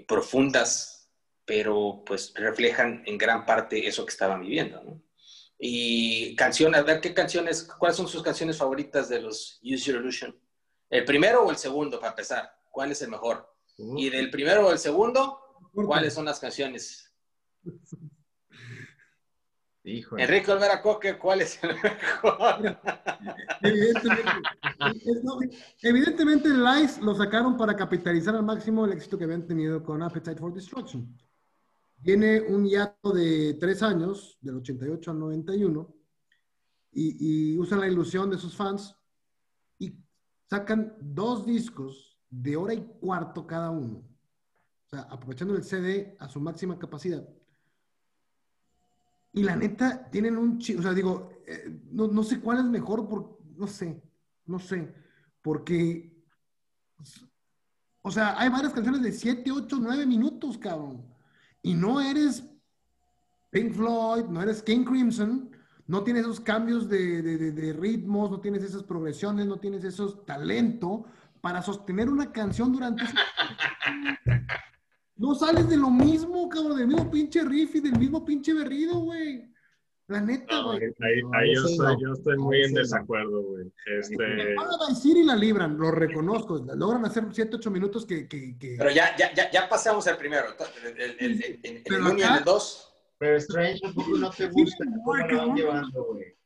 profundas, 0.08 1.10
pero 1.46 2.04
pues 2.06 2.32
reflejan 2.36 3.02
en 3.08 3.18
gran 3.18 3.44
parte 3.44 3.88
eso 3.88 4.06
que 4.06 4.12
estaban 4.12 4.42
viviendo, 4.42 4.84
¿no? 4.84 5.02
Y 5.62 6.38
canciones, 6.38 6.80
a 6.80 6.84
ver 6.84 7.02
qué 7.02 7.14
canciones, 7.14 7.64
cuáles 7.64 7.98
son 7.98 8.08
sus 8.08 8.24
canciones 8.24 8.58
favoritas 8.58 9.10
de 9.10 9.22
los 9.22 9.60
Use 9.62 9.92
Your 9.92 10.02
Illusion. 10.02 10.34
¿El 10.90 11.04
primero 11.04 11.44
o 11.44 11.52
el 11.52 11.58
segundo, 11.58 12.00
para 12.00 12.12
empezar? 12.12 12.50
¿Cuál 12.72 12.92
es 12.92 13.02
el 13.02 13.10
mejor? 13.10 13.54
Y 13.78 14.10
del 14.10 14.30
primero 14.30 14.68
o 14.68 14.72
el 14.72 14.80
segundo, 14.80 15.38
¿cuáles 15.74 16.14
son 16.14 16.26
las 16.26 16.40
canciones? 16.40 17.14
Enrique 19.84 20.52
Olvera 20.52 20.82
Coque, 20.82 21.18
¿cuál 21.18 21.42
es 21.42 21.62
el 21.64 21.76
mejor? 21.76 22.78
Evidentemente, 25.82 26.50
el 26.50 26.64
Lice 26.64 27.02
lo 27.02 27.16
sacaron 27.16 27.58
para 27.58 27.76
capitalizar 27.76 28.36
al 28.36 28.44
máximo 28.44 28.86
el 28.86 28.94
éxito 28.94 29.18
que 29.18 29.24
habían 29.24 29.48
tenido 29.48 29.84
con 29.84 30.04
Appetite 30.04 30.40
for 30.40 30.54
Destruction. 30.54 31.18
Tiene 32.02 32.42
un 32.42 32.66
hiato 32.66 33.12
de 33.12 33.56
tres 33.56 33.84
años, 33.84 34.38
del 34.42 34.58
88 34.58 35.12
al 35.12 35.20
91, 35.20 35.96
y, 36.92 37.54
y 37.54 37.58
usan 37.58 37.82
la 37.82 37.88
ilusión 37.88 38.30
de 38.30 38.38
sus 38.38 38.56
fans 38.56 38.96
y 39.78 39.94
sacan 40.50 40.96
dos 41.02 41.46
discos 41.46 42.18
de 42.30 42.56
hora 42.56 42.74
y 42.74 42.84
cuarto 43.00 43.46
cada 43.46 43.70
uno. 43.70 43.98
O 44.86 44.90
sea, 44.90 45.02
aprovechando 45.02 45.56
el 45.56 45.64
CD 45.64 46.16
a 46.20 46.30
su 46.30 46.40
máxima 46.40 46.80
capacidad. 46.80 47.28
Y 49.34 49.44
la 49.44 49.56
neta, 49.56 50.10
tienen 50.10 50.38
un... 50.38 50.58
O 50.58 50.82
sea, 50.82 50.94
digo, 50.94 51.44
eh, 51.46 51.82
no, 51.92 52.08
no, 52.08 52.24
sé 52.24 52.40
cuál 52.40 52.60
es 52.60 52.66
mejor, 52.66 53.08
por, 53.08 53.40
no 53.58 53.68
sé, 53.68 54.02
no 54.46 54.58
sé, 54.58 54.94
porque... 55.42 56.18
O 58.02 58.10
sea, 58.10 58.40
hay 58.40 58.50
varias 58.50 58.74
canciones 58.74 59.02
de 59.02 59.12
7, 59.12 59.52
8, 59.52 59.78
9 59.82 60.06
minutos, 60.06 60.58
cabrón 60.58 61.19
y 61.62 61.74
no 61.74 62.02
eres 62.02 62.44
Pink 63.52 63.74
Floyd, 63.74 64.26
no 64.26 64.42
eres 64.42 64.62
King 64.62 64.84
Crimson, 64.84 65.52
no 65.88 66.04
tienes 66.04 66.24
esos 66.24 66.40
cambios 66.40 66.88
de, 66.88 67.76
ritmos, 67.80 68.30
no 68.30 68.40
tienes 68.40 68.64
esas 68.64 68.84
progresiones, 68.84 69.48
no 69.48 69.60
tienes 69.60 69.84
esos 69.84 70.26
talento 70.26 71.06
para 71.42 71.62
sostener 71.62 72.10
una 72.10 72.32
canción 72.32 72.72
durante... 72.72 73.04
no 75.16 75.36
sales 75.36 75.68
de 75.68 75.78
lo 75.78 75.90
mismo, 75.90 76.48
cabrón, 76.48 76.78
del 76.78 76.88
mismo 76.88 77.10
pinche 77.10 77.44
riff 77.44 77.76
y 77.76 77.80
del 77.80 77.98
mismo 77.98 78.24
pinche 78.24 78.54
berrido, 78.54 79.00
güey. 79.00 79.52
La 80.10 80.22
neta, 80.22 80.64
güey. 80.64 80.80
ahí, 81.02 81.54
yo, 81.54 82.14
estoy, 82.14 82.38
muy 82.38 82.64
en 82.64 82.74
desacuerdo, 82.74 83.44
güey. 83.44 83.72
Este... 83.86 84.56
y 85.06 85.24
la 85.24 85.36
libran, 85.36 85.78
lo 85.78 85.92
reconozco. 85.92 86.58
Logran 86.76 87.06
hacer 87.06 87.26
7, 87.32 87.58
8 87.58 87.70
minutos 87.70 88.08
que, 88.08 88.28
que, 88.28 88.56
Pero 88.76 88.90
ya, 88.90 89.16
ya, 89.16 89.32
ya, 89.36 89.52
ya 89.52 89.70
pasamos 89.70 90.08
el 90.08 90.18
primero. 90.18 90.48
El, 90.84 91.00
el, 91.00 91.16
el, 91.20 91.60
el, 91.62 91.84
el 91.86 92.02
1 92.02 92.18
y 92.18 92.22
el 92.24 92.44
2. 92.44 92.94
Pero 93.20 93.38
Strange 93.38 93.82
no 94.18 94.32
te 94.32 94.48
gusta 94.48 94.86
cómo 95.06 95.16
lo 95.16 95.38
van 95.38 95.56
llevando, 95.56 96.04
güey. 96.06 96.39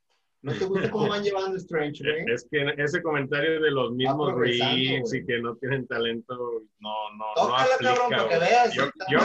¿No 0.43 0.51
te 0.51 0.65
gusta 0.65 0.91
cómo 0.91 1.07
van 1.07 1.23
llevando 1.23 1.57
Strange, 1.57 2.03
güey? 2.03 2.33
Es 2.33 2.45
que 2.51 2.65
ese 2.77 3.01
comentario 3.01 3.61
de 3.61 3.71
los 3.71 3.93
mismos 3.93 4.35
Reeves 4.35 5.13
y 5.13 5.25
que 5.25 5.39
no 5.39 5.55
tienen 5.55 5.87
talento, 5.87 6.35
no, 6.79 6.93
no, 7.17 7.47
no 7.47 7.55
aplica. 7.55 7.95
Cabrón, 7.95 8.29
que 8.29 8.37
veas, 8.37 8.73
yo, 8.73 8.83
yo, 9.09 9.19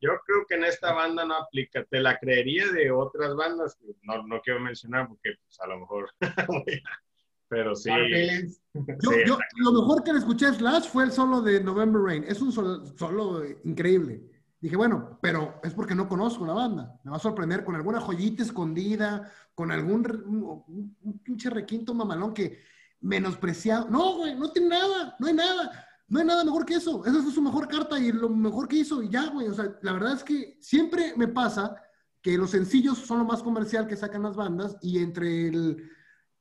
yo, 0.00 0.10
creo 0.26 0.46
que 0.48 0.54
en 0.54 0.64
esta 0.64 0.94
banda 0.94 1.26
no 1.26 1.36
aplica. 1.36 1.84
Te 1.84 2.00
la 2.00 2.18
creería 2.18 2.68
de 2.72 2.90
otras 2.90 3.36
bandas, 3.36 3.76
no, 4.02 4.26
no 4.26 4.40
quiero 4.40 4.58
mencionar 4.60 5.06
porque 5.08 5.34
pues, 5.44 5.60
a 5.60 5.66
lo 5.66 5.80
mejor... 5.80 6.10
Pero 7.48 7.76
sí. 7.76 7.90
Yo, 8.74 9.10
yo, 9.24 9.38
lo 9.58 9.72
mejor 9.72 10.02
que 10.02 10.12
le 10.12 10.18
escuché 10.18 10.46
a 10.46 10.52
Slash 10.52 10.88
fue 10.88 11.04
el 11.04 11.12
solo 11.12 11.40
de 11.42 11.62
November 11.62 12.02
Rain. 12.02 12.24
Es 12.26 12.40
un 12.40 12.50
solo, 12.50 12.84
solo 12.96 13.44
increíble. 13.62 14.20
Dije, 14.60 14.76
bueno, 14.76 15.18
pero 15.20 15.60
es 15.62 15.74
porque 15.74 15.94
no 15.94 16.08
conozco 16.08 16.46
la 16.46 16.54
banda. 16.54 16.98
Me 17.04 17.10
va 17.10 17.18
a 17.18 17.20
sorprender 17.20 17.64
con 17.64 17.74
alguna 17.74 18.00
joyita 18.00 18.42
escondida, 18.42 19.30
con 19.54 19.70
algún 19.70 20.06
un, 20.66 21.20
pinche 21.22 21.50
requinto 21.50 21.94
mamalón 21.94 22.32
que 22.32 22.62
menospreciado. 23.00 23.88
No, 23.90 24.16
güey, 24.16 24.34
no 24.34 24.50
tiene 24.50 24.70
nada, 24.70 25.16
no 25.18 25.26
hay 25.26 25.34
nada. 25.34 25.82
No 26.08 26.20
hay 26.20 26.24
nada 26.24 26.44
mejor 26.44 26.64
que 26.64 26.74
eso. 26.74 27.04
Esa 27.04 27.18
es 27.18 27.34
su 27.34 27.42
mejor 27.42 27.66
carta 27.66 27.98
y 27.98 28.12
lo 28.12 28.28
mejor 28.28 28.68
que 28.68 28.76
hizo 28.76 29.02
y 29.02 29.08
ya, 29.08 29.28
güey. 29.28 29.48
O 29.48 29.54
sea, 29.54 29.76
la 29.82 29.92
verdad 29.92 30.12
es 30.12 30.22
que 30.22 30.56
siempre 30.60 31.14
me 31.16 31.26
pasa 31.26 31.76
que 32.22 32.38
los 32.38 32.50
sencillos 32.50 32.98
son 32.98 33.18
lo 33.18 33.24
más 33.24 33.42
comercial 33.42 33.86
que 33.86 33.96
sacan 33.96 34.22
las 34.22 34.36
bandas 34.36 34.76
y 34.80 34.98
entre 34.98 35.48
el, 35.48 35.90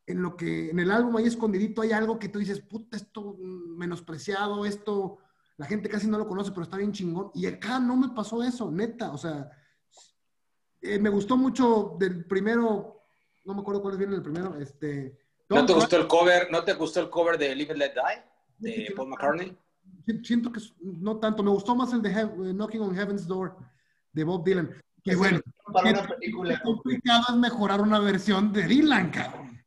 en 0.07 0.21
lo 0.21 0.35
que, 0.35 0.69
en 0.69 0.79
el 0.79 0.91
álbum 0.91 1.15
ahí 1.17 1.25
escondidito 1.25 1.81
hay 1.81 1.91
algo 1.91 2.19
que 2.19 2.29
tú 2.29 2.39
dices, 2.39 2.59
puta, 2.61 2.97
esto 2.97 3.37
menospreciado, 3.39 4.65
esto, 4.65 5.17
la 5.57 5.65
gente 5.65 5.89
casi 5.89 6.07
no 6.07 6.17
lo 6.17 6.27
conoce, 6.27 6.51
pero 6.51 6.63
está 6.63 6.77
bien 6.77 6.91
chingón. 6.91 7.31
Y 7.33 7.45
acá 7.45 7.79
no 7.79 7.95
me 7.95 8.09
pasó 8.09 8.43
eso, 8.43 8.69
neta. 8.69 9.11
O 9.11 9.17
sea, 9.17 9.49
eh, 10.81 10.99
me 10.99 11.09
gustó 11.09 11.37
mucho 11.37 11.95
del 11.97 12.25
primero, 12.25 13.07
no 13.45 13.53
me 13.53 13.61
acuerdo 13.61 13.81
cuál 13.81 13.97
viene 13.97 14.15
el 14.15 14.21
primero. 14.21 14.59
Este, 14.59 15.17
¿No 15.49 15.65
te 15.65 15.73
gustó 15.73 15.97
el 15.97 16.07
cover? 16.07 16.51
¿No 16.51 16.63
te 16.63 16.73
gustó 16.73 16.99
el 16.99 17.09
cover 17.09 17.37
de 17.37 17.55
Live 17.55 17.71
and 17.71 17.79
Let 17.79 17.93
Die 17.93 18.83
de 18.85 18.93
Paul 18.95 19.09
McCartney? 19.09 19.57
Siento 20.23 20.51
que 20.51 20.59
no 20.81 21.17
tanto. 21.17 21.41
Me 21.41 21.51
gustó 21.51 21.75
más 21.75 21.93
el 21.93 22.01
de 22.01 22.09
eh, 22.09 22.53
Knocking 22.53 22.81
on 22.81 22.95
Heaven's 22.95 23.25
Door 23.25 23.55
de 24.11 24.23
Bob 24.23 24.43
Dylan. 24.43 24.75
Que 25.03 25.15
bueno, 25.15 25.39
para 25.71 25.91
una 25.91 26.07
película. 26.07 26.59
complicado 26.63 27.25
es 27.29 27.35
mejorar 27.35 27.79
una 27.79 27.99
versión 27.99 28.51
de 28.51 28.63
Dylan, 28.63 29.11
cabrón. 29.11 29.63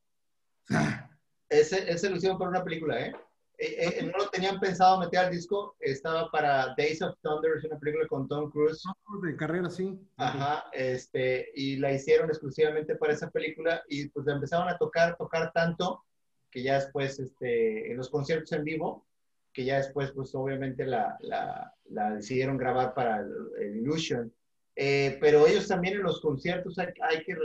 ese, 1.48 1.90
ese 1.90 2.10
lo 2.10 2.16
hicieron 2.16 2.38
para 2.38 2.50
una 2.50 2.64
película, 2.64 3.00
¿eh? 3.00 3.14
Eh, 3.60 3.98
eh, 3.98 4.02
no 4.04 4.16
lo 4.16 4.30
tenían 4.30 4.60
pensado 4.60 5.00
meter 5.00 5.18
al 5.18 5.32
disco, 5.32 5.74
estaba 5.80 6.30
para 6.30 6.74
Days 6.76 7.02
of 7.02 7.16
Thunder, 7.22 7.56
es 7.56 7.64
una 7.64 7.78
película 7.78 8.06
con 8.06 8.28
Tom 8.28 8.50
Cruise. 8.52 8.80
De 9.20 9.36
carrera, 9.36 9.68
sí. 9.68 9.98
Ajá, 10.16 10.66
este, 10.72 11.50
y 11.56 11.76
la 11.76 11.92
hicieron 11.92 12.28
exclusivamente 12.28 12.94
para 12.94 13.14
esa 13.14 13.30
película 13.30 13.82
y 13.88 14.08
pues 14.10 14.26
la 14.26 14.34
empezaron 14.34 14.68
a 14.68 14.78
tocar, 14.78 15.16
tocar 15.16 15.52
tanto 15.52 16.04
que 16.52 16.62
ya 16.62 16.76
después, 16.76 17.18
este, 17.18 17.90
en 17.90 17.96
los 17.96 18.08
conciertos 18.08 18.52
en 18.52 18.62
vivo, 18.62 19.06
que 19.52 19.64
ya 19.64 19.78
después, 19.78 20.12
pues 20.12 20.32
obviamente 20.36 20.86
la, 20.86 21.16
la, 21.20 21.74
la 21.86 22.14
decidieron 22.14 22.58
grabar 22.58 22.94
para 22.94 23.18
el, 23.58 23.76
Illusion. 23.76 24.32
Eh, 24.76 25.18
pero 25.20 25.48
ellos 25.48 25.66
también 25.66 25.94
en 25.94 26.04
los 26.04 26.20
conciertos 26.20 26.78
hay, 26.78 26.92
hay 27.10 27.24
que 27.24 27.36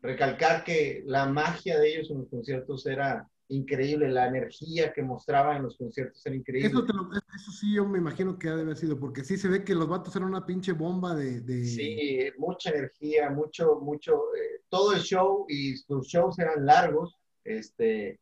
recalcar 0.00 0.64
que 0.64 1.04
la 1.06 1.26
magia 1.26 1.78
de 1.78 1.88
ellos 1.88 2.10
en 2.10 2.18
los 2.18 2.28
conciertos 2.28 2.84
era 2.86 3.30
increíble, 3.48 4.08
la 4.08 4.28
energía 4.28 4.92
que 4.92 5.02
mostraba 5.02 5.56
en 5.56 5.64
los 5.64 5.76
conciertos 5.76 6.24
era 6.24 6.34
increíble. 6.34 6.68
Eso, 6.68 7.52
sí, 7.52 7.74
yo 7.74 7.86
me 7.86 7.98
imagino 7.98 8.38
que 8.38 8.48
ha 8.48 8.56
de 8.56 8.62
haber 8.62 8.76
sido, 8.76 8.98
porque 8.98 9.24
sí 9.24 9.36
se 9.36 9.48
ve 9.48 9.64
que 9.64 9.74
los 9.74 9.88
vatos 9.88 10.14
eran 10.16 10.28
una 10.28 10.46
pinche 10.46 10.72
bomba 10.72 11.14
de... 11.14 11.64
Sí, 11.64 12.30
mucha 12.38 12.70
energía, 12.70 13.30
mucho, 13.30 13.80
mucho, 13.80 14.34
eh, 14.34 14.62
todo 14.68 14.94
el 14.94 15.00
show 15.00 15.46
y 15.48 15.76
sus 15.76 16.06
shows 16.06 16.38
eran 16.38 16.64
largos, 16.64 17.16
este, 17.44 18.18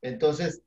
entonces, 0.00 0.62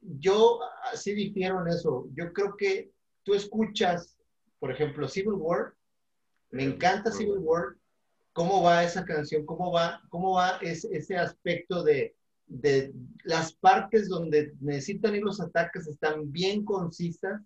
yo 0.00 0.60
así 0.92 1.14
difiero 1.14 1.60
en 1.62 1.68
eso, 1.68 2.08
yo 2.14 2.32
creo 2.32 2.56
que 2.56 2.90
tú 3.22 3.34
escuchas, 3.34 4.16
por 4.58 4.70
ejemplo, 4.70 5.08
Civil 5.08 5.34
War, 5.34 5.74
me 6.50 6.64
encanta 6.64 7.10
Civil 7.10 7.38
War, 7.38 7.76
cómo 8.32 8.62
va 8.62 8.84
esa 8.84 9.04
canción, 9.04 9.46
cómo 9.46 9.72
va, 9.72 10.00
cómo 10.10 10.34
va 10.34 10.58
ese 10.60 11.16
aspecto 11.16 11.82
de 11.82 12.14
de 12.46 12.92
las 13.24 13.52
partes 13.54 14.08
donde 14.08 14.52
necesitan 14.60 15.14
ir 15.14 15.22
los 15.22 15.40
ataques 15.40 15.86
están 15.86 16.30
bien 16.30 16.64
concisas. 16.64 17.42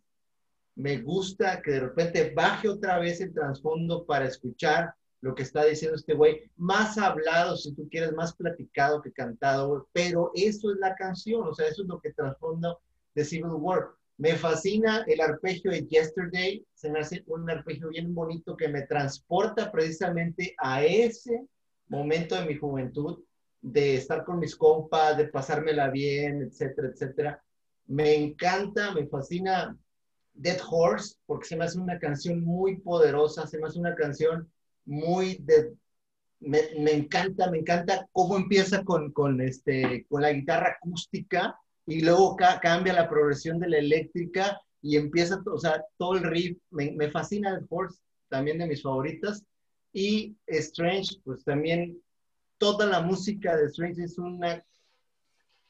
Me 0.75 0.99
gusta 0.99 1.61
que 1.63 1.73
de 1.73 1.81
repente 1.81 2.33
baje 2.35 2.69
otra 2.69 2.99
vez 2.99 3.21
el 3.21 3.33
trasfondo 3.33 4.05
para 4.05 4.27
escuchar 4.27 4.95
lo 5.21 5.35
que 5.35 5.43
está 5.43 5.65
diciendo 5.65 5.97
este 5.97 6.15
güey. 6.15 6.51
Más 6.57 6.97
hablado, 6.99 7.57
si 7.57 7.75
tú 7.75 7.89
quieres, 7.91 8.13
más 8.13 8.35
platicado 8.35 9.03
que 9.03 9.13
cantado, 9.13 9.89
pero 9.93 10.31
eso 10.35 10.73
es 10.73 10.79
la 10.79 10.95
canción, 10.95 11.47
o 11.47 11.55
sea, 11.55 11.69
eso 11.69 11.83
es 11.83 11.89
lo 11.89 12.01
que 12.01 12.13
trasfondo 12.13 12.81
de 13.15 13.25
Civil 13.25 13.53
War. 13.53 13.91
Me 14.17 14.37
fascina 14.37 15.05
el 15.07 15.21
arpegio 15.21 15.71
de 15.71 15.87
Yesterday, 15.87 16.65
se 16.75 16.91
me 16.91 17.01
hace 17.01 17.23
un 17.27 17.49
arpegio 17.49 17.89
bien 17.89 18.15
bonito 18.15 18.57
que 18.57 18.69
me 18.69 18.83
transporta 18.83 19.73
precisamente 19.73 20.55
a 20.59 20.85
ese 20.85 21.47
momento 21.89 22.35
de 22.35 22.47
mi 22.47 22.55
juventud 22.55 23.23
de 23.63 23.97
estar 23.97 24.25
con 24.25 24.39
mis 24.39 24.57
compas, 24.57 25.17
de 25.17 25.29
pasármela 25.29 25.91
bien, 25.91 26.43
etcétera, 26.43 26.89
etcétera. 26.89 27.43
Me 27.87 28.15
encanta, 28.15 28.93
me 28.95 29.07
fascina 29.07 29.77
Dead 30.33 30.59
Horse, 30.69 31.17
porque 31.27 31.49
se 31.49 31.57
me 31.57 31.65
hace 31.65 31.79
una 31.79 31.99
canción 31.99 32.43
muy 32.43 32.79
poderosa, 32.79 33.47
se 33.47 33.59
me 33.59 33.67
hace 33.67 33.79
una 33.79 33.95
canción 33.95 34.51
muy 34.85 35.37
de... 35.43 35.75
Me, 36.41 36.93
encanta, 36.93 37.51
me 37.51 37.59
encanta 37.59 38.09
cómo 38.13 38.35
empieza 38.37 38.83
con, 38.83 39.13
con, 39.13 39.43
este, 39.43 40.07
con 40.09 40.23
la 40.23 40.33
guitarra 40.33 40.79
acústica 40.81 41.55
y 41.85 42.01
luego 42.01 42.35
cambia 42.63 42.95
la 42.95 43.11
progresión 43.11 43.59
de 43.59 43.69
la 43.69 43.77
eléctrica 43.77 44.59
y 44.81 44.97
empieza, 44.97 45.43
o 45.45 45.59
sea, 45.59 45.85
todo 45.99 46.15
el 46.15 46.23
riff. 46.23 46.57
Me, 46.71 46.93
me 46.93 47.11
fascina 47.11 47.53
Dead 47.53 47.67
Horse, 47.69 48.01
también 48.31 48.57
de 48.57 48.69
mis 48.69 48.83
favoritas. 48.83 49.45
Y 49.93 50.35
Strange, 50.47 51.21
pues 51.25 51.45
también 51.45 52.01
toda 52.61 52.85
la 52.87 53.01
música 53.01 53.57
de 53.57 53.65
Strange 53.67 54.05
es 54.05 54.19
una 54.19 54.63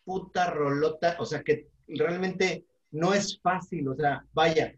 puta 0.05 0.51
rolota, 0.51 1.17
o 1.21 1.25
sea 1.25 1.41
que 1.43 1.69
realmente 1.87 2.67
no 2.91 3.15
es 3.15 3.41
fácil, 3.41 3.89
o 3.89 3.95
sea, 3.95 4.27
vaya, 4.33 4.75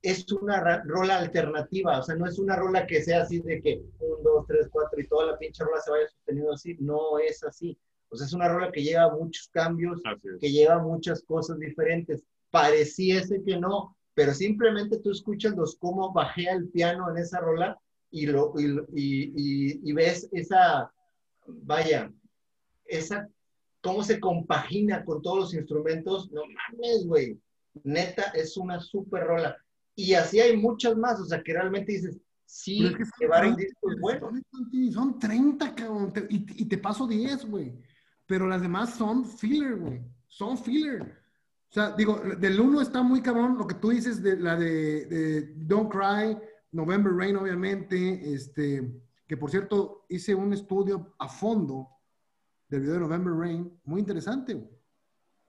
es 0.00 0.32
una 0.32 0.82
rola 0.84 1.18
alternativa, 1.18 1.98
o 1.98 2.02
sea, 2.02 2.14
no 2.14 2.26
es 2.26 2.38
una 2.38 2.56
rola 2.56 2.86
que 2.86 3.02
sea 3.02 3.22
así 3.22 3.40
de 3.40 3.60
que 3.60 3.82
un, 3.98 4.22
dos, 4.22 4.46
tres, 4.46 4.68
cuatro 4.72 4.98
y 4.98 5.06
toda 5.06 5.32
la 5.32 5.38
pinche 5.38 5.62
rola 5.62 5.80
se 5.82 5.90
vaya 5.90 6.08
sosteniendo 6.08 6.52
así, 6.52 6.76
no 6.80 7.18
es 7.18 7.44
así. 7.44 7.78
O 8.08 8.16
sea, 8.16 8.26
es 8.26 8.32
una 8.32 8.48
rola 8.48 8.72
que 8.72 8.82
lleva 8.82 9.14
muchos 9.14 9.48
cambios, 9.48 10.00
que 10.40 10.50
lleva 10.50 10.78
muchas 10.78 11.22
cosas 11.22 11.58
diferentes. 11.58 12.24
Pareciese 12.50 13.42
que 13.44 13.58
no, 13.58 13.94
pero 14.14 14.32
simplemente 14.32 15.00
tú 15.00 15.10
escuchas 15.10 15.54
los 15.54 15.76
cómo 15.76 16.12
bajea 16.14 16.52
el 16.52 16.68
piano 16.68 17.10
en 17.10 17.18
esa 17.18 17.40
rola 17.40 17.78
y, 18.14 18.26
lo, 18.26 18.54
y, 18.56 19.92
ves 19.92 20.28
esa, 20.30 20.93
vaya, 21.46 22.12
esa, 22.86 23.28
cómo 23.80 24.02
se 24.02 24.20
compagina 24.20 25.04
con 25.04 25.22
todos 25.22 25.38
los 25.38 25.54
instrumentos, 25.54 26.30
no 26.32 26.42
mames, 26.46 27.06
güey, 27.06 27.38
neta, 27.82 28.22
es 28.34 28.56
una 28.56 28.80
súper 28.80 29.24
rola. 29.24 29.56
Y 29.96 30.14
así 30.14 30.40
hay 30.40 30.56
muchas 30.56 30.96
más, 30.96 31.20
o 31.20 31.24
sea, 31.24 31.42
que 31.42 31.52
realmente 31.52 31.92
dices, 31.92 32.18
sí, 32.46 32.90
llevaron 33.20 33.56
discos 33.56 33.94
buenos. 34.00 34.32
Son 34.92 35.18
30, 35.18 35.74
cabrón, 35.74 36.12
y, 36.28 36.62
y, 36.62 36.64
te 36.66 36.78
paso 36.78 37.06
10, 37.06 37.46
güey. 37.46 37.72
Pero 38.26 38.46
las 38.46 38.62
demás 38.62 38.94
son 38.94 39.24
filler, 39.24 39.76
güey. 39.76 40.00
Son 40.26 40.56
filler. 40.56 41.02
O 41.02 41.74
sea, 41.74 41.90
digo, 41.90 42.20
del 42.38 42.60
uno 42.60 42.80
está 42.80 43.02
muy 43.02 43.20
cabrón 43.20 43.58
lo 43.58 43.66
que 43.66 43.74
tú 43.74 43.90
dices 43.90 44.22
de 44.22 44.36
la 44.36 44.56
de, 44.56 45.06
de 45.06 45.52
Don't 45.56 45.90
Cry, 45.90 46.38
November 46.70 47.12
Rain, 47.12 47.36
obviamente, 47.36 48.32
este, 48.32 48.92
que 49.26 49.36
por 49.36 49.50
cierto 49.50 50.04
hice 50.08 50.34
un 50.34 50.52
estudio 50.52 51.14
a 51.18 51.28
fondo 51.28 51.88
del 52.68 52.80
video 52.80 52.94
de 52.94 53.00
November 53.00 53.34
Rain, 53.34 53.80
muy 53.84 54.00
interesante. 54.00 54.68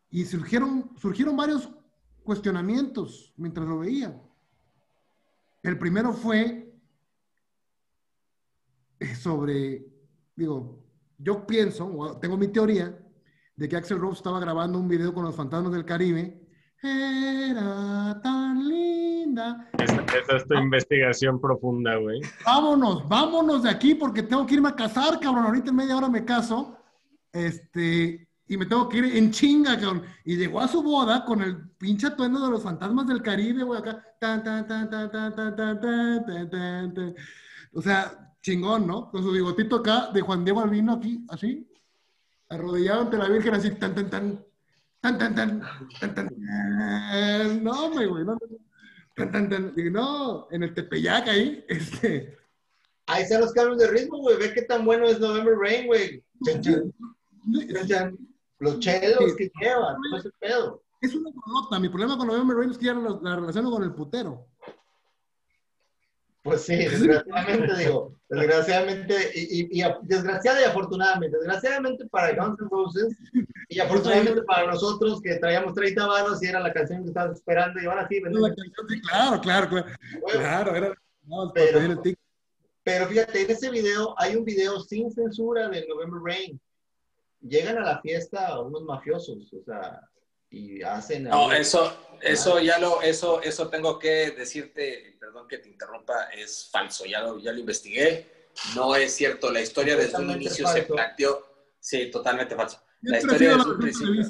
Y 0.09 0.25
surgieron, 0.25 0.91
surgieron 0.97 1.35
varios 1.35 1.69
cuestionamientos 2.23 3.33
mientras 3.37 3.67
lo 3.67 3.79
veía. 3.79 4.21
El 5.63 5.77
primero 5.77 6.13
fue 6.13 6.73
sobre, 9.19 9.85
digo, 10.35 10.83
yo 11.17 11.45
pienso, 11.45 12.17
tengo 12.21 12.37
mi 12.37 12.47
teoría, 12.47 13.01
de 13.55 13.69
que 13.69 13.75
Axel 13.77 13.99
Rose 13.99 14.17
estaba 14.17 14.39
grabando 14.39 14.79
un 14.79 14.87
video 14.87 15.13
con 15.13 15.23
los 15.23 15.35
fantasmas 15.35 15.71
del 15.71 15.85
Caribe. 15.85 16.47
Era 16.81 18.19
tan 18.21 18.67
lindo 18.67 19.04
linda. 19.25 19.69
Esa, 19.77 20.37
es 20.37 20.47
tu 20.47 20.53
investigación 20.55 21.39
profunda, 21.39 21.95
güey. 21.97 22.21
Vámonos, 22.45 23.07
vámonos 23.07 23.63
de 23.63 23.69
aquí 23.69 23.95
porque 23.95 24.23
tengo 24.23 24.45
que 24.45 24.55
irme 24.55 24.69
a 24.69 24.75
casar, 24.75 25.19
cabrón. 25.19 25.45
Ahorita 25.45 25.69
en 25.69 25.75
media 25.75 25.97
hora 25.97 26.09
me 26.09 26.23
caso. 26.23 26.77
Este, 27.31 28.27
y 28.47 28.57
me 28.57 28.65
tengo 28.65 28.87
que 28.87 28.99
ir 28.99 29.17
en 29.17 29.31
chinga, 29.31 29.79
cabrón. 29.79 30.03
Y 30.23 30.37
llegó 30.37 30.59
a 30.61 30.67
su 30.67 30.81
boda 30.83 31.25
con 31.25 31.41
el 31.41 31.69
pinche 31.71 32.07
atuendo 32.07 32.39
de 32.43 32.51
los 32.51 32.63
fantasmas 32.63 33.07
del 33.07 33.21
Caribe, 33.21 33.63
güey, 33.63 33.79
acá. 33.79 34.03
Tan, 34.19 34.43
tan, 34.43 34.67
tan, 34.67 34.89
tan, 34.89 35.11
tan, 35.11 35.35
tan, 35.35 35.55
tan, 35.55 35.79
tan, 35.81 36.49
tan, 36.49 36.93
tan. 36.93 37.15
O 37.73 37.81
sea, 37.81 38.25
chingón, 38.45 38.85
¿no? 38.85 39.09
Con 39.09 39.23
su 39.23 39.31
bigotito 39.31 39.77
acá 39.77 40.11
de 40.13 40.21
Juan 40.21 40.45
Diego 40.45 40.61
Albino 40.61 40.93
aquí, 40.93 41.25
así, 41.29 41.67
arrodillado 42.47 43.01
ante 43.01 43.17
la 43.17 43.27
Virgen, 43.27 43.55
así, 43.55 43.71
tan, 43.71 43.95
tan, 43.95 44.07
tan, 44.07 44.45
tan, 45.01 45.17
tan, 45.17 45.35
tan, 45.35 45.61
tan, 45.99 46.15
tan, 46.15 47.63
no, 47.63 47.89
güey, 47.89 48.23
no, 48.23 48.37
tan, 49.15 49.31
tan, 49.31 49.49
tan, 49.49 49.73
no, 49.91 50.47
en 50.51 50.63
el 50.63 50.73
Tepeyac 50.73 51.27
ahí, 51.27 51.65
este. 51.67 52.37
Ahí 53.07 53.23
están 53.23 53.41
los 53.41 53.53
cambios 53.53 53.77
de 53.77 53.87
ritmo, 53.87 54.17
güey, 54.17 54.37
ve 54.37 54.53
qué 54.53 54.63
tan 54.63 54.83
bueno 54.83 55.05
es 55.05 55.19
November 55.19 55.55
Rain, 55.57 55.87
güey. 55.87 56.23
Los 58.59 58.79
chelos 58.79 59.35
que 59.35 59.51
llevan, 59.59 59.95
no 60.09 60.17
es 60.17 60.25
el 60.25 60.33
pedo. 60.39 60.81
Es 61.01 61.13
una 61.13 61.29
nota, 61.45 61.79
mi 61.79 61.89
problema 61.89 62.17
con 62.17 62.27
November 62.27 62.57
Rain 62.57 62.71
es 62.71 62.77
que 62.77 62.85
ya 62.85 62.93
la, 62.93 63.19
la 63.21 63.35
relaciono 63.35 63.69
con 63.69 63.83
el 63.83 63.93
putero. 63.93 64.47
Pues 66.45 66.61
sí, 66.61 66.75
desgraciadamente 66.77 67.75
digo, 67.75 68.13
desgraciadamente, 68.29 69.15
y, 69.33 69.81
y, 69.81 69.83
desgraciada 70.03 70.61
y 70.61 70.65
afortunadamente, 70.65 71.37
desgraciadamente 71.37 72.05
para 72.05 72.35
Guns 72.35 72.59
N' 72.61 72.69
Roses 72.69 73.17
y 73.67 73.79
afortunadamente 73.79 74.43
para 74.43 74.67
nosotros 74.67 75.19
que 75.23 75.37
traíamos 75.37 75.73
30 75.73 76.05
varos 76.05 76.43
y 76.43 76.45
era 76.45 76.59
la 76.59 76.71
canción 76.71 77.01
que 77.01 77.07
estabas 77.07 77.37
esperando 77.37 77.81
y 77.81 77.87
ahora 77.87 78.07
sí, 78.07 78.21
claro, 78.21 79.41
claro, 79.41 79.69
claro, 79.69 79.87
claro, 80.21 80.75
era, 80.75 80.93
pero, 81.55 82.03
pero 82.83 83.07
fíjate, 83.07 83.41
en 83.41 83.49
ese 83.49 83.71
video 83.71 84.13
hay 84.19 84.35
un 84.35 84.45
video 84.45 84.79
sin 84.81 85.11
censura 85.11 85.67
de 85.67 85.87
November 85.87 86.21
Rain. 86.23 86.61
Llegan 87.41 87.79
a 87.79 87.81
la 87.81 88.01
fiesta 88.01 88.59
unos 88.59 88.83
mafiosos, 88.83 89.51
o 89.51 89.63
sea, 89.63 89.99
y 90.49 90.81
hacen... 90.81 91.25
No, 91.25 91.51
eso, 91.51 92.17
eso 92.21 92.59
ya 92.59 92.79
lo, 92.79 93.01
eso, 93.01 93.41
eso 93.41 93.69
tengo 93.69 93.99
que 93.99 94.31
decirte, 94.31 95.17
perdón 95.19 95.47
que 95.47 95.59
te 95.59 95.69
interrumpa, 95.69 96.25
es 96.29 96.69
falso, 96.71 97.05
ya 97.05 97.21
lo, 97.21 97.39
ya 97.39 97.51
lo 97.51 97.59
investigué, 97.59 98.49
no 98.75 98.95
es 98.95 99.13
cierto, 99.13 99.51
la 99.51 99.61
historia 99.61 99.95
desde 99.95 100.17
un 100.17 100.31
inicio 100.31 100.67
se 100.67 100.83
planteó, 100.83 101.73
sí, 101.79 102.09
totalmente 102.09 102.55
falso. 102.55 102.81
La 103.01 103.19
historia 103.19 103.57
desde 103.57 103.69
un 103.69 103.79
principio. 103.79 104.23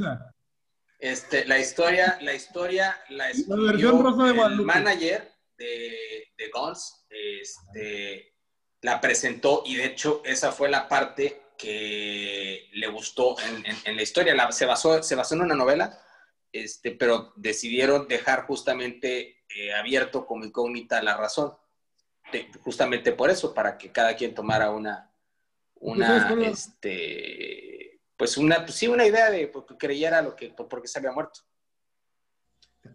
Este, 0.97 1.45
la 1.45 1.59
historia, 1.59 2.18
la 2.22 2.34
historia, 2.34 2.97
la 3.09 3.30
escribió 3.30 3.91
el 4.26 4.61
manager 4.61 5.32
de, 5.57 6.34
de 6.38 6.49
Guns, 6.49 7.05
este, 7.09 8.34
la 8.82 8.99
presentó 9.01 9.63
y 9.66 9.76
de 9.76 9.86
hecho 9.86 10.22
esa 10.26 10.51
fue 10.51 10.70
la 10.70 10.88
parte 10.88 11.44
que 11.57 12.69
le 12.73 12.87
gustó 12.87 13.35
en, 13.39 13.63
en, 13.85 13.95
la 13.95 14.01
historia. 14.01 14.51
se, 14.51 14.65
basó, 14.65 15.01
se 15.01 15.15
basó 15.15 15.35
en 15.35 15.41
una 15.41 15.55
novela 15.55 15.99
este, 16.55 16.91
pero 16.91 17.33
decidieron 17.35 18.07
dejar 18.07 18.45
justamente 18.45 19.43
eh, 19.53 19.73
abierto 19.73 20.25
como 20.25 20.45
incógnita 20.45 21.03
la 21.03 21.17
razón. 21.17 21.53
justamente 22.61 23.11
por 23.11 23.29
eso, 23.29 23.53
para 23.53 23.77
que 23.77 23.91
cada 23.91 24.15
quien 24.15 24.33
tomara 24.33 24.71
una, 24.71 25.11
una, 25.75 26.33
este, 26.47 27.99
pues 28.15 28.37
una, 28.37 28.63
pues 28.63 28.75
sí, 28.75 28.87
una 28.87 29.05
idea 29.05 29.29
de 29.29 29.47
porque 29.49 29.75
creyera 29.75 30.21
lo 30.21 30.33
que, 30.33 30.49
por 30.49 30.81
qué 30.81 30.87
se 30.87 30.99
había 30.99 31.11
muerto. 31.11 31.41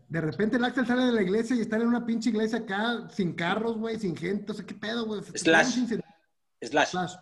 De 0.08 0.22
repente 0.22 0.56
el 0.56 0.64
Axel 0.64 0.86
sale 0.86 1.04
de 1.04 1.12
la 1.12 1.22
iglesia 1.22 1.54
y 1.54 1.60
está 1.60 1.76
en 1.76 1.86
una 1.86 2.06
pinche 2.06 2.30
iglesia 2.30 2.60
acá, 2.60 3.10
sin 3.10 3.34
carros, 3.34 3.76
güey, 3.76 3.98
sin 3.98 4.16
gente, 4.16 4.52
o 4.52 4.54
sea, 4.54 4.64
¿qué 4.64 4.74
pedo, 4.74 5.04
güey? 5.04 5.22
Slash. 5.22 5.86
Slash. 6.62 6.88
Slash 6.88 7.16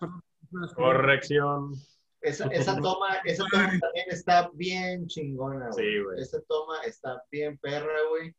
Corrección. 0.74 1.74
Esa, 2.20 2.46
esa 2.48 2.76
toma, 2.80 3.18
esa 3.24 3.44
toma 3.50 3.70
también 3.80 4.06
está 4.08 4.50
bien 4.54 5.06
chingona, 5.06 5.70
güey. 5.70 5.86
Sí, 5.86 6.02
güey. 6.02 6.20
Esa 6.20 6.40
toma 6.48 6.82
está 6.84 7.22
bien 7.30 7.56
perra, 7.58 7.94
güey. 8.10 8.34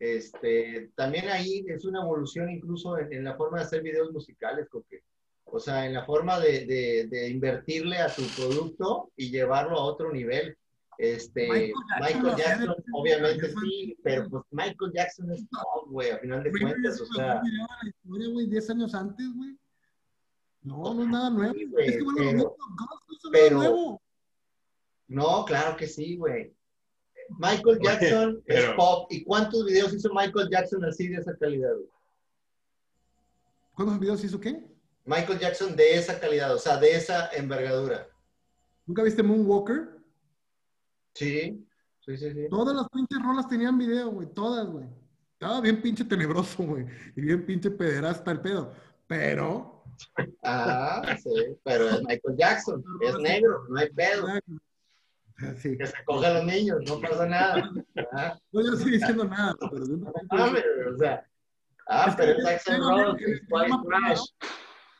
Este, 0.00 0.90
también 0.96 1.28
ahí 1.28 1.64
es 1.68 1.84
una 1.84 2.00
evolución 2.02 2.48
incluso 2.50 2.98
en, 2.98 3.22
la 3.22 3.36
forma 3.36 3.58
de 3.58 3.64
hacer 3.64 3.82
videos 3.82 4.10
musicales, 4.10 4.66
porque, 4.72 5.02
o 5.44 5.60
sea, 5.60 5.86
en 5.86 5.92
la 5.92 6.04
forma 6.06 6.40
de, 6.40 6.64
de, 6.64 7.06
de, 7.08 7.28
invertirle 7.28 7.98
a 7.98 8.08
tu 8.08 8.22
producto 8.34 9.12
y 9.14 9.30
llevarlo 9.30 9.76
a 9.76 9.84
otro 9.84 10.10
nivel. 10.10 10.56
Este, 10.96 11.72
Michael 12.00 12.36
Jackson, 12.36 12.76
obviamente 12.92 13.50
sí, 13.62 13.96
pero 14.02 14.28
pues 14.28 14.42
Michael 14.50 14.92
Jackson 14.92 15.32
es 15.32 15.48
top, 15.48 15.88
güey, 15.88 16.10
a 16.10 16.18
final 16.18 16.42
de 16.42 16.50
cuentas, 16.50 17.00
o 17.00 17.06
sea. 17.06 17.40
10 18.04 18.70
años 18.70 18.94
antes, 18.94 19.26
güey. 19.34 19.56
No, 20.62 20.94
no 20.94 21.02
es 21.02 21.08
nada 21.08 21.30
nuevo. 21.30 21.54
es 21.78 21.96
que 21.96 22.02
bueno, 22.02 22.56
pero, 23.32 23.56
nuevo. 23.56 24.02
No, 25.08 25.44
claro 25.44 25.76
que 25.76 25.86
sí, 25.86 26.16
güey. 26.16 26.54
Michael 27.38 27.78
Jackson 27.82 28.42
es 28.46 28.64
pop. 28.76 29.06
¿Y 29.10 29.24
cuántos 29.24 29.64
videos 29.64 29.94
hizo 29.94 30.10
Michael 30.12 30.48
Jackson 30.50 30.84
así 30.84 31.08
de 31.08 31.16
esa 31.16 31.36
calidad? 31.36 31.74
Güey? 31.74 31.88
¿Cuántos 33.74 33.98
videos 33.98 34.24
hizo 34.24 34.40
qué? 34.40 34.62
Michael 35.04 35.38
Jackson 35.38 35.74
de 35.74 35.94
esa 35.94 36.20
calidad, 36.20 36.54
o 36.54 36.58
sea, 36.58 36.76
de 36.76 36.94
esa 36.94 37.30
envergadura. 37.30 38.06
¿Nunca 38.86 39.02
viste 39.02 39.22
Moonwalker? 39.22 39.88
Sí, 41.14 41.66
sí, 42.00 42.16
sí, 42.16 42.32
sí. 42.32 42.48
Todas 42.50 42.76
las 42.76 42.88
pinches 42.90 43.22
rolas 43.22 43.48
tenían 43.48 43.78
video, 43.78 44.10
güey, 44.10 44.28
todas, 44.32 44.66
güey. 44.68 44.86
Estaba 45.32 45.60
bien 45.60 45.80
pinche 45.80 46.04
tenebroso, 46.04 46.62
güey. 46.62 46.86
Y 47.16 47.22
bien 47.22 47.46
pinche 47.46 47.70
pederasta 47.70 48.30
el 48.30 48.40
pedo. 48.40 48.72
Pero 49.06 49.79
Ah, 50.42 51.16
sí, 51.22 51.30
pero 51.64 51.88
es 51.88 52.00
Michael 52.02 52.36
Jackson, 52.36 52.84
es 53.00 53.18
negro, 53.18 53.64
no 53.68 53.78
hay 53.78 53.90
pedo. 53.90 54.26
Que 55.62 55.86
se 55.86 56.04
cojan 56.04 56.34
los 56.34 56.44
niños, 56.44 56.78
no 56.86 57.00
pasa 57.00 57.26
nada. 57.26 57.70
¿Ah? 58.12 58.38
No, 58.52 58.62
yo 58.62 58.70
no 58.70 58.76
estoy 58.76 58.92
diciendo 58.92 59.24
nada, 59.24 59.54
pero 59.70 59.84
ah, 60.30 60.50
pero, 60.52 60.94
o 60.94 60.98
sea, 60.98 61.26
ah, 61.88 62.14
pero 62.16 62.32
es 62.32 62.44
Jackson 62.44 62.80
Rose, 62.80 63.24
es 63.24 63.42
White 63.48 63.76
Trash, 63.86 64.20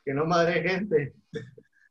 que 0.05 0.15
no 0.15 0.25
madre 0.25 0.63
gente. 0.63 1.15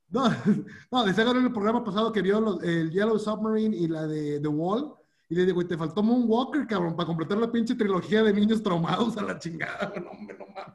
No, 0.10 0.24
no, 0.92 1.06
decía 1.06 1.24
en 1.24 1.46
el 1.46 1.54
programa 1.54 1.84
pasado 1.84 2.12
que 2.12 2.22
vio 2.22 2.42
los, 2.42 2.64
el 2.64 2.90
Yellow 2.90 3.20
Submarine 3.20 3.76
y 3.76 3.88
la 3.88 4.08
de 4.08 4.40
The 4.40 4.48
Wall. 4.48 4.96
Y 5.32 5.36
le 5.36 5.46
digo, 5.46 5.64
te 5.66 5.78
faltó 5.78 6.02
Moonwalker, 6.02 6.66
cabrón, 6.66 6.96
para 6.96 7.06
completar 7.06 7.38
la 7.38 7.52
pinche 7.52 7.76
trilogía 7.76 8.24
de 8.24 8.34
niños 8.34 8.64
traumados 8.64 9.16
a 9.18 9.22
la 9.22 9.38
chingada. 9.38 9.94
No, 10.04 10.10
hombre, 10.10 10.36
no 10.40 10.48
mames. 10.48 10.74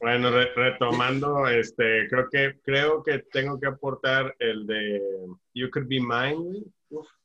Bueno, 0.00 0.30
retomando, 0.30 1.46
este, 1.48 2.08
creo 2.08 2.28
que 2.30 2.60
creo 2.62 3.02
que 3.02 3.18
tengo 3.32 3.58
que 3.58 3.66
aportar 3.66 4.34
el 4.38 4.66
de 4.66 5.02
You 5.54 5.70
Could 5.70 5.88
Be 5.88 6.00
Mine, 6.00 6.64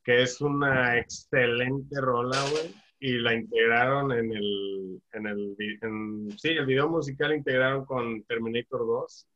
que 0.04 0.24
es 0.24 0.42
una 0.42 0.98
excelente 0.98 2.02
rola, 2.02 2.38
güey, 2.50 2.74
y 3.00 3.20
la 3.20 3.34
integraron 3.34 4.12
en 4.12 4.34
el, 4.34 5.02
en 5.12 5.28
el, 5.28 6.36
sí, 6.38 6.50
el 6.50 6.66
video 6.66 6.90
musical 6.90 7.34
integraron 7.34 7.86
con 7.86 8.24
Terminator 8.24 8.80
2. 8.80 9.28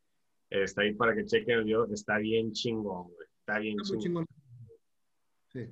Está 0.50 0.82
ahí 0.82 0.94
para 0.94 1.14
que 1.14 1.26
chequen 1.26 1.60
el 1.60 1.66
video, 1.66 1.86
está 1.94 2.18
bien 2.18 2.54
chingón, 2.54 3.10
güey, 3.10 3.28
está 3.40 3.60
bien 3.60 3.78
chingón. 4.00 4.26
Sí. 5.52 5.68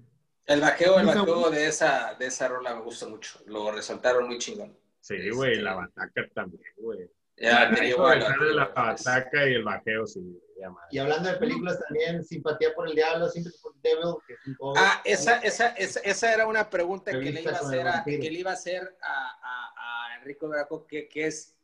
El 0.45 0.61
bajeo, 0.61 0.99
el 0.99 1.07
bajeo 1.07 1.49
de 1.49 1.67
esa, 1.67 2.13
de 2.19 2.27
esa 2.27 2.47
rola 2.47 2.75
me 2.75 2.81
gusta 2.81 3.07
mucho, 3.07 3.39
lo 3.47 3.71
resaltaron 3.71 4.27
muy 4.27 4.37
chingón. 4.37 4.77
Sí, 4.99 5.29
güey, 5.29 5.53
este, 5.53 5.63
la 5.63 5.75
bataca 5.75 6.27
también, 6.33 6.63
güey. 6.77 7.09
Ya, 7.37 7.69
te 7.73 7.81
digo, 7.81 8.07
la 8.13 8.71
ataca 8.75 9.49
y 9.49 9.55
el 9.55 9.63
bajeo, 9.63 10.07
sí. 10.07 10.41
Y 10.89 10.97
hablando 10.97 11.29
de 11.29 11.37
películas 11.37 11.79
también, 11.79 12.23
Simpatía 12.23 12.73
por 12.73 12.87
el 12.87 12.95
Diablo, 12.95 13.29
Sympathy 13.29 13.57
for 13.61 13.73
the 13.81 13.89
Devil. 13.89 14.15
Que 14.25 14.33
es 14.33 14.39
un 14.59 14.73
ah, 14.77 15.01
esa, 15.03 15.37
esa, 15.39 15.67
esa, 15.69 15.99
esa, 15.99 16.33
era 16.33 16.47
una 16.47 16.69
pregunta 16.69 17.11
que 17.11 17.17
le, 17.17 17.41
iba 17.41 17.51
a 17.51 17.55
hacer 17.55 17.87
a, 17.87 18.03
que 18.03 18.17
le 18.17 18.39
iba 18.39 18.51
a 18.51 18.53
hacer 18.53 18.97
a, 19.01 19.39
a, 19.41 20.13
a 20.13 20.17
Enrico 20.17 20.47
Veraco, 20.47 20.87
que, 20.87 21.07
que, 21.07 21.27
es 21.27 21.55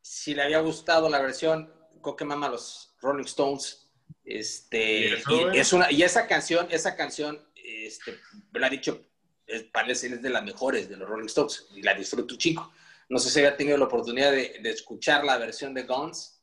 si 0.00 0.34
le 0.34 0.42
había 0.42 0.60
gustado 0.60 1.08
la 1.08 1.20
versión 1.20 1.72
Coque 2.00 2.24
Mama 2.24 2.48
los 2.48 2.94
Rolling 3.00 3.24
Stones. 3.24 3.88
Este, 4.24 5.18
y, 5.28 5.58
es 5.58 5.72
una, 5.72 5.90
y 5.90 6.02
esa 6.02 6.26
canción, 6.26 6.66
esa 6.70 6.96
canción, 6.96 7.40
este, 7.54 8.18
me 8.52 8.60
lo 8.60 8.66
ha 8.66 8.70
dicho, 8.70 9.04
es, 9.46 9.64
parece 9.64 10.06
es 10.08 10.22
de 10.22 10.30
las 10.30 10.42
mejores 10.42 10.88
de 10.88 10.96
los 10.96 11.08
Rolling 11.08 11.26
Stones, 11.26 11.68
y 11.74 11.82
la 11.82 11.94
disfruto 11.94 12.36
chico. 12.36 12.72
No 13.10 13.18
sé 13.18 13.28
si 13.28 13.40
había 13.40 13.56
tenido 13.56 13.76
la 13.76 13.86
oportunidad 13.86 14.30
de, 14.30 14.60
escuchar 14.64 15.24
la 15.24 15.36
versión 15.36 15.74
de 15.74 15.82
Guns 15.82 16.40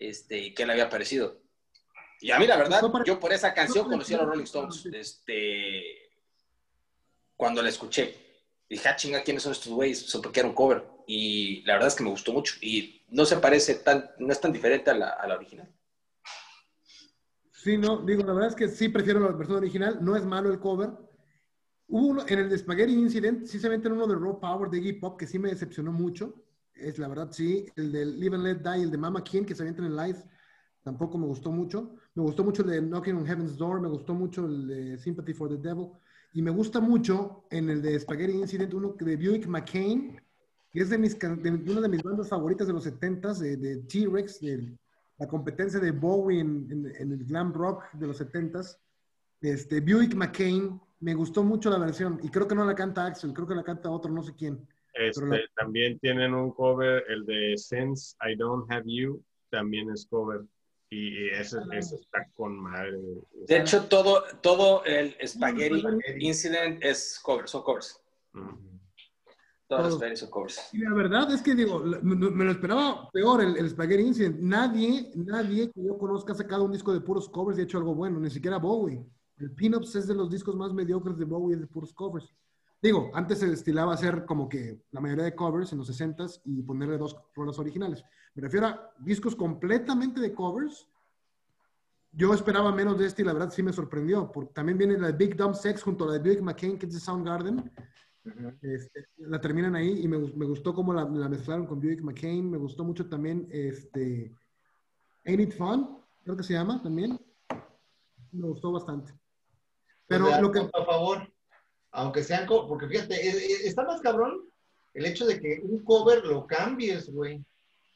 este, 0.00 0.38
y 0.38 0.54
qué 0.54 0.64
le 0.64 0.72
había 0.72 0.88
parecido. 0.88 1.42
Y 2.20 2.30
a 2.30 2.38
mí, 2.38 2.46
la 2.46 2.56
verdad, 2.56 2.80
yo 3.04 3.20
por 3.20 3.32
esa 3.32 3.52
canción 3.52 3.86
conocí 3.86 4.14
a 4.14 4.16
los 4.16 4.26
Rolling 4.26 4.44
Stones 4.44 4.86
este, 4.90 5.84
cuando 7.36 7.62
la 7.62 7.68
escuché. 7.68 8.16
Dije, 8.68 8.88
ah, 8.88 8.96
chinga, 8.96 9.22
¿quiénes 9.22 9.42
son 9.42 9.52
estos 9.52 9.70
güeyes? 9.70 10.18
porque 10.22 10.40
era 10.40 10.48
un 10.48 10.54
cover. 10.54 10.82
Y 11.06 11.62
la 11.64 11.74
verdad 11.74 11.88
es 11.88 11.94
que 11.94 12.04
me 12.04 12.10
gustó 12.10 12.32
mucho. 12.32 12.54
Y 12.62 13.04
no 13.08 13.26
se 13.26 13.36
parece 13.36 13.74
tan, 13.76 14.10
no 14.18 14.32
es 14.32 14.40
tan 14.40 14.52
diferente 14.52 14.90
a 14.90 14.94
la, 14.94 15.10
a 15.10 15.26
la 15.26 15.36
original. 15.36 15.70
Sí, 17.52 17.76
no, 17.76 17.98
digo, 17.98 18.22
la 18.24 18.32
verdad 18.32 18.48
es 18.48 18.56
que 18.56 18.68
sí 18.68 18.88
prefiero 18.88 19.20
la 19.20 19.28
versión 19.28 19.58
original. 19.58 19.98
No 20.00 20.16
es 20.16 20.24
malo 20.24 20.50
el 20.50 20.58
cover. 20.58 20.90
Hubo 21.90 22.06
uno, 22.06 22.22
en 22.28 22.38
el 22.38 22.50
de 22.50 22.58
Spaghetti 22.58 22.92
Incident, 22.92 23.46
sí 23.46 23.58
se 23.58 23.68
meten 23.68 23.92
uno 23.92 24.06
de 24.06 24.14
Raw 24.14 24.38
Power 24.38 24.68
de 24.68 24.78
Iggy 24.78 25.00
Pop 25.00 25.18
que 25.18 25.26
sí 25.26 25.38
me 25.38 25.48
decepcionó 25.48 25.90
mucho. 25.90 26.34
Es 26.74 26.98
la 26.98 27.08
verdad, 27.08 27.30
sí. 27.32 27.66
El 27.76 27.90
de 27.90 28.04
Live 28.04 28.36
and 28.36 28.44
Let 28.44 28.58
Die, 28.58 28.82
el 28.82 28.90
de 28.90 28.98
Mama 28.98 29.24
King 29.24 29.44
que 29.44 29.54
se 29.54 29.62
avientan 29.62 29.86
en 29.86 29.96
live, 29.96 30.22
tampoco 30.82 31.16
me 31.16 31.26
gustó 31.26 31.50
mucho. 31.50 31.96
Me 32.14 32.22
gustó 32.22 32.44
mucho 32.44 32.62
el 32.62 32.68
de 32.68 32.80
Knocking 32.82 33.16
on 33.16 33.26
Heaven's 33.26 33.56
Door, 33.56 33.80
me 33.80 33.88
gustó 33.88 34.14
mucho 34.14 34.44
el 34.44 34.66
de 34.66 34.98
Sympathy 34.98 35.32
for 35.32 35.48
the 35.48 35.56
Devil. 35.56 35.88
Y 36.34 36.42
me 36.42 36.50
gusta 36.50 36.78
mucho 36.78 37.44
en 37.50 37.70
el 37.70 37.80
de 37.80 37.98
Spaghetti 37.98 38.32
Incident 38.32 38.74
uno 38.74 38.94
de 39.00 39.16
Buick 39.16 39.46
McCain, 39.46 40.20
que 40.70 40.80
es 40.80 40.90
de, 40.90 40.98
mis, 40.98 41.18
de 41.18 41.72
una 41.72 41.80
de 41.80 41.88
mis 41.88 42.02
bandas 42.02 42.28
favoritas 42.28 42.66
de 42.66 42.74
los 42.74 42.86
70s, 42.86 43.38
de, 43.38 43.56
de 43.56 43.76
T-Rex, 43.78 44.40
de 44.40 44.76
la 45.16 45.26
competencia 45.26 45.80
de 45.80 45.90
Bowie 45.90 46.40
en, 46.40 46.92
en, 46.98 47.12
el 47.12 47.24
glam 47.24 47.52
rock 47.54 47.90
de 47.94 48.06
los 48.06 48.20
70s. 48.20 48.76
Este, 49.40 49.80
Buick 49.80 50.14
McCain, 50.14 50.78
me 51.00 51.14
gustó 51.14 51.44
mucho 51.44 51.70
la 51.70 51.78
versión 51.78 52.18
y 52.22 52.28
creo 52.28 52.48
que 52.48 52.54
no 52.54 52.64
la 52.64 52.74
canta 52.74 53.06
Axel, 53.06 53.32
creo 53.32 53.46
que 53.46 53.54
la 53.54 53.64
canta 53.64 53.90
otro, 53.90 54.10
no 54.10 54.22
sé 54.22 54.34
quién. 54.34 54.66
Este, 54.94 55.22
También 55.56 55.98
tienen 56.00 56.34
un 56.34 56.50
cover, 56.52 57.04
el 57.08 57.24
de 57.24 57.56
Since 57.56 58.16
I 58.28 58.34
Don't 58.36 58.70
Have 58.70 58.84
You, 58.86 59.22
también 59.50 59.90
es 59.90 60.06
cover. 60.06 60.42
Y 60.90 61.28
ese, 61.28 61.58
está 61.78 62.26
con 62.34 62.58
madre. 62.58 62.98
De 63.46 63.58
hecho, 63.58 63.84
todo, 63.88 64.24
todo 64.40 64.82
el 64.86 65.14
Spaghetti 65.26 65.84
Incident 66.18 66.82
es 66.82 67.20
cover, 67.22 67.46
son 67.46 67.62
covers. 67.62 68.02
Todos 69.66 70.00
los 70.00 70.18
son 70.18 70.30
covers. 70.30 70.70
Y 70.72 70.78
la 70.78 70.94
verdad 70.94 71.30
es 71.30 71.42
que, 71.42 71.54
digo, 71.54 71.80
me, 71.80 72.44
lo 72.44 72.50
esperaba 72.50 73.06
peor 73.10 73.42
el, 73.42 73.58
el, 73.58 73.68
Spaghetti 73.68 74.02
Incident. 74.02 74.40
Nadie, 74.40 75.10
nadie 75.14 75.70
que 75.70 75.84
yo 75.84 75.98
conozca 75.98 76.32
ha 76.32 76.36
sacado 76.36 76.64
un 76.64 76.72
disco 76.72 76.94
de 76.94 77.02
puros 77.02 77.28
covers 77.28 77.58
y 77.58 77.60
ha 77.60 77.64
hecho 77.64 77.76
algo 77.76 77.94
bueno, 77.94 78.18
ni 78.18 78.30
siquiera 78.30 78.56
Bowie. 78.56 79.04
El 79.38 79.52
Pin-Ups 79.52 79.94
es 79.96 80.06
de 80.06 80.14
los 80.14 80.30
discos 80.30 80.56
más 80.56 80.72
mediocres 80.72 81.16
de 81.16 81.24
Bowie, 81.24 81.56
de 81.56 81.66
puros 81.66 81.92
covers. 81.92 82.34
Digo, 82.80 83.10
antes 83.14 83.38
se 83.38 83.48
destilaba 83.48 83.94
hacer 83.94 84.24
como 84.24 84.48
que 84.48 84.82
la 84.92 85.00
mayoría 85.00 85.24
de 85.24 85.34
covers 85.34 85.72
en 85.72 85.78
los 85.78 85.90
60s 85.90 86.42
y 86.44 86.62
ponerle 86.62 86.96
dos 86.96 87.16
rolas 87.34 87.58
originales. 87.58 88.04
Me 88.34 88.42
refiero 88.42 88.66
a 88.66 88.94
discos 89.00 89.34
completamente 89.34 90.20
de 90.20 90.32
covers. 90.32 90.88
Yo 92.12 92.32
esperaba 92.32 92.72
menos 92.72 92.98
de 92.98 93.06
este 93.06 93.22
y 93.22 93.24
la 93.24 93.32
verdad 93.32 93.50
sí 93.50 93.62
me 93.62 93.72
sorprendió. 93.72 94.30
Porque 94.30 94.52
también 94.52 94.78
viene 94.78 94.96
la 94.96 95.10
Big 95.10 95.36
Dumb 95.36 95.54
Sex 95.54 95.82
junto 95.82 96.04
a 96.04 96.08
la 96.08 96.12
de 96.14 96.30
Big 96.30 96.42
McCain, 96.42 96.78
que 96.78 96.86
es 96.86 96.94
de 96.94 97.00
Soundgarden. 97.00 97.70
Este, 98.62 99.08
la 99.18 99.40
terminan 99.40 99.74
ahí 99.74 100.00
y 100.02 100.08
me, 100.08 100.18
me 100.18 100.46
gustó 100.46 100.74
cómo 100.74 100.92
la, 100.92 101.04
la, 101.04 101.28
mezclaron 101.28 101.66
con 101.66 101.80
Buick 101.80 102.02
McCain. 102.02 102.48
Me 102.48 102.58
gustó 102.58 102.84
mucho 102.84 103.08
también 103.08 103.48
este, 103.50 104.34
Ain't 105.24 105.40
It 105.40 105.52
Fun, 105.52 105.98
creo 106.22 106.36
que 106.36 106.42
se 106.42 106.54
llama 106.54 106.82
también. 106.82 107.18
Me 108.32 108.46
gustó 108.46 108.72
bastante. 108.72 109.12
Pero 110.08 110.26
pues 110.26 110.40
lo 110.40 110.50
que... 110.50 110.58
a 110.60 110.84
favor, 110.84 111.32
aunque 111.92 112.24
sean, 112.24 112.46
porque 112.46 112.88
fíjate, 112.88 113.14
e, 113.14 113.30
e, 113.30 113.66
está 113.68 113.84
más 113.84 114.00
cabrón 114.00 114.42
el 114.94 115.06
hecho 115.06 115.26
de 115.26 115.38
que 115.38 115.60
un 115.62 115.84
cover 115.84 116.24
lo 116.24 116.46
cambies, 116.46 117.12
güey, 117.12 117.44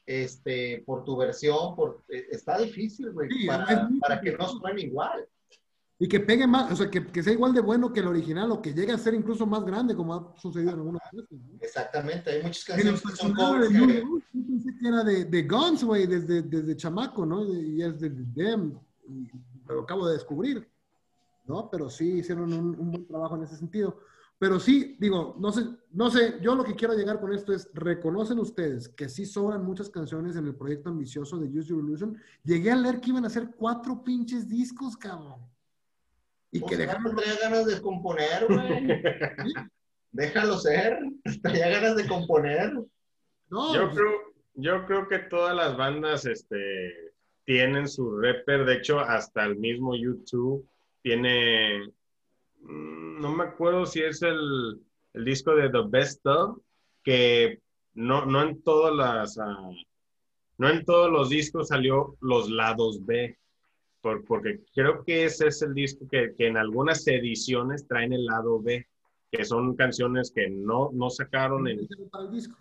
este, 0.06 0.82
por 0.86 1.04
tu 1.04 1.16
versión, 1.16 1.74
por, 1.74 2.04
e, 2.08 2.26
está 2.30 2.58
difícil, 2.58 3.10
güey, 3.10 3.46
para, 3.46 3.88
para 4.00 4.20
que 4.20 4.32
no 4.32 4.46
suene 4.48 4.82
igual. 4.82 5.26
Y 5.98 6.08
que 6.08 6.20
pegue 6.20 6.46
más, 6.46 6.72
o 6.72 6.76
sea, 6.76 6.90
que, 6.90 7.06
que, 7.06 7.22
sea 7.22 7.32
igual 7.32 7.54
de 7.54 7.60
bueno 7.60 7.92
que 7.92 8.00
el 8.00 8.08
original 8.08 8.50
o 8.50 8.60
que 8.60 8.74
llegue 8.74 8.92
a 8.92 8.98
ser 8.98 9.14
incluso 9.14 9.46
más 9.46 9.64
grande, 9.64 9.94
como 9.94 10.14
ha 10.14 10.34
sucedido 10.36 10.72
en 10.72 10.78
algunas 10.78 11.02
veces. 11.12 11.38
¿no? 11.40 11.58
Exactamente, 11.60 12.30
hay 12.30 12.42
muchas 12.42 12.64
canciones 12.64 13.00
que 13.00 13.16
son 13.16 13.34
covers. 13.34 13.70
Yo 13.70 13.86
pensé 13.86 14.70
que 14.80 14.88
era 14.88 15.04
de, 15.04 15.24
de 15.24 15.42
Guns, 15.44 15.84
güey, 15.84 16.06
desde, 16.06 16.42
desde 16.42 16.76
chamaco, 16.76 17.24
¿no? 17.24 17.44
Y 17.44 17.82
es 17.82 18.00
de 18.00 18.10
Them, 18.10 18.76
lo 19.68 19.82
acabo 19.82 20.08
de 20.08 20.14
descubrir. 20.14 20.71
¿No? 21.52 21.68
Pero 21.70 21.90
sí 21.90 22.18
hicieron 22.18 22.52
un, 22.52 22.90
buen 22.90 23.06
trabajo 23.06 23.36
en 23.36 23.42
ese 23.42 23.56
sentido. 23.56 23.98
Pero 24.38 24.58
sí, 24.58 24.96
digo, 24.98 25.36
no 25.38 25.52
sé, 25.52 25.62
no 25.92 26.10
sé, 26.10 26.38
yo 26.40 26.54
lo 26.54 26.64
que 26.64 26.74
quiero 26.74 26.94
llegar 26.94 27.20
con 27.20 27.32
esto 27.32 27.52
es, 27.52 27.70
reconocen 27.74 28.38
ustedes 28.40 28.88
que 28.88 29.08
sí 29.08 29.24
sobran 29.24 29.64
muchas 29.64 29.88
canciones 29.88 30.34
en 30.34 30.46
el 30.46 30.56
proyecto 30.56 30.88
ambicioso 30.88 31.38
de 31.38 31.46
Use 31.46 31.68
Your 31.68 31.84
Illusion. 31.84 32.18
Llegué 32.42 32.72
a 32.72 32.76
leer 32.76 33.00
que 33.00 33.10
iban 33.10 33.24
a 33.24 33.28
hacer 33.28 33.50
cuatro 33.56 34.02
pinches 34.02 34.48
discos, 34.48 34.96
cabrón. 34.96 35.40
Y 36.50 36.64
que 36.64 36.76
dejaron... 36.76 37.14
Traía 37.14 37.38
ganas 37.40 37.66
de 37.66 37.80
componer, 37.80 38.46
güey. 38.48 39.02
Déjalo 40.10 40.58
ser. 40.58 40.98
Traía 41.42 41.68
ganas 41.68 41.96
de 41.96 42.08
componer. 42.08 42.72
No, 43.48 43.74
yo, 43.74 43.84
pues 43.84 43.96
creo, 43.96 44.12
yo 44.54 44.86
creo 44.86 45.08
que 45.08 45.18
todas 45.20 45.54
las 45.54 45.76
bandas 45.76 46.26
este, 46.26 47.12
tienen 47.44 47.86
su 47.88 48.18
rapper. 48.18 48.64
De 48.64 48.74
hecho, 48.74 48.98
hasta 48.98 49.44
el 49.44 49.56
mismo 49.56 49.94
YouTube 49.94 50.66
tiene, 51.02 51.92
mm, 52.60 53.20
no 53.20 53.34
me 53.34 53.44
acuerdo 53.44 53.86
si 53.86 54.02
es 54.02 54.22
el, 54.22 54.80
el 55.14 55.24
disco 55.24 55.54
de 55.54 55.68
The 55.68 55.82
Best 55.88 56.26
Of, 56.26 56.58
que 57.02 57.60
no, 57.94 58.24
no 58.26 58.42
en 58.42 58.62
todas 58.62 58.94
las, 58.94 59.38
ah, 59.38 59.70
no 60.58 60.68
en 60.68 60.84
todos 60.84 61.10
los 61.10 61.28
discos 61.28 61.68
salió 61.68 62.16
los 62.20 62.50
lados 62.50 63.04
B, 63.04 63.36
por, 64.00 64.24
porque 64.24 64.60
creo 64.74 65.04
que 65.04 65.24
ese 65.24 65.48
es 65.48 65.62
el 65.62 65.74
disco 65.74 66.06
que, 66.08 66.34
que, 66.36 66.46
en 66.46 66.56
algunas 66.56 67.06
ediciones 67.06 67.86
traen 67.86 68.12
el 68.12 68.24
lado 68.24 68.60
B, 68.60 68.86
que 69.30 69.44
son 69.44 69.76
canciones 69.76 70.32
que 70.34 70.48
no, 70.50 70.90
no 70.92 71.10
sacaron 71.10 71.68
en 71.68 71.80
el 71.80 71.88
disco. 72.30 72.56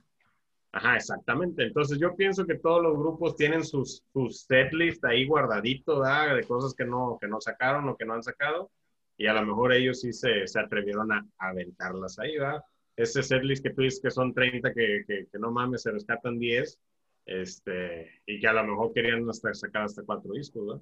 Ajá, 0.74 0.96
exactamente. 0.96 1.64
Entonces 1.64 2.00
yo 2.00 2.16
pienso 2.16 2.46
que 2.46 2.56
todos 2.56 2.82
los 2.82 2.98
grupos 2.98 3.36
tienen 3.36 3.66
sus, 3.66 4.04
sus 4.14 4.44
setlist 4.44 5.04
ahí 5.04 5.26
guardadito, 5.28 6.00
¿verdad? 6.00 6.36
De 6.36 6.44
cosas 6.44 6.74
que 6.74 6.86
no, 6.86 7.18
que 7.20 7.28
no 7.28 7.42
sacaron 7.42 7.90
o 7.90 7.98
que 7.98 8.06
no 8.06 8.14
han 8.14 8.24
sacado. 8.24 8.72
Y 9.18 9.28
a 9.28 9.34
lo 9.34 9.46
mejor 9.46 9.74
ellos 9.74 10.00
sí 10.00 10.14
se, 10.14 10.48
se 10.48 10.60
atrevieron 10.60 11.12
a, 11.12 11.26
aventarlas 11.40 12.18
ahí, 12.20 12.38
¿verdad? 12.38 12.62
Ese 12.96 13.22
setlist 13.22 13.64
que 13.64 13.74
tú 13.74 13.82
dices 13.82 14.00
que 14.02 14.12
son 14.12 14.34
30, 14.34 14.74
que, 14.74 15.04
que, 15.06 15.28
que, 15.32 15.40
no 15.40 15.52
mames, 15.52 15.82
se 15.82 15.92
rescatan 15.92 16.40
10. 16.40 16.80
Este, 17.26 18.22
y 18.26 18.40
que 18.40 18.48
a 18.48 18.54
lo 18.54 18.64
mejor 18.64 18.94
querían 18.94 19.30
hasta 19.30 19.54
sacar 19.54 19.84
hasta 19.84 20.04
cuatro 20.04 20.34
discos, 20.34 20.66
¿verdad? 20.66 20.82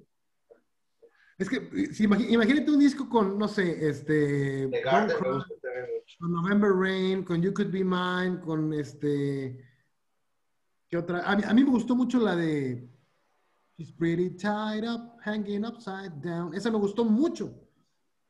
Es 1.36 1.48
que 1.48 1.92
si, 1.92 2.04
imagínate 2.04 2.70
un 2.70 2.78
disco 2.78 3.08
con, 3.08 3.38
no 3.38 3.48
sé, 3.48 3.88
este... 3.88 4.70
con 6.18 6.32
November 6.32 6.70
Rain, 6.70 7.24
con 7.24 7.42
You 7.42 7.52
Could 7.52 7.70
Be 7.72 7.82
Mine, 7.82 8.40
con 8.40 8.72
este... 8.74 9.69
¿Qué 10.90 10.96
otra? 10.96 11.22
A 11.22 11.54
mí, 11.54 11.64
me 11.64 11.70
gustó 11.70 11.94
mucho 11.94 12.18
la 12.18 12.34
de 12.34 12.88
She's 13.78 13.92
pretty 13.92 14.30
tied 14.30 14.84
up, 14.84 15.16
hanging 15.24 15.64
upside 15.64 16.20
down. 16.20 16.52
Esa 16.52 16.70
me 16.70 16.78
gustó 16.78 17.04
mucho. 17.04 17.54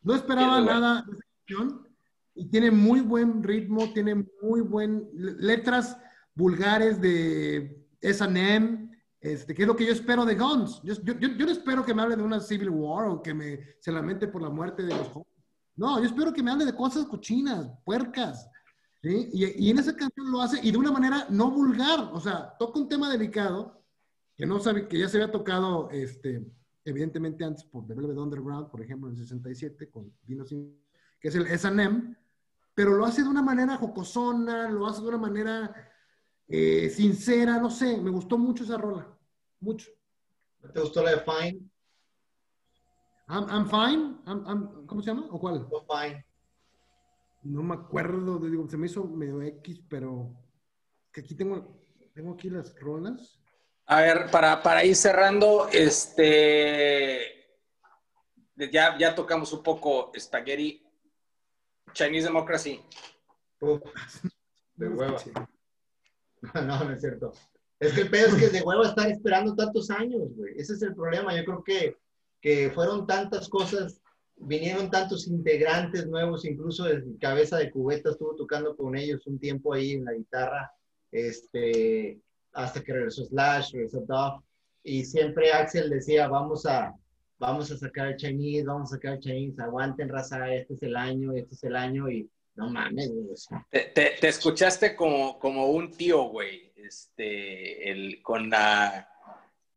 No 0.02 0.14
esperaba 0.14 0.60
nada 0.60 1.02
de 1.06 1.12
esa 1.12 1.24
canción 1.46 1.88
y 2.34 2.46
tiene 2.46 2.70
muy 2.70 3.00
buen 3.00 3.42
ritmo, 3.42 3.92
tiene 3.92 4.26
muy 4.42 4.60
buen 4.60 5.08
letras 5.12 5.98
vulgares 6.34 7.00
de 7.00 7.86
S&M, 8.00 8.90
este, 9.20 9.54
que 9.54 9.62
es 9.62 9.68
lo 9.68 9.76
que 9.76 9.86
yo 9.86 9.92
espero 9.92 10.24
de 10.24 10.36
Guns. 10.36 10.80
Yo, 10.82 10.94
yo, 11.02 11.14
yo, 11.14 11.46
no 11.46 11.52
espero 11.52 11.84
que 11.84 11.94
me 11.94 12.02
hable 12.02 12.16
de 12.16 12.22
una 12.22 12.40
Civil 12.40 12.70
War 12.70 13.08
o 13.08 13.22
que 13.22 13.34
me, 13.34 13.58
se 13.80 13.90
lamente 13.90 14.28
por 14.28 14.42
la 14.42 14.50
muerte 14.50 14.82
de 14.82 14.94
los 14.94 15.08
jóvenes. 15.08 15.34
No, 15.76 15.98
yo 15.98 16.06
espero 16.06 16.32
que 16.32 16.42
me 16.42 16.50
hable 16.50 16.66
de 16.66 16.74
cosas 16.74 17.06
cochinas, 17.06 17.70
puercas, 17.84 18.48
y, 19.02 19.70
en 19.70 19.78
esa 19.78 19.96
canción 19.96 20.30
lo 20.30 20.42
hace 20.42 20.60
y 20.62 20.70
de 20.70 20.78
una 20.78 20.92
manera 20.92 21.26
no 21.30 21.50
vulgar, 21.50 22.10
o 22.12 22.20
sea, 22.20 22.54
toca 22.58 22.78
un 22.78 22.88
tema 22.88 23.10
delicado 23.10 23.82
que 24.36 24.44
no 24.46 24.60
sabe, 24.60 24.88
que 24.88 24.98
ya 24.98 25.08
se 25.08 25.16
había 25.16 25.32
tocado, 25.32 25.90
este, 25.90 26.46
evidentemente 26.84 27.44
antes 27.44 27.64
por 27.64 27.86
The 27.86 27.94
Velvet 27.94 28.18
Underground, 28.18 28.70
por 28.70 28.82
ejemplo, 28.82 29.08
en 29.08 29.16
el 29.16 29.22
67, 29.22 29.90
con 29.90 30.12
Dino 30.22 30.44
que 30.44 31.28
es 31.28 31.34
el 31.34 31.46
S&M, 31.46 32.16
pero 32.74 32.94
lo 32.94 33.04
hace 33.04 33.22
de 33.22 33.28
una 33.28 33.42
manera 33.42 33.76
jocosona, 33.76 34.70
lo 34.70 34.86
hace 34.86 35.02
de 35.02 35.08
una 35.08 35.18
manera 35.18 35.74
eh, 36.48 36.90
sincera, 36.90 37.58
no 37.58 37.70
sé, 37.70 37.98
me 37.98 38.10
gustó 38.10 38.36
mucho 38.36 38.64
esa 38.64 38.76
rola, 38.76 39.06
mucho. 39.60 39.90
¿Te 40.72 40.80
gustó 40.80 41.02
la 41.02 41.12
de 41.12 41.20
Fine? 41.20 41.70
I'm, 43.28 43.66
fine, 43.66 44.86
¿cómo 44.86 45.00
se 45.00 45.10
llama? 45.10 45.26
¿O 45.30 45.38
cuál? 45.38 45.66
fine. 45.88 46.29
No 47.42 47.62
me 47.62 47.74
acuerdo, 47.74 48.38
digo, 48.38 48.68
se 48.68 48.76
me 48.76 48.86
hizo 48.86 49.04
medio 49.04 49.40
X, 49.42 49.80
pero 49.88 50.34
que 51.12 51.22
aquí 51.22 51.34
tengo, 51.34 51.80
tengo 52.12 52.34
aquí 52.34 52.50
las 52.50 52.78
rolas. 52.78 53.40
A 53.86 54.02
ver, 54.02 54.30
para, 54.30 54.62
para 54.62 54.84
ir 54.84 54.94
cerrando, 54.94 55.68
este, 55.72 57.40
ya, 58.70 58.96
ya 58.98 59.14
tocamos 59.14 59.52
un 59.52 59.62
poco 59.62 60.12
Spaghetti, 60.18 60.86
Chinese 61.92 62.26
Democracy. 62.26 62.80
de 64.76 64.88
hueva. 64.88 65.16
No, 66.54 66.84
no 66.84 66.92
es 66.92 67.02
cierto. 67.02 67.32
Es 67.78 67.92
que 67.92 68.00
el 68.00 68.10
pedo 68.10 68.28
es 68.28 68.34
que 68.36 68.48
de 68.48 68.62
hueva 68.62 68.88
estar 68.88 69.10
esperando 69.10 69.54
tantos 69.54 69.90
años, 69.90 70.34
güey. 70.34 70.54
Ese 70.56 70.72
es 70.72 70.80
el 70.80 70.94
problema. 70.94 71.36
Yo 71.36 71.44
creo 71.44 71.62
que, 71.62 71.98
que 72.40 72.70
fueron 72.70 73.06
tantas 73.06 73.46
cosas 73.46 74.00
vinieron 74.40 74.90
tantos 74.90 75.26
integrantes 75.28 76.06
nuevos, 76.06 76.44
incluso 76.44 76.86
el 76.86 77.16
cabeza 77.20 77.58
de 77.58 77.70
cubeta 77.70 78.10
estuvo 78.10 78.34
tocando 78.34 78.76
con 78.76 78.96
ellos 78.96 79.26
un 79.26 79.38
tiempo 79.38 79.74
ahí 79.74 79.92
en 79.92 80.04
la 80.04 80.14
guitarra, 80.14 80.72
este, 81.12 82.18
hasta 82.52 82.82
que 82.82 82.92
regresó 82.92 83.24
Slash, 83.24 83.72
regresó 83.72 84.00
Duff, 84.00 84.42
y 84.82 85.04
siempre 85.04 85.52
Axel 85.52 85.90
decía, 85.90 86.28
vamos 86.28 86.64
a, 86.66 86.94
vamos 87.38 87.70
a 87.70 87.76
sacar 87.76 88.08
el 88.08 88.16
Chinese, 88.16 88.64
vamos 88.66 88.92
a 88.92 88.96
sacar 88.96 89.14
el 89.14 89.20
Chinese, 89.20 89.62
aguanten 89.62 90.08
raza, 90.08 90.52
este 90.52 90.74
es 90.74 90.82
el 90.82 90.96
año, 90.96 91.32
este 91.32 91.54
es 91.54 91.64
el 91.64 91.76
año 91.76 92.10
y 92.10 92.28
no 92.56 92.70
mames, 92.70 93.10
güey. 93.10 93.28
te, 93.94 94.28
escuchaste 94.28 94.96
como, 94.96 95.38
como 95.38 95.66
un 95.66 95.92
tío, 95.92 96.24
güey, 96.24 96.72
este, 96.76 97.90
el, 97.90 98.22
con 98.22 98.50
la 98.50 99.08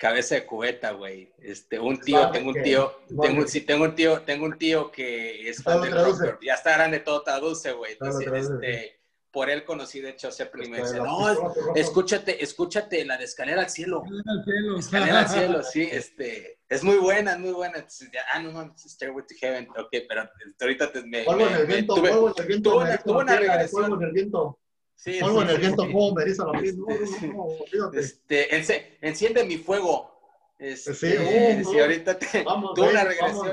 cabeza 0.03 0.35
de 0.35 0.45
cubeta, 0.45 0.91
güey. 0.91 1.31
Este, 1.39 1.79
un 1.79 1.97
tío, 1.97 2.29
tengo 2.29 2.49
un 2.49 2.61
tío, 2.61 2.91
tengo, 3.21 3.47
sí, 3.47 3.61
tengo 3.61 3.85
un 3.85 3.95
tío, 3.95 4.21
tengo 4.23 4.45
un 4.45 4.57
tío 4.57 4.91
que 4.91 5.47
es 5.47 5.63
fan 5.63 5.81
del 5.81 5.93
rock, 5.93 6.39
ya 6.43 6.55
está 6.55 6.73
grande, 6.73 6.99
todo 6.99 7.23
traduce, 7.23 7.71
güey. 7.71 7.93
Entonces, 7.93 8.27
este, 8.27 8.99
por 9.31 9.49
él 9.49 9.63
conocí 9.63 10.01
de 10.01 10.09
hecho 10.09 10.27
ese 10.27 10.45
primero. 10.47 10.83
Dice, 10.83 10.97
no, 10.97 11.73
escúchate, 11.73 12.43
escúchate 12.43 13.05
la 13.05 13.15
de 13.15 13.23
escalera 13.23 13.61
al 13.61 13.69
cielo. 13.69 14.03
Escalera 14.77 15.21
al 15.21 15.29
cielo, 15.29 15.63
sí, 15.63 15.87
este, 15.89 16.59
es 16.67 16.83
muy 16.83 16.97
buena, 16.97 17.35
es 17.35 17.39
muy 17.39 17.53
buena. 17.53 17.75
Entonces, 17.75 18.09
ah, 18.33 18.41
no 18.41 18.51
mames, 18.51 18.81
Stairway 18.81 19.25
to 19.25 19.35
Heaven, 19.39 19.69
ok, 19.69 19.89
pero 20.05 20.29
ahorita 20.59 20.91
te, 20.91 21.01
me, 21.05 21.23
tuve, 21.23 22.11
una, 22.11 22.97
tuve 22.97 23.17
una 23.19 23.37
regresión. 23.37 24.57
Sí, 25.03 25.19
polvo 25.19 25.43
viento, 25.59 25.83
como 25.91 26.13
me 26.13 26.25
la 26.25 26.61
misma. 26.61 26.85
No, 26.87 27.47
no, 27.73 27.91
no, 27.91 27.99
este, 27.99 28.55
enciende 29.01 29.43
mi 29.43 29.57
fuego. 29.57 30.13
Este, 30.57 30.93
sí, 30.93 31.07
uh, 31.07 31.69
sí, 31.69 31.77
ahorita 31.77 32.17
te, 32.17 32.41
vamos, 32.43 32.73
tuvo 32.73 32.89
una 32.89 33.03
regresión. 33.03 33.51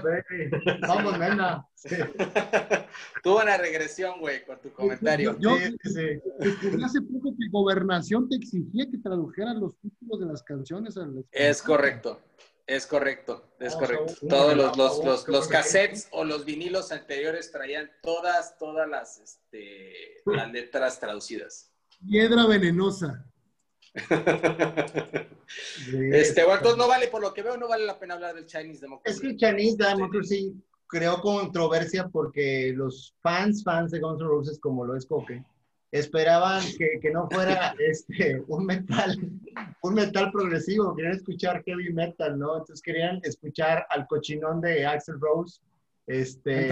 Vamos, 0.80 0.88
vamos 0.88 1.18
nena. 1.18 1.68
Sí. 1.74 1.96
tuvo 3.24 3.40
una 3.40 3.56
regresión, 3.56 4.20
güey, 4.20 4.44
con 4.44 4.60
tu 4.60 4.72
comentario. 4.72 5.36
Yo, 5.40 5.56
sí, 5.56 5.76
sí. 5.82 6.20
hace 6.84 7.00
poco 7.00 7.34
que 7.36 7.48
Gobernación 7.50 8.28
te 8.28 8.36
exigía 8.36 8.86
que 8.88 8.98
tradujeran 8.98 9.58
los 9.58 9.76
títulos 9.78 10.20
de 10.20 10.26
las 10.26 10.44
canciones. 10.44 10.96
Al 10.98 11.24
es 11.32 11.62
correcto, 11.62 12.20
es 12.70 12.86
correcto, 12.86 13.50
es 13.58 13.74
correcto. 13.74 14.14
Todos 14.28 14.56
los, 14.56 14.76
los, 14.76 15.04
los, 15.04 15.26
los, 15.26 15.48
cassettes 15.48 16.06
o 16.12 16.24
los 16.24 16.44
vinilos 16.44 16.92
anteriores 16.92 17.50
traían 17.50 17.90
todas, 18.00 18.56
todas 18.58 18.88
las, 18.88 19.18
este, 19.18 20.22
las 20.24 20.52
letras 20.52 21.00
traducidas. 21.00 21.72
Piedra 22.08 22.46
venenosa. 22.46 23.26
este, 23.92 24.06
bueno, 26.44 26.58
entonces 26.58 26.78
no 26.78 26.86
vale, 26.86 27.08
por 27.08 27.20
lo 27.20 27.34
que 27.34 27.42
veo, 27.42 27.56
no 27.56 27.66
vale 27.66 27.84
la 27.84 27.98
pena 27.98 28.14
hablar 28.14 28.36
del 28.36 28.46
Chinese 28.46 28.82
Democracy. 28.82 29.16
Es 29.16 29.20
que 29.20 29.30
el 29.30 29.36
Chinese 29.36 29.76
Democracy 29.76 30.54
creó 30.86 31.20
controversia 31.20 32.06
porque 32.06 32.72
los 32.76 33.16
fans, 33.20 33.64
fans 33.64 33.90
de 33.90 33.98
Guns 33.98 34.20
N' 34.20 34.28
Roses, 34.28 34.60
como 34.60 34.84
lo 34.84 34.94
es 34.94 35.06
Coque, 35.06 35.42
esperaban 35.92 36.62
que, 36.78 37.00
que 37.00 37.10
no 37.10 37.28
fuera 37.30 37.74
este, 37.78 38.42
un 38.46 38.64
metal, 38.66 39.18
un 39.82 39.94
metal 39.94 40.30
progresivo, 40.30 40.94
querían 40.94 41.14
escuchar 41.14 41.62
heavy 41.64 41.92
metal, 41.92 42.38
¿no? 42.38 42.58
Entonces 42.58 42.82
querían 42.82 43.20
escuchar 43.24 43.86
al 43.90 44.06
cochinón 44.06 44.60
de 44.60 44.86
Axel 44.86 45.20
Rose. 45.20 45.60
Este... 46.06 46.68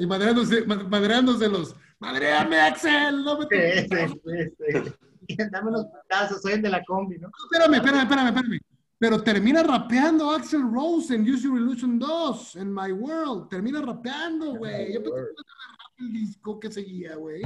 y 0.00 0.06
madreándose, 0.06 0.64
madreándose 0.64 1.48
los, 1.48 1.76
madreame 1.98 2.60
Axel, 2.60 3.22
no 3.22 3.38
me 3.38 3.46
sí, 3.50 3.88
sí, 3.90 4.84
sí, 5.28 5.36
dame 5.50 5.68
unos 5.68 5.86
patazos, 5.86 6.40
soy 6.40 6.54
el 6.54 6.62
de 6.62 6.70
la 6.70 6.82
combi, 6.84 7.18
¿no? 7.18 7.28
Espérame, 7.28 7.74
espérame, 7.74 8.02
espérame, 8.02 8.28
espérame. 8.28 8.60
Pero 8.98 9.22
termina 9.22 9.62
rapeando 9.64 10.30
Axel 10.30 10.62
Rose 10.72 11.14
en 11.14 11.28
Use 11.28 11.42
Your 11.42 11.58
Illusion 11.58 11.98
2, 11.98 12.56
en 12.56 12.72
My 12.72 12.92
World. 12.92 13.48
Termina 13.48 13.82
rapeando, 13.82 14.54
güey. 14.54 14.94
Yo 14.94 15.02
pensé 15.02 15.16
que 15.16 15.32
era 15.32 16.06
el 16.06 16.12
disco 16.12 16.60
que 16.60 16.70
seguía, 16.70 17.16
güey. 17.16 17.42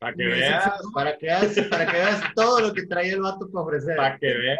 Para 0.00 0.14
que 0.14 0.24
veas. 0.24 0.72
Para 0.94 1.18
que 1.18 1.26
veas, 1.26 1.68
para 1.68 1.86
que 1.86 1.92
veas 1.92 2.22
todo 2.34 2.60
lo 2.60 2.72
que 2.72 2.86
traía 2.86 3.12
el 3.12 3.20
vato 3.20 3.50
para 3.50 3.64
ofrecer. 3.64 3.96
Para 3.96 4.18
que 4.18 4.32
veas. 4.32 4.58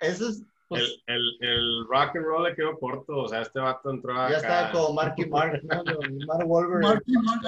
Eso 0.00 0.28
es. 0.28 0.42
Pues, 0.68 0.82
el, 1.06 1.14
el, 1.14 1.48
el, 1.48 1.86
rock 1.88 2.16
and 2.16 2.26
roll 2.26 2.44
le 2.44 2.54
quedó 2.54 2.78
corto, 2.78 3.16
o 3.16 3.28
sea, 3.28 3.40
este 3.40 3.58
vato 3.58 3.90
entró 3.90 4.20
a. 4.20 4.30
Ya 4.30 4.36
estaba 4.36 4.70
como 4.70 4.92
Marky 4.92 5.24
Mark, 5.24 5.62
¿no? 5.62 5.82
Mark 6.26 6.46
Wolverine. 6.46 6.86
Marky 6.86 7.12
Mark, 7.12 7.40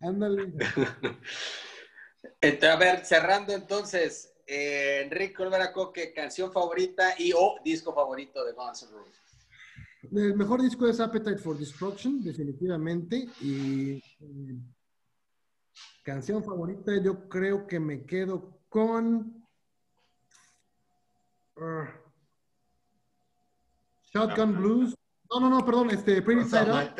ándale. 0.00 0.52
ándale. 2.40 2.68
a 2.68 2.76
ver, 2.76 3.04
cerrando 3.04 3.52
entonces, 3.52 4.32
eh, 4.46 5.02
Enrique 5.04 5.42
Olvera 5.42 5.72
Coque, 5.72 6.12
canción 6.12 6.52
favorita 6.52 7.14
y 7.18 7.32
o 7.32 7.56
disco 7.64 7.92
favorito 7.92 8.44
de 8.44 8.52
Guns 8.52 8.84
N' 8.84 8.92
Roses. 8.92 9.20
El 10.12 10.36
mejor 10.36 10.62
disco 10.62 10.86
es 10.86 11.00
Appetite 11.00 11.38
for 11.38 11.58
Destruction, 11.58 12.22
definitivamente. 12.22 13.26
Y 13.40 13.96
eh, 14.20 14.56
canción 16.10 16.42
favorita, 16.42 16.90
yo 17.00 17.28
creo 17.28 17.68
que 17.68 17.78
me 17.78 18.04
quedo 18.04 18.58
con 18.68 19.46
uh, 21.56 21.84
Shotgun 24.12 24.56
Blues 24.56 24.94
no, 25.32 25.38
no, 25.38 25.48
no, 25.48 25.64
perdón, 25.64 25.90
este, 25.90 26.20
Pretty 26.22 26.50
Tied 26.50 26.68
Up. 26.68 26.92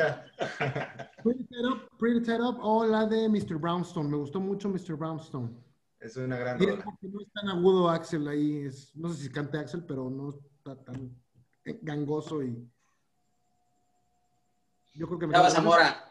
Pretty 1.25 1.45
Tied 1.47 1.65
Up, 1.65 1.99
Pretty 1.99 2.21
Tied 2.21 2.41
Up 2.41 2.59
o 2.63 2.87
la 2.87 3.05
de 3.05 3.29
Mr. 3.29 3.59
Brownstone. 3.59 4.09
Me 4.09 4.17
gustó 4.19 4.39
mucho 4.39 4.69
Mr. 4.69 4.95
Brownstone. 4.95 5.51
Es 5.99 6.17
una 6.17 6.37
gran 6.37 6.61
rola. 6.61 6.85
no 7.03 7.21
es 7.21 7.33
tan 7.33 7.49
agudo 7.49 7.91
Axel 7.91 8.29
ahí. 8.29 8.67
Es, 8.67 8.95
no 8.95 9.09
sé 9.09 9.25
si 9.25 9.33
cante 9.33 9.59
Axel, 9.59 9.85
pero 9.85 10.09
no 10.09 10.31
está 10.31 10.77
tan 10.77 11.13
gangoso 11.83 12.41
y. 12.45 12.71
Yo 14.95 15.09
creo 15.09 15.19
que 15.19 15.27
me. 15.27 15.33
Ya 15.33 15.51
Zamora. 15.51 16.05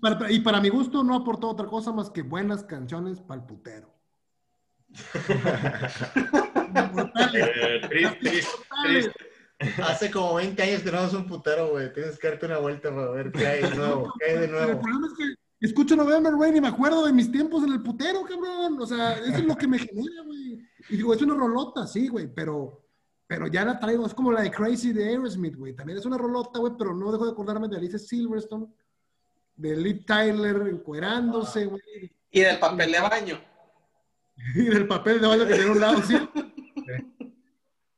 Para, 0.00 0.30
y 0.30 0.40
para 0.40 0.60
mi 0.60 0.68
gusto 0.68 1.02
no 1.02 1.14
aportó 1.14 1.48
otra 1.48 1.66
cosa 1.66 1.92
más 1.92 2.10
que 2.10 2.22
buenas 2.22 2.64
canciones 2.64 3.20
para 3.20 3.40
el 3.40 3.46
putero. 3.46 3.94
eh, 7.34 7.80
triste, 7.88 8.42
triste. 8.84 9.28
Hace 9.82 10.10
como 10.10 10.34
20 10.34 10.62
años 10.62 10.82
que 10.82 10.92
no 10.92 11.04
es 11.04 11.12
un 11.12 11.26
putero, 11.26 11.70
güey. 11.70 11.92
Tienes 11.92 12.18
que 12.18 12.28
darte 12.28 12.46
una 12.46 12.58
vuelta 12.58 12.94
para 12.94 13.10
ver 13.10 13.32
qué 13.32 13.46
hay 13.46 13.62
de 13.62 13.74
nuevo. 13.74 14.14
¿Qué 14.18 14.26
hay 14.26 14.38
de 14.38 14.48
nuevo? 14.48 14.70
El 14.70 14.78
problema 14.78 15.06
es 15.08 15.14
que 15.14 15.66
escucho 15.66 15.96
November 15.96 16.32
Rain 16.34 16.56
y 16.56 16.60
me 16.60 16.68
acuerdo 16.68 17.04
de 17.04 17.12
mis 17.12 17.30
tiempos 17.30 17.64
en 17.64 17.72
el 17.72 17.82
putero, 17.82 18.22
cabrón. 18.22 18.80
O 18.80 18.86
sea, 18.86 19.14
eso 19.14 19.38
es 19.38 19.44
lo 19.44 19.56
que 19.56 19.66
me 19.66 19.80
genera, 19.80 20.22
güey. 20.24 20.64
Y 20.90 20.96
digo, 20.96 21.12
es 21.12 21.20
una 21.22 21.34
rolota, 21.34 21.88
sí, 21.88 22.06
güey, 22.06 22.32
pero, 22.32 22.84
pero 23.26 23.48
ya 23.48 23.64
la 23.64 23.80
traigo. 23.80 24.06
Es 24.06 24.14
como 24.14 24.30
la 24.30 24.42
de 24.42 24.52
Crazy 24.52 24.92
de 24.92 25.08
Aerosmith, 25.08 25.56
güey. 25.56 25.74
También 25.74 25.98
es 25.98 26.06
una 26.06 26.18
rolota, 26.18 26.60
güey, 26.60 26.74
pero 26.78 26.94
no 26.94 27.10
dejo 27.10 27.26
de 27.26 27.32
acordarme 27.32 27.66
de 27.66 27.78
Alice 27.78 27.98
Silverstone, 27.98 28.68
de 29.58 29.76
Lee 29.76 30.04
Tyler 30.04 30.68
encuerándose, 30.68 31.66
güey. 31.66 32.10
Y 32.30 32.40
del 32.40 32.58
papel 32.58 32.92
de 32.92 33.00
baño. 33.00 33.40
y 34.54 34.64
del 34.64 34.86
papel 34.86 35.20
de 35.20 35.26
baño 35.26 35.46
que 35.46 35.54
tiene 35.54 35.70
un 35.70 35.80
lado, 35.80 36.02
sí. 36.02 36.16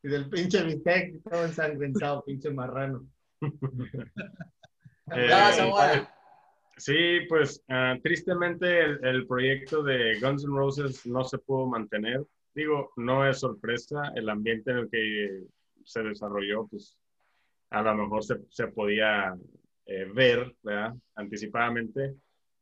Y 0.03 0.09
del 0.09 0.31
pinche 0.31 0.65
bistec, 0.65 1.23
todo 1.23 1.45
ensangrentado, 1.45 2.25
pinche 2.25 2.51
marrano. 2.51 3.07
Eh, 5.13 6.07
sí, 6.77 7.23
pues 7.29 7.65
uh, 7.69 8.01
tristemente 8.01 8.81
el, 8.81 9.05
el, 9.05 9.27
proyecto 9.27 9.83
de 9.83 10.21
Guns 10.21 10.45
N' 10.45 10.57
Roses 10.57 11.05
no 11.05 11.25
se 11.25 11.39
pudo 11.39 11.67
mantener. 11.67 12.25
Digo, 12.55 12.93
no 12.95 13.29
es 13.29 13.41
sorpresa, 13.41 14.13
el 14.15 14.29
ambiente 14.29 14.71
en 14.71 14.77
el 14.77 14.89
que 14.89 15.43
se 15.85 16.05
desarrolló, 16.05 16.69
pues 16.69 16.97
a 17.71 17.83
lo 17.83 17.97
mejor 17.97 18.23
se, 18.23 18.37
se 18.51 18.69
podía 18.69 19.37
eh, 19.91 20.05
ver, 20.15 20.55
¿verdad? 20.63 20.95
Anticipadamente. 21.17 22.15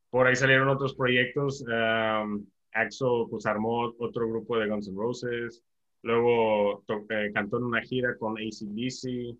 Por 0.08 0.26
ahí 0.26 0.34
salieron 0.34 0.68
otros 0.68 0.94
proyectos. 0.94 1.62
Um, 1.62 2.46
Axel 2.72 3.26
pues 3.30 3.44
armó 3.44 3.94
otro 3.98 4.28
grupo 4.28 4.58
de 4.58 4.66
Guns 4.66 4.88
N' 4.88 4.96
Roses. 4.96 5.62
Luego 6.02 6.84
eh, 7.10 7.30
cantó 7.34 7.58
en 7.58 7.64
una 7.64 7.82
gira 7.82 8.16
con 8.16 8.38
ACDC. 8.38 9.36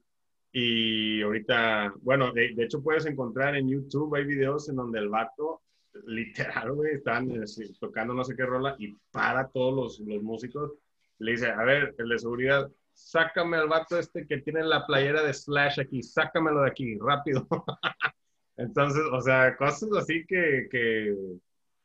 Y 0.53 1.23
ahorita, 1.23 1.95
bueno, 2.03 2.31
de, 2.33 2.55
hecho 2.59 2.83
puedes 2.83 3.07
encontrar 3.07 3.57
en 3.57 3.69
YouTube, 3.69 4.15
hay 4.15 4.25
videos 4.25 4.69
en 4.69 4.77
donde 4.77 4.99
el 4.99 5.09
vato, 5.09 5.63
literal, 6.07 6.73
güey, 6.73 6.95
están 6.95 7.31
eh, 7.31 7.45
tocando 7.81 8.13
no 8.13 8.25
sé 8.25 8.35
qué 8.37 8.45
rola 8.45 8.75
y 8.79 8.95
para 9.11 9.49
todos 9.49 9.75
los, 9.75 10.01
los 10.01 10.23
músicos. 10.23 10.73
Le 11.19 11.33
dice, 11.33 11.49
a 11.49 11.65
ver, 11.65 11.95
el 11.99 12.09
de 12.09 12.19
seguridad, 12.19 12.71
sácame 12.99 13.57
al 13.57 13.69
vato 13.69 13.99
este 13.99 14.27
que 14.27 14.39
tiene 14.39 14.63
la 14.65 14.85
playera 14.87 15.23
de 15.23 15.33
Slash 15.33 15.81
aquí, 15.81 16.03
sácamelo 16.03 16.63
de 16.63 16.71
aquí, 16.71 16.99
rápido. 16.99 17.47
Entonces, 18.57 19.03
o 19.13 19.21
sea, 19.21 19.57
cosas 19.57 19.89
así 19.97 20.25
que, 20.27 21.15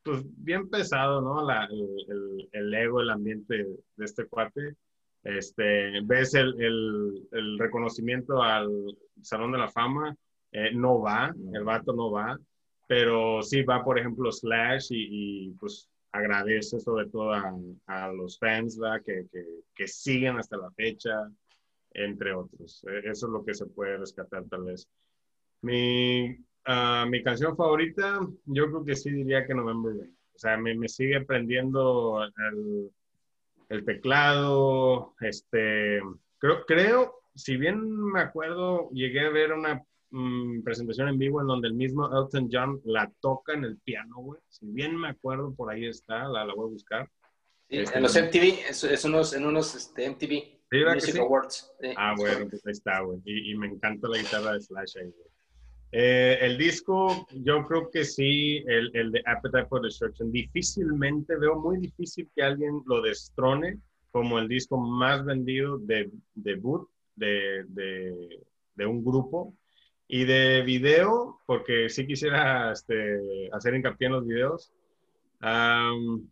pues 0.03 0.23
bien 0.37 0.69
pesado, 0.69 1.21
¿no? 1.21 1.45
La, 1.45 1.65
el, 1.65 2.49
el, 2.51 2.73
ego, 2.73 3.01
el 3.01 3.11
ambiente 3.11 3.63
de 3.95 4.05
este 4.05 4.25
cuate. 4.25 4.75
Este, 5.23 6.01
ves 6.03 6.33
el, 6.33 6.59
el, 6.59 7.27
el 7.31 7.59
reconocimiento 7.59 8.41
al 8.41 8.69
Salón 9.21 9.53
de 9.53 9.59
la 9.59 9.69
Fama, 9.69 10.13
eh, 10.51 10.71
no 10.73 10.99
va, 10.99 11.33
el 11.53 11.63
vato 11.63 11.93
no 11.93 12.11
va, 12.11 12.37
pero 12.87 13.41
sí 13.41 13.61
va, 13.61 13.83
por 13.83 13.97
ejemplo, 13.97 14.31
Slash 14.31 14.87
y, 14.89 15.47
y 15.47 15.51
pues 15.51 15.89
agradece 16.13 16.79
sobre 16.79 17.07
todo 17.09 17.33
a, 17.33 17.53
a 17.87 18.07
los 18.13 18.39
fans. 18.39 18.79
Que, 19.05 19.27
que, 19.31 19.45
que, 19.75 19.87
siguen 19.87 20.37
hasta 20.37 20.55
la 20.57 20.71
fecha, 20.71 21.29
entre 21.91 22.33
otros. 22.33 22.83
E, 22.85 23.09
eso 23.09 23.27
es 23.27 23.31
lo 23.33 23.43
que 23.43 23.53
se 23.53 23.65
puede 23.65 23.97
rescatar 23.97 24.45
tal 24.45 24.63
vez. 24.63 24.87
Mi 25.61 26.37
Ah, 26.65 27.05
mi 27.09 27.21
canción 27.21 27.57
favorita, 27.57 28.19
yo 28.45 28.67
creo 28.67 28.85
que 28.85 28.95
sí 28.95 29.11
diría 29.11 29.45
que 29.45 29.53
November 29.53 29.93
Rain. 29.97 30.17
O 30.33 30.39
sea, 30.39 30.57
me, 30.57 30.73
me 30.75 30.87
sigue 30.87 31.21
prendiendo 31.21 32.23
el, 32.23 32.89
el, 33.69 33.85
teclado. 33.85 35.13
Este, 35.19 36.01
creo, 36.37 36.65
creo, 36.65 37.15
si 37.35 37.57
bien 37.57 37.81
me 38.11 38.21
acuerdo, 38.21 38.89
llegué 38.91 39.21
a 39.21 39.29
ver 39.29 39.51
una 39.51 39.83
mm, 40.13 40.63
presentación 40.63 41.09
en 41.09 41.17
vivo 41.17 41.41
en 41.41 41.47
donde 41.47 41.67
el 41.67 41.73
mismo 41.73 42.05
Elton 42.05 42.49
John 42.51 42.81
la 42.85 43.11
toca 43.19 43.53
en 43.53 43.65
el 43.65 43.77
piano, 43.77 44.15
güey. 44.17 44.39
Si 44.47 44.65
bien 44.67 44.95
me 44.95 45.09
acuerdo, 45.09 45.53
por 45.53 45.71
ahí 45.71 45.85
está, 45.85 46.27
la, 46.29 46.45
la 46.45 46.53
voy 46.53 46.67
a 46.67 46.71
buscar. 46.71 47.09
Sí, 47.69 47.79
este, 47.79 47.97
en 47.97 48.03
los 48.03 48.15
MTV, 48.15 48.69
es, 48.69 49.05
unos, 49.05 49.33
en 49.33 49.45
unos 49.45 49.75
este, 49.75 50.09
MTV 50.09 50.93
Music 50.93 51.17
Awards. 51.17 51.71
ah, 51.97 52.13
bueno, 52.17 52.47
pues 52.49 52.65
ahí 52.65 52.71
está, 52.71 53.01
güey. 53.01 53.19
Y, 53.25 53.51
y, 53.51 53.57
me 53.57 53.67
encanta 53.67 54.07
la 54.07 54.17
guitarra 54.17 54.53
de 54.53 54.61
Slash 54.61 54.97
ahí, 54.97 55.11
güey. 55.11 55.33
Eh, 55.95 56.39
el 56.41 56.57
disco, 56.57 57.27
yo 57.29 57.63
creo 57.67 57.91
que 57.91 58.03
sí, 58.03 58.63
el, 58.65 58.89
el, 58.95 59.11
de 59.11 59.21
Appetite 59.27 59.67
for 59.67 59.79
Destruction, 59.79 60.31
difícilmente, 60.31 61.35
veo 61.35 61.59
muy 61.59 61.77
difícil 61.77 62.27
que 62.35 62.41
alguien 62.41 62.81
lo 62.87 62.99
destrone 63.01 63.77
como 64.09 64.39
el 64.39 64.47
disco 64.47 64.77
más 64.77 65.23
vendido 65.23 65.77
de 65.77 66.09
debut 66.33 66.87
de, 67.15 67.63
de, 67.67 68.39
de, 68.75 68.85
un 68.87 69.03
grupo. 69.03 69.53
Y 70.15 70.25
de 70.25 70.61
video, 70.61 71.39
porque 71.47 71.89
sí 71.89 72.05
quisiera 72.05 72.71
este, 72.71 73.49
hacer 73.51 73.73
hincapié 73.73 74.05
en 74.05 74.13
los 74.13 74.27
videos. 74.27 74.71
Um, 75.41 76.29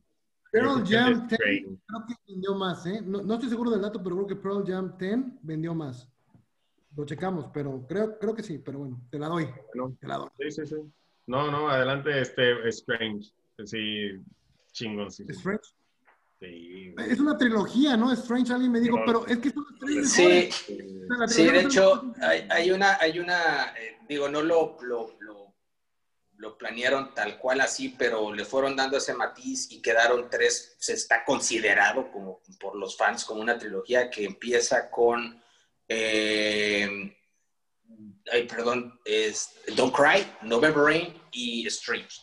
Pearl 0.52 0.86
Jam 0.86 1.28
10 1.28 1.40
creo 1.40 2.06
que 2.08 2.14
vendió 2.28 2.54
más, 2.54 2.86
¿eh? 2.86 3.02
No, 3.04 3.24
no, 3.24 3.34
estoy 3.34 3.50
seguro 3.50 3.72
del 3.72 3.82
dato, 3.82 4.04
pero 4.04 4.18
creo 4.18 4.28
que 4.28 4.36
Pearl 4.36 4.64
Jam 4.68 4.96
10 5.00 5.20
vendió 5.42 5.74
más. 5.74 6.08
Lo 6.96 7.08
checamos, 7.08 7.48
pero 7.52 7.84
creo, 7.88 8.20
creo 8.20 8.36
que 8.36 8.44
sí, 8.44 8.60
pero 8.60 8.78
bueno, 8.78 9.02
te 9.10 9.18
la 9.18 9.30
doy. 9.30 9.48
te 10.00 10.08
la 10.08 10.18
doy. 10.18 10.30
Sí, 10.38 10.52
sí, 10.52 10.66
sí. 10.68 10.76
No, 11.26 11.50
no, 11.50 11.68
adelante, 11.68 12.22
este, 12.22 12.68
Strange. 12.68 13.34
Sí, 13.66 14.12
chingón, 14.74 15.10
sí. 15.10 15.26
¿Strange? 15.28 15.74
Sí. 16.42 16.94
Es 16.98 17.20
una 17.20 17.38
trilogía, 17.38 17.96
¿no? 17.96 18.12
Strange, 18.12 18.52
alguien 18.52 18.72
me 18.72 18.80
dijo, 18.80 19.00
pero 19.06 19.28
es 19.28 19.38
que 19.38 19.50
es 19.50 19.56
una 19.56 20.08
Sí, 20.08 20.52
sí, 21.28 21.48
de 21.48 21.62
hecho, 21.62 22.14
hay, 22.20 22.48
hay, 22.50 22.72
una, 22.72 22.98
hay 23.00 23.20
una, 23.20 23.74
eh, 23.78 24.00
digo, 24.10 24.28
no 24.28 24.42
lo, 24.42 24.78
lo, 24.82 25.16
lo, 25.20 25.54
lo, 26.38 26.58
planearon 26.58 27.14
tal 27.14 27.38
cual 27.38 27.62
así, 27.62 27.90
pero 27.90 28.34
le 28.34 28.44
fueron 28.44 28.76
dando 28.76 28.98
ese 28.98 29.14
matiz 29.14 29.72
y 29.72 29.82
quedaron 29.82 30.30
tres, 30.32 30.76
se 30.80 30.94
está 30.94 31.24
considerado 31.24 32.12
como 32.12 32.42
por 32.60 32.76
los 32.76 32.98
fans 32.98 33.24
como 33.24 33.42
una 33.42 33.60
trilogía 33.60 34.10
que 34.10 34.26
empieza 34.26 34.90
con 34.90 35.40
eh, 35.88 37.16
ay, 38.32 38.48
perdón, 38.48 39.00
es 39.06 39.56
Don't 39.76 39.94
Cry, 39.96 40.26
November 40.42 40.84
Rain 40.84 41.14
y 41.32 41.68
Strange. 41.68 42.20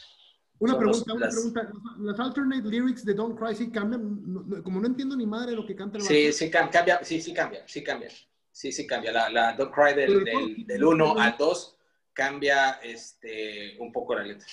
Una 0.61 0.77
pregunta, 0.77 1.13
una 1.13 1.29
pregunta. 1.29 1.73
¿Las 1.99 2.19
alternate 2.19 2.69
lyrics 2.69 3.05
de 3.05 3.15
Don't 3.15 3.39
Cry 3.39 3.55
sí 3.55 3.71
cambian? 3.71 4.63
como 4.65 4.81
no 4.81 4.87
entiendo 4.87 5.15
ni 5.15 5.27
madre 5.27 5.53
lo 5.53 5.65
que 5.65 5.77
canta 5.77 5.99
el 5.99 6.05
Sí, 6.05 6.33
sí 6.33 6.51
cambia, 6.51 7.05
sí, 7.05 7.21
sí 7.21 7.33
cambia, 7.33 7.63
sí 7.67 7.83
cambia. 7.85 8.09
Sí, 8.51 8.73
sí 8.73 8.87
cambia. 8.87 9.13
La, 9.13 9.31
la 9.31 9.53
Don't 9.53 9.73
Cry 9.73 9.95
del, 9.95 10.25
del, 10.67 10.85
1 10.85 11.19
al 11.19 11.37
2 11.39 11.77
cambia 12.13 12.81
este, 12.83 13.77
un 13.79 13.93
poco 13.93 14.17
la 14.17 14.25
letra. 14.25 14.49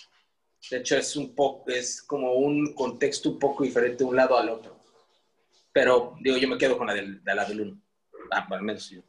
De 0.70 0.78
hecho, 0.78 0.96
es 0.98 1.16
un 1.16 1.34
poco, 1.34 1.70
es 1.72 2.04
como 2.04 2.34
un 2.34 2.74
contexto 2.74 3.32
un 3.32 3.40
poco 3.40 3.64
diferente 3.64 4.04
de 4.04 4.04
un 4.06 4.16
lado 4.16 4.38
al 4.38 4.50
otro. 4.50 4.80
Pero, 5.72 6.16
digo, 6.22 6.38
yo 6.38 6.48
me 6.48 6.58
quedo 6.58 6.78
con 6.78 6.88
la 6.88 6.94
del, 6.94 7.24
de 7.24 7.36
la 7.36 7.46
del 7.46 7.62
1. 7.62 7.82
Ah, 8.32 8.48
al 8.50 8.62
menos 8.62 8.90
yo. 8.90 9.02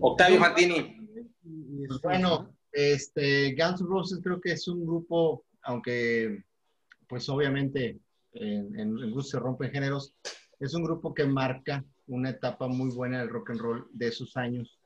Octavio 0.00 0.40
Martini. 0.40 0.96
Bueno, 2.02 2.57
este, 2.72 3.54
Guns 3.54 3.80
N' 3.80 3.88
Roses 3.88 4.20
creo 4.22 4.40
que 4.40 4.52
es 4.52 4.68
un 4.68 4.86
grupo, 4.86 5.44
aunque 5.62 6.44
pues 7.08 7.28
obviamente 7.28 7.98
en, 8.32 8.78
en, 8.78 9.22
se 9.22 9.38
rompen 9.38 9.70
géneros, 9.70 10.12
es 10.60 10.74
un 10.74 10.84
grupo 10.84 11.14
que 11.14 11.24
marca 11.24 11.84
una 12.06 12.30
etapa 12.30 12.68
muy 12.68 12.90
buena 12.90 13.20
del 13.20 13.30
rock 13.30 13.50
and 13.50 13.60
roll 13.60 13.86
de 13.92 14.08
esos 14.08 14.36
años 14.36 14.78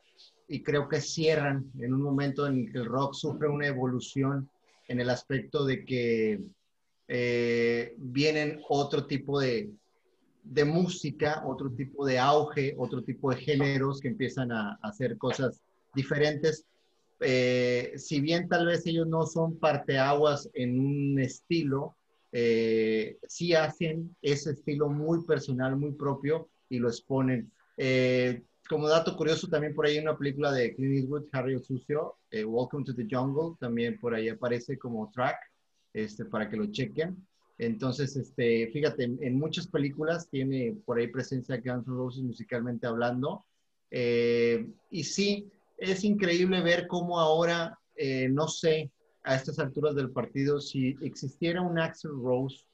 y 0.49 0.63
creo 0.63 0.89
que 0.89 1.01
cierran 1.01 1.71
en 1.81 1.95
un 1.95 2.03
momento 2.03 2.47
en 2.47 2.71
que 2.71 2.79
el 2.79 2.87
rock 2.87 3.15
sufre 3.15 3.49
una 3.49 3.67
evolución 3.67 4.49
en 4.89 5.01
el 5.01 5.09
aspecto 5.09 5.65
de 5.65 5.85
que 5.85 6.41
eh, 7.09 7.95
vienen 7.97 8.61
otro 8.69 9.07
tipo 9.07 9.41
de, 9.41 9.71
de 10.43 10.65
música, 10.65 11.43
otro 11.47 11.71
tipo 11.71 12.05
de 12.05 12.19
auge, 12.19 12.75
otro 12.77 13.03
tipo 13.03 13.31
de 13.31 13.37
géneros 13.37 14.01
que 14.01 14.09
empiezan 14.09 14.53
a, 14.53 14.79
hacer 14.83 15.17
cosas 15.17 15.61
diferentes. 15.95 16.67
Eh, 17.23 17.93
si 17.97 18.21
bien 18.21 18.49
tal 18.49 18.67
vez 18.67 18.87
ellos 18.87 19.07
no 19.07 19.27
son 19.27 19.59
parteaguas 19.59 20.51
en 20.55 20.79
un 20.79 21.19
estilo, 21.19 21.97
eh, 22.33 23.19
sí 23.27 23.55
hacen 23.55 24.17
ese 24.23 24.53
estilo 24.53 24.89
muy 24.89 25.25
personal, 25.25 25.77
muy 25.77 25.93
propio 25.93 26.49
y 26.69 26.79
lo 26.79 26.89
exponen. 26.89 27.51
Eh, 27.77 28.43
como 28.69 28.89
dato 28.89 29.17
curioso, 29.17 29.49
también 29.49 29.75
por 29.75 29.87
ahí 29.87 29.97
hay 29.97 30.03
una 30.03 30.17
película 30.17 30.53
de 30.53 30.75
Clint 30.75 30.97
Eastwood, 30.97 31.27
Harry 31.33 31.55
el 31.55 31.63
Sucio, 31.63 32.17
Welcome 32.33 32.85
to 32.85 32.95
the 32.95 33.07
Jungle, 33.11 33.57
también 33.61 33.99
por 33.99 34.15
ahí 34.15 34.29
aparece 34.29 34.79
como 34.79 35.11
track, 35.11 35.37
este, 35.93 36.25
para 36.25 36.49
que 36.49 36.57
lo 36.57 36.67
chequen. 36.67 37.17
Entonces, 37.59 38.17
este, 38.17 38.69
fíjate, 38.73 39.05
en, 39.05 39.39
muchas 39.39 39.69
películas 39.69 40.29
tiene 40.29 40.77
por 40.85 40.99
ahí 40.99 41.07
presencia 41.07 41.59
Guns 41.59 41.87
N' 41.87 41.97
Roses 41.97 42.23
musicalmente 42.23 42.87
hablando. 42.87 43.45
Eh, 43.91 44.67
y 44.91 45.05
sí, 45.05 45.49
es 45.83 46.05
increíble 46.05 46.63
ver 46.63 46.87
cómo 46.87 47.19
ahora, 47.19 47.79
eh, 47.97 48.29
no 48.29 48.49
sé, 48.49 48.91
a 49.25 49.35
estas 49.35 49.59
alturas 49.59 49.95
del 49.95 50.11
partido, 50.11 50.61
si 50.61 50.97
existiera 51.03 51.61
un 51.61 51.79
Axel 51.79 52.13
Rose 52.13 52.65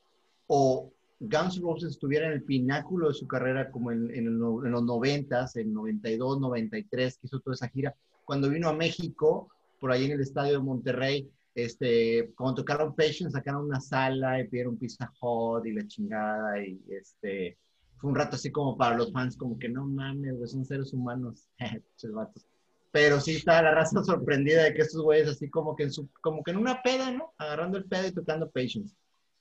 o 0.47 0.93
Guns 1.21 1.61
Roses 1.61 1.91
estuviera 1.91 2.27
en 2.27 2.33
el 2.35 2.45
pináculo 2.45 3.09
de 3.09 3.15
su 3.15 3.27
carrera 3.27 3.71
como 3.71 3.91
en, 3.91 4.11
en, 4.15 4.39
los 4.39 4.83
noventas, 4.85 5.57
en 5.57 5.73
92, 5.75 6.41
93, 6.41 7.19
que 7.19 7.27
hizo 7.27 7.41
toda 7.41 7.55
esa 7.55 7.69
gira, 7.69 7.95
cuando 8.25 8.49
vino 8.49 8.69
a 8.69 8.73
México, 8.73 9.49
por 9.81 9.91
ahí 9.91 10.05
en 10.05 10.13
el 10.13 10.21
estadio 10.21 10.53
de 10.55 10.65
Monterrey, 10.65 11.31
este, 11.55 12.33
cuando 12.37 12.63
tocaron 12.63 12.95
Patience, 12.95 13.33
sacaron 13.33 13.65
una 13.65 13.81
sala 13.81 14.41
y 14.41 14.49
pidieron 14.49 14.79
Pizza 14.79 15.13
Hut 15.21 15.67
y 15.67 15.73
la 15.73 15.87
chingada 15.89 16.63
y 16.63 16.81
este, 16.89 17.59
fue 17.97 18.11
un 18.11 18.17
rato 18.17 18.37
así 18.37 18.53
como 18.53 18.77
para 18.77 18.97
los 18.97 19.13
fans, 19.13 19.37
como 19.37 19.59
que 19.59 19.69
no 19.69 19.85
mames, 19.87 20.53
son 20.53 20.65
seres 20.65 20.93
humanos, 20.93 21.49
Pero 22.91 23.21
sí 23.21 23.37
está 23.37 23.63
la 23.63 23.73
raza 23.73 24.03
sorprendida 24.05 24.65
de 24.65 24.75
que 24.75 24.83
estos 24.83 25.03
güeyes 25.03 25.29
así 25.29 25.49
como 25.51 25.77
que 25.77 25.85
en 25.85 25.93
su, 25.93 26.09
como 26.21 26.43
que 26.43 26.51
en 26.53 26.57
una 26.57 26.83
peda, 26.83 27.11
¿no? 27.11 27.35
Agarrando 27.39 27.79
el 27.79 27.85
pedo 27.85 28.09
y 28.09 28.13
tocando 28.13 28.51
Patience. 28.51 28.95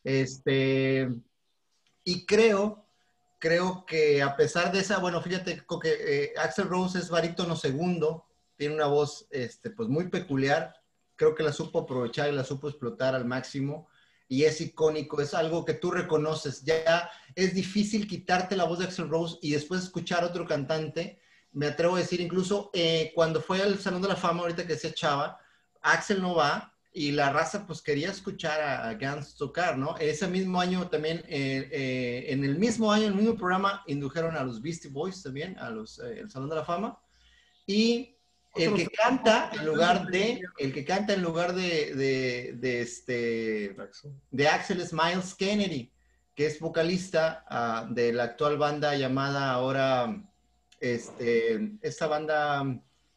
Este, 0.03 1.09
y 2.03 2.25
creo, 2.25 2.85
creo 3.39 3.85
que 3.85 4.21
a 4.21 4.35
pesar 4.35 4.71
de 4.71 4.79
esa, 4.79 4.99
bueno, 4.99 5.21
fíjate 5.21 5.63
que 5.81 6.23
eh, 6.23 6.33
Axel 6.37 6.69
Rose 6.69 6.99
es 6.99 7.09
barítono 7.09 7.55
segundo, 7.55 8.25
tiene 8.55 8.75
una 8.75 8.87
voz, 8.87 9.27
este, 9.29 9.69
pues 9.69 9.89
muy 9.89 10.09
peculiar, 10.09 10.73
creo 11.15 11.35
que 11.35 11.43
la 11.43 11.51
supo 11.51 11.79
aprovechar 11.79 12.29
y 12.29 12.35
la 12.35 12.43
supo 12.43 12.69
explotar 12.69 13.15
al 13.15 13.25
máximo 13.25 13.89
y 14.29 14.43
es 14.43 14.59
icónico, 14.61 15.21
es 15.21 15.33
algo 15.33 15.65
que 15.65 15.73
tú 15.73 15.91
reconoces. 15.91 16.63
Ya 16.63 17.09
es 17.35 17.53
difícil 17.53 18.07
quitarte 18.07 18.55
la 18.55 18.65
voz 18.65 18.79
de 18.79 18.85
Axel 18.85 19.09
Rose 19.09 19.37
y 19.41 19.51
después 19.51 19.83
escuchar 19.83 20.23
a 20.23 20.27
otro 20.27 20.45
cantante. 20.45 21.19
Me 21.57 21.65
atrevo 21.65 21.95
a 21.95 21.99
decir, 21.99 22.21
incluso 22.21 22.69
eh, 22.71 23.11
cuando 23.15 23.41
fue 23.41 23.61
al 23.61 23.79
Salón 23.79 24.03
de 24.03 24.09
la 24.09 24.15
Fama, 24.15 24.41
ahorita 24.41 24.67
que 24.67 24.77
se 24.77 24.89
echaba, 24.89 25.39
Axel 25.81 26.21
no 26.21 26.35
va 26.35 26.71
y 26.93 27.11
la 27.11 27.31
raza 27.31 27.65
pues 27.65 27.81
quería 27.81 28.11
escuchar 28.11 28.61
a, 28.61 28.93
Gans 28.93 29.35
tocar, 29.35 29.75
¿no? 29.75 29.97
Ese 29.97 30.27
mismo 30.27 30.61
año 30.61 30.87
también, 30.87 31.23
eh, 31.27 31.67
eh, 31.71 32.25
en 32.29 32.43
el 32.43 32.59
mismo 32.59 32.91
año, 32.91 33.05
en 33.05 33.13
el 33.13 33.17
mismo 33.17 33.35
programa, 33.35 33.83
indujeron 33.87 34.37
a 34.37 34.43
los 34.43 34.61
Beastie 34.61 34.91
Boys 34.91 35.23
también, 35.23 35.57
a 35.57 35.71
los, 35.71 35.97
el 35.97 36.29
Salón 36.29 36.49
de 36.49 36.55
la 36.57 36.63
Fama. 36.63 36.99
Y 37.65 38.15
el 38.55 38.75
que 38.75 38.87
canta 38.87 39.49
en 39.53 39.65
lugar 39.65 40.05
de, 40.07 40.41
el 40.59 40.73
que 40.73 40.85
canta 40.85 41.13
en 41.13 41.23
lugar 41.23 41.53
de, 41.53 42.53
de, 42.53 42.81
este, 42.81 43.75
de 44.29 44.47
Axel 44.47 44.81
es 44.81 44.93
Miles 44.93 45.33
Kennedy, 45.33 45.91
que 46.35 46.45
es 46.45 46.59
vocalista 46.59 47.45
uh, 47.49 47.93
de 47.93 48.13
la 48.13 48.25
actual 48.25 48.57
banda 48.57 48.95
llamada 48.95 49.51
ahora, 49.51 50.23
este, 50.79 51.77
esta 51.81 52.07
banda 52.07 52.63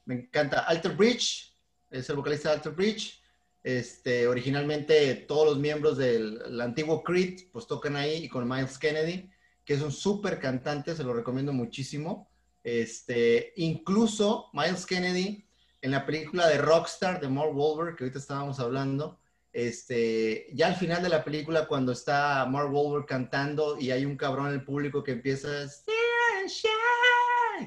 me 0.05 0.15
encanta, 0.15 0.61
Alter 0.61 0.93
Bridge, 0.97 1.55
es 1.91 2.09
el 2.09 2.17
vocalista 2.17 2.49
de 2.49 2.55
Alter 2.57 2.73
Bridge. 2.73 3.21
Este, 3.63 4.27
originalmente 4.27 5.15
todos 5.29 5.47
los 5.47 5.59
miembros 5.59 5.99
del 5.99 6.61
antiguo 6.61 7.03
Creed 7.03 7.51
pues 7.53 7.67
tocan 7.67 7.95
ahí 7.95 8.25
y 8.25 8.29
con 8.29 8.49
Miles 8.49 8.79
Kennedy, 8.79 9.31
que 9.65 9.75
es 9.75 9.83
un 9.83 9.93
súper 9.93 10.41
cantante, 10.41 10.97
se 10.97 11.05
lo 11.05 11.13
recomiendo 11.13 11.53
muchísimo. 11.53 12.31
Este, 12.65 13.53
incluso 13.57 14.51
Miles 14.53 14.87
Kennedy 14.87 15.47
en 15.83 15.91
la 15.91 16.07
película 16.07 16.47
de 16.49 16.59
Rockstar 16.59 17.21
de 17.21 17.29
Mark 17.29 17.57
Wahlberg, 17.57 17.97
que 17.97 18.05
ahorita 18.05 18.19
estábamos 18.19 18.61
hablando, 18.61 19.19
este, 19.53 20.47
ya 20.53 20.69
al 20.69 20.77
final 20.77 21.03
de 21.03 21.09
la 21.09 21.25
película, 21.25 21.67
cuando 21.67 21.93
está 21.93 22.47
Mark 22.47 22.73
Wahlberg 22.73 23.07
cantando 23.07 23.79
y 23.79 23.91
hay 23.91 24.05
un 24.05 24.17
cabrón 24.17 24.49
en 24.49 24.55
el 24.55 24.65
público 24.65 25.03
que 25.03 25.13
empieza 25.13 25.65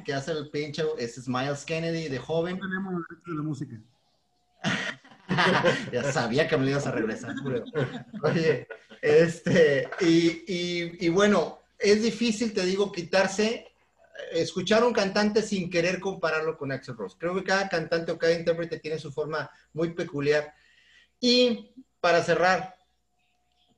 que 0.04 0.14
hace 0.14 0.32
el 0.32 0.50
pinche, 0.50 0.84
ese 0.98 1.20
es 1.20 1.28
Miles 1.28 1.66
Kennedy 1.66 2.10
de 2.10 2.20
joven. 2.20 2.60
tenemos 2.60 3.04
el 3.10 3.32
de 3.32 3.38
la 3.38 3.44
música. 3.44 3.76
ya 5.92 6.12
sabía 6.12 6.48
que 6.48 6.58
me 6.58 6.70
ibas 6.70 6.88
a 6.88 6.92
regresar. 6.92 7.36
Oye, 8.24 8.68
este, 9.02 9.90
y, 10.00 10.44
y, 10.48 11.06
y 11.06 11.10
bueno, 11.10 11.60
es 11.78 12.02
difícil, 12.02 12.54
te 12.54 12.66
digo, 12.66 12.92
quitarse 12.92 13.74
escuchar 14.32 14.84
un 14.84 14.94
cantante 14.94 15.42
sin 15.42 15.70
querer 15.70 16.00
compararlo 16.00 16.58
con 16.58 16.72
Axel 16.72 16.96
Rose. 16.96 17.18
Creo 17.20 17.36
que 17.36 17.44
cada 17.44 17.70
cantante 17.70 18.12
o 18.12 18.18
cada 18.18 18.34
intérprete 18.34 18.80
tiene 18.80 19.00
su 19.00 19.12
forma 19.12 19.50
muy 19.74 19.94
peculiar. 19.94 20.54
Y 21.20 21.72
para 22.00 22.24
cerrar, 22.24 22.76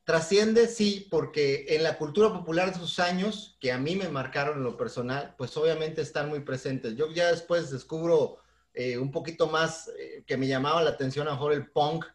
trasciende, 0.06 0.68
sí, 0.68 1.08
porque 1.10 1.66
en 1.70 1.84
la 1.84 1.98
cultura 1.98 2.32
popular 2.32 2.72
de 2.72 2.80
sus 2.80 3.00
años, 3.00 3.58
que 3.60 3.72
a 3.72 3.80
mí 3.80 3.96
me 3.96 4.08
marcaron 4.08 4.60
en 4.60 4.64
lo 4.64 4.78
personal, 4.78 5.34
pues 5.38 5.58
obviamente 5.58 6.02
están 6.02 6.30
muy 6.30 6.42
presentes. 6.42 6.96
Yo 6.96 7.12
ya 7.12 7.32
después 7.32 7.72
descubro 7.72 8.38
eh, 8.74 9.00
un 9.00 9.12
poquito 9.12 9.48
más 9.48 9.90
eh, 10.00 10.24
que 10.28 10.38
me 10.38 10.48
llamaba 10.48 10.84
la 10.84 10.92
atención 10.92 11.28
a 11.28 11.32
mejor 11.32 11.54
el 11.54 11.72
punk 11.72 12.06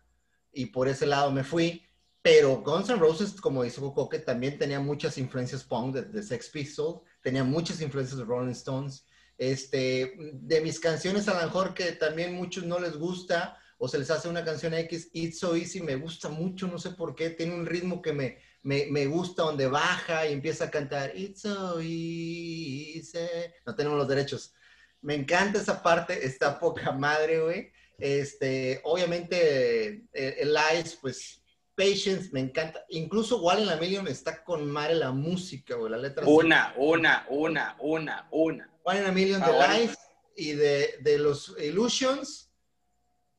y 0.53 0.67
por 0.67 0.89
ese 0.89 1.05
lado 1.05 1.33
me 1.33 1.43
fui. 1.43 1.85
Pero 2.23 2.63
Guns 2.63 2.91
N' 2.91 2.99
Roses, 2.99 3.41
como 3.41 3.65
dice 3.65 3.81
Coco, 3.81 4.09
que 4.09 4.19
también 4.21 4.57
tenía 4.57 4.79
muchas 4.79 5.19
influencias 5.19 5.65
punk 5.65 5.97
de, 5.97 6.23
Sex 6.23 6.51
Pistols, 6.51 7.01
tenía 7.23 7.43
muchas 7.43 7.81
influencias 7.81 8.19
de 8.19 8.25
Rolling 8.25 8.53
Stones. 8.53 9.05
Este, 9.37 10.15
de 10.35 10.61
mis 10.61 10.79
canciones, 10.79 11.27
a 11.27 11.35
lo 11.35 11.47
mejor 11.47 11.73
que 11.73 11.93
también 11.93 12.35
muchos 12.35 12.65
no 12.65 12.79
les 12.79 12.97
gusta 12.97 13.59
o 13.83 13.89
se 13.89 13.99
les 13.99 14.11
hace 14.11 14.29
una 14.29 14.45
canción 14.45 14.75
X, 14.75 15.09
It's 15.15 15.39
So 15.39 15.57
Easy, 15.57 15.81
me 15.81 15.97
gusta 15.97 16.29
mucho, 16.29 16.67
no 16.67 16.79
sé 16.79 16.91
por 16.91 17.15
qué, 17.15 17.31
tiene 17.31 17.55
un 17.55 17.65
ritmo 17.65 18.03
que 18.03 18.13
me, 18.13 18.39
me, 18.63 18.87
me 18.91 19.07
gusta, 19.07 19.43
donde 19.43 19.69
baja 19.69 20.27
y 20.27 20.35
empieza 20.35 20.65
a 20.67 20.71
cantar 20.71 21.17
It's 21.17 21.41
So 21.41 21.81
Easy. 21.81 23.19
No 23.65 23.75
tenemos 23.75 23.97
los 23.97 24.07
derechos. 24.07 24.53
Me 25.01 25.15
encanta 25.15 25.59
esa 25.59 25.83
parte, 25.83 26.27
está 26.27 26.61
poca 26.61 26.93
madre, 26.93 27.41
güey. 27.41 27.73
Este, 27.97 28.83
obviamente, 28.85 30.05
eh, 30.13 30.37
el, 30.41 30.55
Ice, 30.79 30.99
pues, 31.01 31.43
Patience, 31.75 32.29
me 32.33 32.41
encanta. 32.41 32.85
Incluso 32.91 33.41
Wall 33.41 33.61
en 33.61 33.67
la 33.67 33.77
Million 33.77 34.07
está 34.09 34.45
con 34.45 34.71
madre 34.71 34.97
la 34.97 35.11
música, 35.11 35.77
güey, 35.77 35.91
la 35.91 35.97
letra. 35.97 36.27
Una, 36.27 36.75
una, 36.77 37.25
una, 37.31 37.77
una, 37.81 38.29
una. 38.31 38.71
Wall 38.85 38.99
in 38.99 39.05
a 39.05 39.13
Million 39.13 39.41
de 39.41 39.53
Life 39.53 39.97
y 40.37 40.53
de, 40.53 40.99
de 41.01 41.17
los 41.17 41.57
Illusions. 41.59 42.50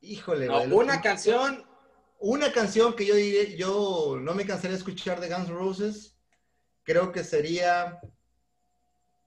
Híjole, 0.01 0.47
güey. 0.47 0.71
una 0.71 1.01
canción. 1.01 1.65
Una 2.23 2.51
canción 2.51 2.95
que 2.95 3.05
yo 3.05 3.15
diré, 3.15 3.57
yo 3.57 4.17
no 4.21 4.35
me 4.35 4.45
cansaría 4.45 4.71
de 4.73 4.77
escuchar 4.77 5.19
de 5.19 5.27
Guns 5.27 5.49
N' 5.49 5.55
Roses. 5.55 6.15
Creo 6.83 7.11
que 7.11 7.23
sería. 7.23 7.99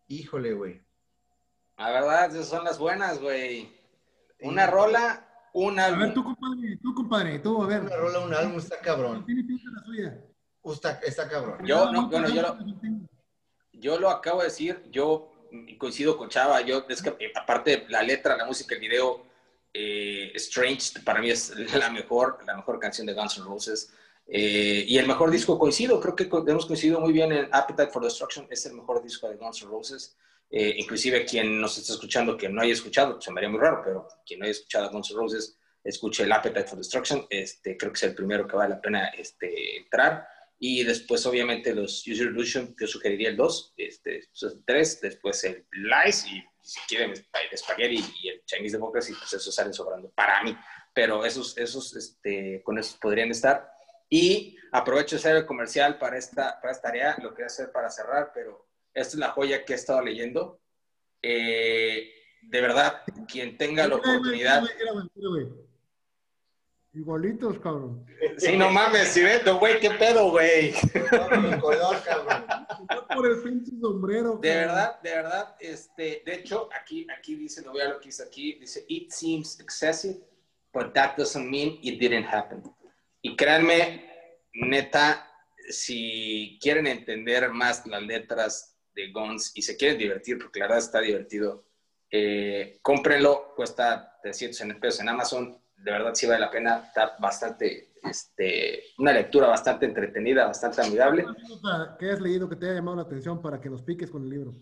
Híjole, 0.07 0.53
güey. 0.53 0.81
La 1.77 1.91
verdad, 1.91 2.31
esas 2.31 2.49
son 2.49 2.64
las 2.64 2.79
buenas, 2.79 3.20
güey. 3.20 3.72
Una 4.41 4.68
rola, 4.68 5.29
un 5.55 5.81
álbum. 5.81 6.03
A 6.03 6.05
ver, 6.05 6.14
tú, 6.14 6.22
compadre, 6.22 6.79
tú, 6.81 6.95
compadre, 6.95 7.39
tú, 7.41 7.62
a 7.62 7.66
ver. 7.66 7.81
Una 7.81 7.97
rola, 7.97 8.20
un 8.20 8.35
álbum, 8.35 8.59
está 8.59 8.79
cabrón. 8.79 9.27
Tiene 9.27 9.43
pinta 9.43 9.70
la 9.72 9.83
suya. 9.83 10.25
Está, 10.64 10.93
está 11.03 11.29
cabrón. 11.29 11.66
Yo, 11.66 11.91
no, 11.91 12.09
bueno, 12.09 12.29
yo 12.29 12.43
lo, 12.43 12.59
yo 13.72 13.99
lo 13.99 14.09
acabo 14.09 14.39
de 14.39 14.47
decir, 14.47 14.83
yo 14.91 15.33
coincido 15.79 16.16
con 16.16 16.29
Chava, 16.29 16.61
yo, 16.62 16.85
es 16.89 17.03
que 17.03 17.33
aparte 17.35 17.87
la 17.89 18.03
letra, 18.03 18.37
la 18.37 18.45
música, 18.45 18.75
el 18.75 18.81
video, 18.81 19.27
eh, 19.75 20.31
Strange 20.37 21.01
para 21.05 21.20
mí 21.20 21.31
es 21.31 21.53
la 21.75 21.91
mejor, 21.91 22.39
la 22.47 22.57
mejor 22.57 22.79
canción 22.79 23.07
de 23.07 23.12
Guns 23.12 23.37
N' 23.39 23.45
Roses. 23.45 23.93
Eh, 24.27 24.85
y 24.87 24.97
el 24.97 25.07
mejor 25.07 25.31
disco 25.31 25.59
coincido, 25.59 26.01
creo 26.01 26.16
que 26.16 26.31
hemos 26.51 26.64
coincidido 26.64 27.01
muy 27.01 27.12
bien 27.12 27.31
en 27.33 27.49
Appetite 27.53 27.91
for 27.91 28.03
Destruction, 28.03 28.47
es 28.49 28.64
el 28.64 28.72
mejor 28.72 29.03
disco 29.03 29.29
de 29.29 29.37
Guns 29.37 29.62
N' 29.62 29.70
Roses. 29.70 30.16
Eh, 30.51 30.75
inclusive 30.79 31.25
quien 31.25 31.61
nos 31.61 31.77
está 31.77 31.93
escuchando 31.95 32.37
que 32.37 32.49
no 32.49 32.62
haya 32.62 32.72
escuchado, 32.72 33.14
pues 33.14 33.25
se 33.25 33.33
me 33.33 33.41
haría 33.41 33.51
muy 33.51 33.59
raro, 33.59 33.83
pero 33.85 34.09
quien 34.25 34.39
no 34.39 34.45
haya 34.45 34.53
escuchado 34.53 34.87
a 34.87 34.89
Guns 34.89 35.11
N' 35.11 35.18
Roses, 35.18 35.59
escuche 35.83 36.22
el 36.22 36.33
Appetite 36.33 36.66
for 36.66 36.79
Destruction, 36.79 37.27
este, 37.29 37.77
creo 37.77 37.93
que 37.93 37.97
es 37.97 38.03
el 38.05 38.14
primero 38.14 38.47
que 38.47 38.57
vale 38.57 38.70
la 38.70 38.81
pena 38.81 39.09
este, 39.09 39.79
entrar. 39.79 40.27
Y 40.59 40.85
después, 40.85 41.27
obviamente, 41.27 41.75
los 41.75 42.07
User 42.07 42.29
Illusion, 42.29 42.75
yo 42.79 42.87
sugeriría 42.87 43.29
el 43.29 43.37
2, 43.37 43.75
este, 43.77 44.16
el 44.43 44.64
3, 44.64 45.01
después 45.01 45.45
el 45.45 45.66
Lies, 45.72 46.27
y 46.27 46.43
si 46.65 46.81
quieren 46.89 47.11
el 47.11 47.59
Spaghetti 47.59 48.03
y 48.23 48.29
el 48.31 48.45
Chinese 48.45 48.79
Democracy, 48.79 49.12
pues 49.12 49.33
esos 49.35 49.55
salen 49.55 49.75
sobrando 49.75 50.11
para 50.11 50.43
mí. 50.43 50.57
Pero 50.95 51.25
esos, 51.25 51.57
esos 51.59 51.95
este, 51.95 52.62
con 52.65 52.79
esos 52.79 52.97
podrían 52.97 53.31
estar. 53.31 53.71
Y 54.09 54.57
aprovecho 54.73 55.17
ese 55.17 55.29
área 55.29 55.47
comercial 55.47 55.99
para 55.99 56.17
esta, 56.17 56.59
para 56.61 56.73
esta 56.73 56.89
tarea, 56.89 57.17
lo 57.19 57.31
que 57.31 57.43
voy 57.43 57.45
a 57.45 57.47
hacer 57.47 57.71
para 57.71 57.91
cerrar, 57.91 58.31
pero 58.33 58.67
esta 58.95 59.15
es 59.15 59.19
la 59.19 59.31
joya 59.31 59.65
que 59.65 59.75
he 59.75 59.77
estado 59.77 60.01
leyendo. 60.01 60.61
Eh, 61.21 62.11
de 62.43 62.61
verdad, 62.61 63.03
quien 63.29 63.59
tenga 63.59 63.87
la 63.87 63.97
oportunidad. 63.97 64.62
Igualitos, 66.95 67.59
cabrón. 67.59 68.07
Sí, 68.38 68.57
no 68.57 68.70
mames, 68.70 69.09
si 69.09 69.20
ves, 69.20 69.42
güey, 69.59 69.80
qué 69.80 69.90
pedo, 69.90 70.30
güey. 70.30 70.72
Por 73.12 73.26
el 73.26 73.42
pinche 73.42 73.72
sombrero. 73.80 74.36
De 74.36 74.49
verdad, 74.55 75.01
de 75.03 75.11
verdad, 75.11 75.57
este, 75.59 76.22
de 76.24 76.34
hecho, 76.34 76.68
aquí, 76.72 77.05
aquí 77.16 77.34
dice, 77.34 77.62
no 77.62 77.72
vea 77.72 77.88
lo 77.88 77.99
que 77.99 78.07
dice 78.07 78.22
aquí, 78.22 78.55
dice, 78.61 78.84
it 78.86 79.11
seems 79.11 79.59
excessive, 79.59 80.20
but 80.72 80.95
that 80.95 81.16
doesn't 81.16 81.51
mean 81.51 81.78
it 81.82 81.99
didn't 81.99 82.26
happen. 82.32 82.62
Y 83.22 83.34
créanme, 83.34 84.38
neta, 84.53 85.28
si 85.68 86.59
quieren 86.62 86.86
entender 86.86 87.51
más 87.51 87.84
las 87.86 88.03
letras 88.03 88.76
de 88.95 89.11
Guns 89.11 89.51
y 89.57 89.62
se 89.62 89.76
quieren 89.76 89.99
divertir, 89.99 90.38
porque 90.38 90.61
la 90.61 90.66
verdad 90.66 90.78
está 90.78 91.01
divertido, 91.01 91.64
eh, 92.09 92.78
cómprenlo, 92.82 93.53
cuesta 93.57 94.16
300 94.22 94.78
pesos 94.78 95.01
en 95.01 95.09
Amazon, 95.09 95.64
de 95.85 95.91
verdad 95.91 96.14
sí 96.14 96.26
vale 96.26 96.41
la 96.41 96.51
pena, 96.51 96.82
está 96.87 97.14
bastante, 97.18 97.93
este, 98.03 98.85
una 98.97 99.12
lectura 99.12 99.49
bastante 99.49 99.85
entretenida, 99.85 100.47
bastante 100.47 100.80
amigable. 100.80 101.26
¿Qué 101.99 102.11
has 102.11 102.20
leído 102.22 102.49
que 102.49 102.57
te 102.57 102.66
haya 102.66 102.76
llamado 102.76 102.97
la 102.97 103.03
atención 103.03 103.43
para 103.43 103.61
que 103.61 103.68
nos 103.68 103.82
piques 103.82 104.11
con 104.11 104.22
el 104.22 104.30
libro? 104.30 104.55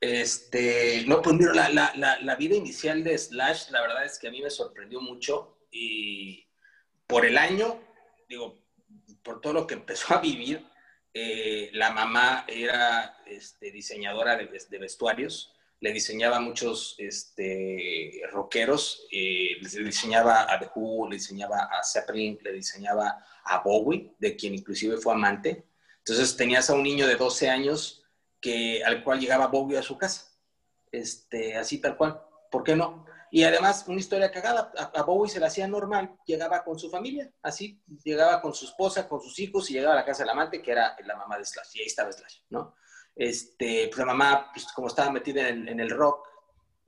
Este, 0.00 1.04
no, 1.06 1.20
pues 1.20 1.36
mira, 1.36 1.52
la, 1.52 1.92
la, 1.94 2.18
la, 2.20 2.36
vida 2.36 2.56
inicial 2.56 3.04
de 3.04 3.16
Slash, 3.16 3.70
la 3.70 3.82
verdad 3.82 4.06
es 4.06 4.18
que 4.18 4.28
a 4.28 4.30
mí 4.30 4.40
me 4.42 4.50
sorprendió 4.50 5.02
mucho 5.02 5.58
y 5.70 6.46
por 7.06 7.26
el 7.26 7.36
año, 7.36 7.80
digo, 8.26 8.64
por 9.22 9.42
todo 9.42 9.52
lo 9.52 9.66
que 9.66 9.74
empezó 9.74 10.14
a 10.14 10.20
vivir, 10.20 10.66
eh, 11.12 11.70
la 11.74 11.92
mamá 11.92 12.46
era 12.48 13.18
este, 13.26 13.70
diseñadora 13.70 14.36
de, 14.36 14.78
vestuarios, 14.78 15.53
le 15.84 15.92
diseñaba 15.92 16.40
muchos 16.40 16.94
este, 16.96 18.22
rockeros, 18.32 19.06
eh, 19.12 19.58
le 19.60 19.84
diseñaba 19.84 20.50
a 20.50 20.58
The 20.58 20.70
Who, 20.74 21.10
le 21.10 21.16
diseñaba 21.16 21.64
a 21.64 21.84
Zeppelin, 21.84 22.38
le 22.42 22.52
diseñaba 22.52 23.22
a 23.44 23.58
Bowie, 23.58 24.14
de 24.18 24.34
quien 24.34 24.54
inclusive 24.54 24.96
fue 24.96 25.12
amante. 25.12 25.66
Entonces 25.98 26.38
tenías 26.38 26.70
a 26.70 26.74
un 26.74 26.84
niño 26.84 27.06
de 27.06 27.16
12 27.16 27.50
años 27.50 28.02
que, 28.40 28.82
al 28.82 29.04
cual 29.04 29.20
llegaba 29.20 29.48
Bowie 29.48 29.76
a 29.76 29.82
su 29.82 29.98
casa, 29.98 30.32
este, 30.90 31.54
así 31.54 31.82
tal 31.82 31.98
cual. 31.98 32.18
¿Por 32.50 32.64
qué 32.64 32.74
no? 32.74 33.04
Y 33.30 33.44
además, 33.44 33.84
una 33.86 34.00
historia 34.00 34.32
cagada, 34.32 34.72
a, 34.94 35.02
Bowie 35.02 35.30
se 35.30 35.38
la 35.38 35.48
hacía 35.48 35.68
normal, 35.68 36.16
llegaba 36.24 36.64
con 36.64 36.78
su 36.78 36.88
familia, 36.88 37.30
así, 37.42 37.82
llegaba 38.02 38.40
con 38.40 38.54
su 38.54 38.64
esposa, 38.64 39.06
con 39.06 39.20
sus 39.20 39.38
hijos 39.38 39.68
y 39.68 39.74
llegaba 39.74 39.92
a 39.92 39.96
la 39.96 40.06
casa 40.06 40.22
del 40.22 40.30
amante, 40.30 40.62
que 40.62 40.70
era 40.70 40.96
la 41.04 41.14
mamá 41.14 41.36
de 41.36 41.44
Slash, 41.44 41.74
y 41.74 41.80
ahí 41.80 41.86
estaba 41.86 42.10
Slash, 42.10 42.38
¿no? 42.48 42.74
Este, 43.16 43.86
pues 43.88 43.98
la 43.98 44.06
mamá, 44.06 44.50
pues 44.52 44.66
como 44.72 44.88
estaba 44.88 45.10
metida 45.10 45.48
en, 45.48 45.80
el 45.80 45.90
rock, 45.90 46.26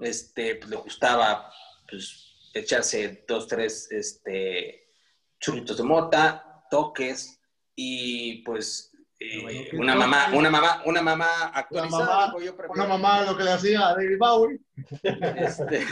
este, 0.00 0.56
pues 0.56 0.70
le 0.70 0.76
gustaba, 0.76 1.52
pues, 1.88 2.50
echarse 2.52 3.24
dos, 3.28 3.46
tres, 3.46 3.90
este, 3.92 4.92
churritos 5.38 5.76
de 5.76 5.82
mota, 5.84 6.64
toques, 6.70 7.40
y 7.76 8.42
pues 8.42 8.90
eh, 9.18 9.70
una 9.74 9.94
mamá, 9.94 10.28
una 10.34 10.50
mamá, 10.50 10.82
una 10.84 11.00
mamá 11.00 11.52
actualizada. 11.54 12.34
Una 12.68 12.86
mamá, 12.86 13.22
lo 13.22 13.36
que 13.36 13.44
le 13.44 13.52
hacía 13.52 13.88
a 13.88 13.94
David 13.94 14.18
Bowie. 14.18 14.60
Este, 15.36 15.86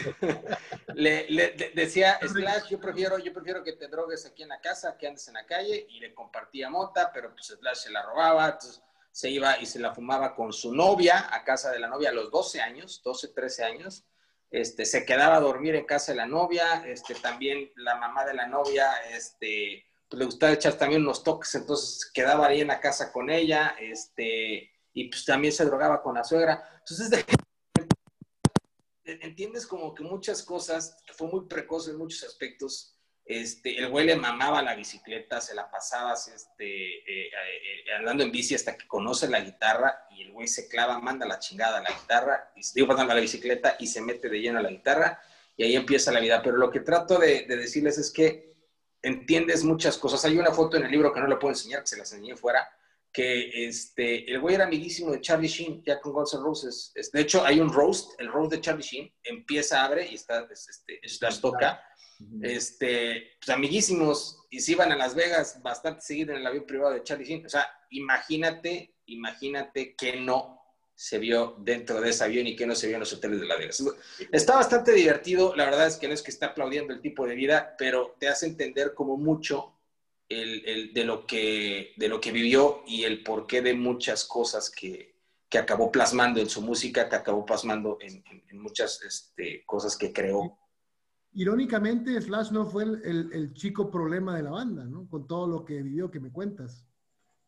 le, 0.94 1.72
decía 1.74 2.18
Slash, 2.20 2.68
yo 2.70 2.80
prefiero, 2.80 3.18
yo 3.18 3.32
prefiero 3.32 3.62
que 3.62 3.74
te 3.74 3.88
drogues 3.88 4.26
aquí 4.26 4.42
en 4.42 4.50
la 4.50 4.60
casa, 4.60 4.96
que 4.98 5.06
andes 5.06 5.26
en 5.28 5.34
la 5.34 5.46
calle, 5.46 5.86
y 5.88 6.00
le 6.00 6.12
compartía 6.12 6.68
mota, 6.68 7.10
pero 7.14 7.32
pues 7.32 7.46
Slash 7.46 7.76
se 7.76 7.90
la 7.90 8.02
robaba, 8.02 8.46
entonces 8.46 8.82
se 9.14 9.30
iba 9.30 9.60
y 9.60 9.66
se 9.66 9.78
la 9.78 9.94
fumaba 9.94 10.34
con 10.34 10.52
su 10.52 10.74
novia 10.74 11.28
a 11.32 11.44
casa 11.44 11.70
de 11.70 11.78
la 11.78 11.86
novia 11.86 12.08
a 12.08 12.12
los 12.12 12.32
12 12.32 12.60
años, 12.60 13.00
12, 13.04 13.28
13 13.28 13.62
años. 13.62 14.04
Este, 14.50 14.84
se 14.84 15.06
quedaba 15.06 15.36
a 15.36 15.40
dormir 15.40 15.76
en 15.76 15.84
casa 15.84 16.10
de 16.10 16.16
la 16.16 16.26
novia, 16.26 16.84
este, 16.84 17.14
también 17.14 17.70
la 17.76 17.94
mamá 17.94 18.24
de 18.24 18.34
la 18.34 18.48
novia, 18.48 18.90
este, 19.12 19.86
pues, 20.08 20.18
le 20.18 20.24
gustaba 20.24 20.52
echar 20.52 20.74
también 20.74 21.02
unos 21.02 21.22
toques, 21.22 21.54
entonces 21.54 22.10
quedaba 22.12 22.48
ahí 22.48 22.60
en 22.60 22.66
la 22.66 22.80
casa 22.80 23.12
con 23.12 23.30
ella, 23.30 23.76
este, 23.78 24.72
y 24.92 25.08
pues 25.08 25.24
también 25.24 25.52
se 25.52 25.64
drogaba 25.64 26.02
con 26.02 26.16
la 26.16 26.24
suegra. 26.24 26.68
Entonces, 26.80 27.24
entiendes 29.04 29.64
como 29.64 29.94
que 29.94 30.02
muchas 30.02 30.42
cosas, 30.42 30.96
que 31.06 31.12
fue 31.12 31.28
muy 31.28 31.46
precoz 31.46 31.86
en 31.86 31.98
muchos 31.98 32.24
aspectos. 32.24 32.93
Este, 33.26 33.78
el 33.78 33.88
güey 33.88 34.04
le 34.04 34.16
mamaba 34.16 34.60
la 34.60 34.74
bicicleta, 34.74 35.40
se 35.40 35.54
la 35.54 35.70
pasaba 35.70 36.12
este, 36.12 36.66
eh, 36.66 37.30
eh, 37.30 37.94
andando 37.96 38.22
en 38.22 38.30
bici 38.30 38.54
hasta 38.54 38.76
que 38.76 38.86
conoce 38.86 39.28
la 39.28 39.40
guitarra 39.40 40.06
y 40.10 40.22
el 40.22 40.32
güey 40.32 40.46
se 40.46 40.68
clava, 40.68 40.98
manda 40.98 41.26
la 41.26 41.38
chingada 41.38 41.78
a 41.78 41.82
la 41.82 41.90
guitarra, 41.90 42.52
y, 42.54 42.60
digo, 42.74 42.86
pasando 42.86 43.12
a 43.12 43.16
la 43.16 43.22
bicicleta 43.22 43.76
y 43.78 43.86
se 43.86 44.02
mete 44.02 44.28
de 44.28 44.40
lleno 44.40 44.58
a 44.58 44.62
la 44.62 44.68
guitarra 44.68 45.20
y 45.56 45.64
ahí 45.64 45.74
empieza 45.74 46.12
la 46.12 46.20
vida. 46.20 46.42
Pero 46.42 46.58
lo 46.58 46.70
que 46.70 46.80
trato 46.80 47.18
de 47.18 47.46
decirles 47.46 47.96
es 47.96 48.12
que 48.12 48.54
entiendes 49.00 49.64
muchas 49.64 49.96
cosas. 49.96 50.24
Hay 50.24 50.36
una 50.36 50.50
foto 50.50 50.76
en 50.76 50.84
el 50.84 50.90
libro 50.90 51.12
que 51.12 51.20
no 51.20 51.26
le 51.26 51.36
puedo 51.36 51.52
enseñar, 51.52 51.80
que 51.80 51.86
se 51.86 51.96
las 51.96 52.12
enseñé 52.12 52.36
fuera, 52.36 52.68
que 53.14 53.68
este, 53.68 54.28
el 54.30 54.40
güey 54.40 54.56
era 54.56 54.64
amiguísimo 54.64 55.12
de 55.12 55.20
Charlie 55.20 55.46
Sheen, 55.46 55.84
ya 55.84 56.00
con 56.00 56.12
Guns 56.12 56.34
N' 56.34 56.42
Roses. 56.42 56.92
De 57.12 57.20
hecho, 57.20 57.44
hay 57.44 57.60
un 57.60 57.72
roast, 57.72 58.20
el 58.20 58.26
roast 58.26 58.50
de 58.50 58.60
Charlie 58.60 58.82
Sheen, 58.82 59.14
empieza, 59.22 59.84
abre 59.84 60.08
y 60.10 60.16
está, 60.16 60.48
este, 60.50 61.00
Slash 61.06 61.40
toca. 61.40 61.80
Este, 62.42 63.36
pues 63.38 63.50
amiguísimos, 63.50 64.46
y 64.50 64.58
se 64.58 64.72
iban 64.72 64.90
a 64.90 64.96
Las 64.96 65.14
Vegas 65.14 65.62
bastante 65.62 66.00
seguido 66.00 66.32
en 66.32 66.40
el 66.40 66.46
avión 66.46 66.66
privado 66.66 66.92
de 66.92 67.04
Charlie 67.04 67.24
Sheen. 67.24 67.46
O 67.46 67.48
sea, 67.48 67.68
imagínate, 67.90 68.96
imagínate 69.06 69.94
que 69.94 70.16
no 70.16 70.60
se 70.96 71.18
vio 71.18 71.56
dentro 71.60 72.00
de 72.00 72.10
ese 72.10 72.24
avión 72.24 72.48
y 72.48 72.56
que 72.56 72.66
no 72.66 72.74
se 72.74 72.88
vio 72.88 72.96
en 72.96 73.00
los 73.00 73.12
hoteles 73.12 73.40
de 73.40 73.46
Las 73.46 73.58
Vegas. 73.58 73.84
Está 74.32 74.56
bastante 74.56 74.90
divertido, 74.92 75.54
la 75.54 75.66
verdad 75.66 75.86
es 75.86 75.98
que 75.98 76.08
no 76.08 76.14
es 76.14 76.22
que 76.22 76.32
esté 76.32 76.46
aplaudiendo 76.46 76.92
el 76.92 77.00
tipo 77.00 77.26
de 77.26 77.36
vida, 77.36 77.76
pero 77.78 78.16
te 78.18 78.26
hace 78.26 78.46
entender 78.46 78.94
como 78.94 79.16
mucho 79.16 79.73
el, 80.28 80.92
de, 80.92 81.04
lo 81.04 81.26
que, 81.26 81.92
de 81.96 82.08
lo 82.08 82.20
que 82.20 82.32
vivió 82.32 82.82
y 82.86 83.04
el 83.04 83.22
porqué 83.22 83.62
de 83.62 83.74
muchas 83.74 84.24
cosas 84.24 84.70
que, 84.70 85.14
que 85.48 85.58
acabó 85.58 85.90
plasmando 85.92 86.40
en 86.40 86.48
su 86.48 86.62
música, 86.62 87.08
que 87.08 87.16
acabó 87.16 87.44
plasmando 87.44 87.98
en, 88.00 88.22
muchas 88.60 89.02
este, 89.02 89.62
cosas 89.66 89.96
que 89.96 90.12
creó. 90.12 90.58
Irónicamente, 91.32 92.18
Slash 92.20 92.50
no 92.50 92.64
fue 92.64 92.84
el, 92.84 93.30
el, 93.32 93.52
chico 93.52 93.90
problema 93.90 94.36
de 94.36 94.44
la 94.44 94.50
banda, 94.50 94.84
¿no? 94.84 95.08
Con 95.08 95.26
todo 95.26 95.46
lo 95.46 95.64
que 95.64 95.82
vivió 95.82 96.10
que 96.10 96.20
me 96.20 96.30
cuentas. 96.30 96.86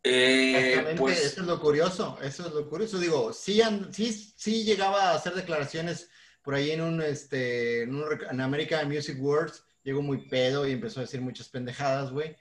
Eh, 0.03 0.95
pues, 0.99 1.25
eso 1.25 1.41
es 1.41 1.47
lo 1.47 1.61
curioso, 1.61 2.19
eso 2.23 2.47
es 2.47 2.53
lo 2.53 2.69
curioso. 2.69 2.99
Digo, 2.99 3.33
sí, 3.33 3.61
sí, 3.93 4.13
sí 4.13 4.65
llegaba 4.65 5.11
a 5.11 5.15
hacer 5.15 5.35
declaraciones 5.35 6.11
por 6.43 6.55
ahí 6.55 6.73
en 6.73 6.83
un, 6.83 7.01
este, 7.01 7.83
en, 7.83 7.95
un, 7.95 8.05
en 8.31 8.41
American 8.41 8.89
Music 8.89 9.17
Words, 9.21 9.65
llegó 9.83 10.03
muy 10.03 10.29
pedo 10.29 10.67
y 10.67 10.73
empezó 10.73 11.01
a 11.01 11.05
decir 11.05 11.21
muchas 11.21 11.49
pendejadas, 11.49 12.13
güey 12.13 12.37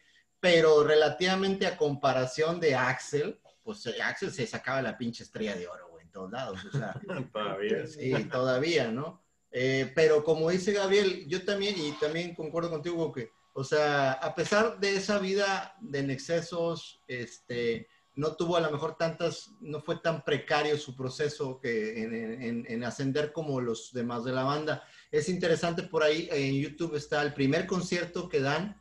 pero 0.45 0.83
relativamente 0.83 1.65
a 1.65 1.75
comparación 1.75 2.59
de 2.59 2.75
Axel, 2.75 3.39
pues 3.63 3.83
eh, 3.87 3.99
Axel 3.99 4.31
se 4.31 4.45
sacaba 4.45 4.79
la 4.79 4.95
pinche 4.95 5.23
estrella 5.23 5.55
de 5.55 5.67
oro, 5.67 5.89
güey, 5.89 6.05
en 6.05 6.11
todos 6.11 6.29
lados. 6.31 6.63
O 6.65 6.77
sea, 6.77 6.93
todavía. 7.33 7.87
Sí, 7.87 8.13
todavía, 8.25 8.91
¿no? 8.91 9.23
Eh, 9.49 9.91
pero 9.95 10.23
como 10.23 10.51
dice 10.51 10.71
Gabriel, 10.71 11.25
yo 11.27 11.43
también, 11.43 11.73
y 11.79 11.93
también 11.93 12.35
concuerdo 12.35 12.69
contigo 12.69 13.11
que, 13.11 13.31
o 13.53 13.63
sea, 13.63 14.11
a 14.11 14.35
pesar 14.35 14.79
de 14.79 14.95
esa 14.95 15.17
vida 15.17 15.75
de 15.81 15.97
en 15.97 16.11
excesos, 16.11 17.01
este, 17.07 17.87
no 18.13 18.35
tuvo 18.35 18.57
a 18.57 18.61
lo 18.61 18.69
mejor 18.69 18.97
tantas, 18.97 19.49
no 19.61 19.81
fue 19.81 19.97
tan 19.97 20.23
precario 20.23 20.77
su 20.77 20.95
proceso 20.95 21.59
que 21.59 22.03
en, 22.03 22.67
en, 22.67 22.83
ascender 22.83 23.33
como 23.33 23.61
los 23.61 23.91
demás 23.93 24.25
de 24.25 24.31
la 24.31 24.43
banda. 24.43 24.83
Es 25.09 25.27
interesante 25.27 25.81
por 25.81 26.03
ahí, 26.03 26.29
en 26.31 26.53
YouTube 26.61 26.93
está 26.93 27.23
el 27.23 27.33
primer 27.33 27.65
concierto 27.65 28.29
que 28.29 28.41
dan, 28.41 28.79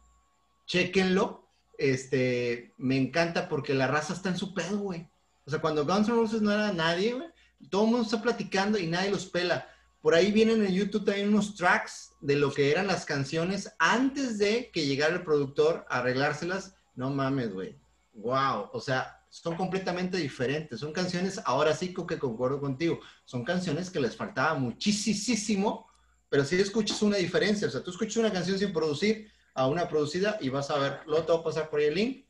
chéquenlo, 0.67 1.44
este, 1.79 2.75
me 2.77 2.97
encanta 2.97 3.49
porque 3.49 3.75
la 3.75 3.87
raza 3.87 4.13
está 4.13 4.29
en 4.29 4.39
su 4.39 4.55
pedo, 4.55 4.79
güey. 4.79 5.09
O 5.47 5.51
sea, 5.51 5.61
cuando 5.61 5.85
Guns 5.85 6.09
N' 6.09 6.17
Roses 6.17 6.43
no 6.43 6.53
era 6.53 6.73
nadie, 6.73 7.15
güey, 7.15 7.29
todo 7.71 7.85
el 7.85 7.91
mundo 7.91 8.05
está 8.05 8.23
platicando 8.23 8.79
y 8.79 8.87
nadie 8.87 9.11
los 9.11 9.27
pela. 9.27 9.69
Por 10.01 10.15
ahí 10.15 10.33
vienen 10.33 10.65
en 10.65 10.75
YouTube 10.75 11.05
también 11.05 11.29
unos 11.29 11.55
tracks 11.55 12.13
de 12.21 12.37
lo 12.37 12.53
que 12.53 12.71
eran 12.71 12.87
las 12.87 13.07
canciones 13.07 13.75
antes 13.79 14.39
de 14.39 14.71
que 14.71 14.87
llegara 14.87 15.15
el 15.15 15.25
productor 15.25 15.87
a 15.89 15.99
arreglárselas. 15.99 16.75
No 16.95 17.11
mames, 17.11 17.53
güey. 17.53 17.79
Wow. 18.13 18.69
O 18.73 18.81
sea, 18.81 19.25
son 19.31 19.57
completamente 19.57 20.19
diferentes. 20.19 20.81
Son 20.81 20.93
canciones, 20.93 21.41
ahora 21.45 21.75
sí 21.75 21.93
que 21.93 22.19
concuerdo 22.19 22.61
contigo, 22.61 23.01
son 23.25 23.45
canciones 23.45 23.91
que 23.91 23.99
les 23.99 24.15
faltaba 24.15 24.55
muchísimo, 24.55 25.89
pero 26.29 26.45
si 26.45 26.57
escuchas 26.57 27.03
una 27.03 27.17
diferencia. 27.17 27.67
O 27.67 27.71
sea, 27.71 27.83
tú 27.83 27.91
escuchas 27.91 28.19
una 28.19 28.33
canción 28.33 28.59
sin 28.59 28.73
producir 28.73 29.33
a 29.55 29.69
una 29.69 29.89
producida 29.89 30.39
y 30.41 30.49
vas 30.49 30.71
a 30.71 30.79
ver, 30.79 31.01
luego 31.07 31.25
te 31.25 31.33
voy 31.33 31.41
a 31.41 31.45
pasar 31.45 31.71
por 31.71 31.81
ahí 31.81 31.87
el 31.87 31.95
link. 31.95 32.27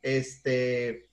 Este, 0.00 1.10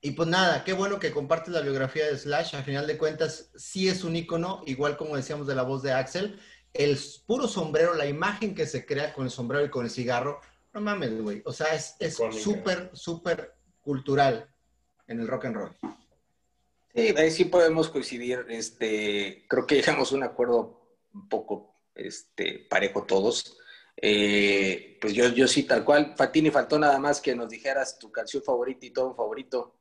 y 0.00 0.12
pues 0.12 0.28
nada, 0.28 0.64
qué 0.64 0.74
bueno 0.74 0.98
que 0.98 1.12
compartes 1.12 1.52
la 1.52 1.60
biografía 1.60 2.06
de 2.06 2.18
Slash. 2.18 2.54
Al 2.54 2.64
final 2.64 2.86
de 2.86 2.98
cuentas, 2.98 3.50
sí 3.56 3.88
es 3.88 4.04
un 4.04 4.16
icono, 4.16 4.62
igual 4.66 4.96
como 4.96 5.16
decíamos 5.16 5.46
de 5.46 5.54
la 5.54 5.62
voz 5.62 5.82
de 5.82 5.92
Axel. 5.92 6.38
El 6.72 6.98
puro 7.26 7.48
sombrero, 7.48 7.94
la 7.94 8.06
imagen 8.06 8.54
que 8.54 8.66
se 8.66 8.86
crea 8.86 9.12
con 9.12 9.24
el 9.24 9.30
sombrero 9.30 9.64
y 9.64 9.70
con 9.70 9.84
el 9.84 9.90
cigarro, 9.90 10.40
no 10.72 10.80
mames, 10.80 11.20
güey. 11.20 11.42
O 11.44 11.52
sea, 11.52 11.74
es 11.74 11.96
súper, 12.40 12.90
súper 12.94 13.54
cultural 13.80 14.48
en 15.06 15.20
el 15.20 15.28
rock 15.28 15.46
and 15.46 15.56
roll. 15.56 15.76
Sí, 16.94 17.14
ahí 17.16 17.30
sí 17.30 17.46
podemos 17.46 17.88
coincidir. 17.88 18.46
Este, 18.48 19.46
creo 19.48 19.66
que 19.66 19.76
llegamos 19.76 20.12
a 20.12 20.16
un 20.16 20.22
acuerdo 20.22 20.98
un 21.14 21.28
poco 21.28 21.74
este, 21.94 22.66
parejo 22.68 23.04
todos. 23.04 23.58
Eh, 23.96 24.98
pues 25.00 25.14
yo, 25.14 25.28
yo 25.28 25.46
sí, 25.46 25.64
tal 25.64 25.84
cual. 25.84 26.14
Fatini, 26.16 26.50
faltó 26.50 26.78
nada 26.78 26.98
más 26.98 27.20
que 27.20 27.34
nos 27.34 27.48
dijeras 27.48 27.98
tu 27.98 28.10
canción 28.10 28.42
favorita 28.42 28.86
y 28.86 28.90
todo 28.90 29.14
favorito. 29.14 29.78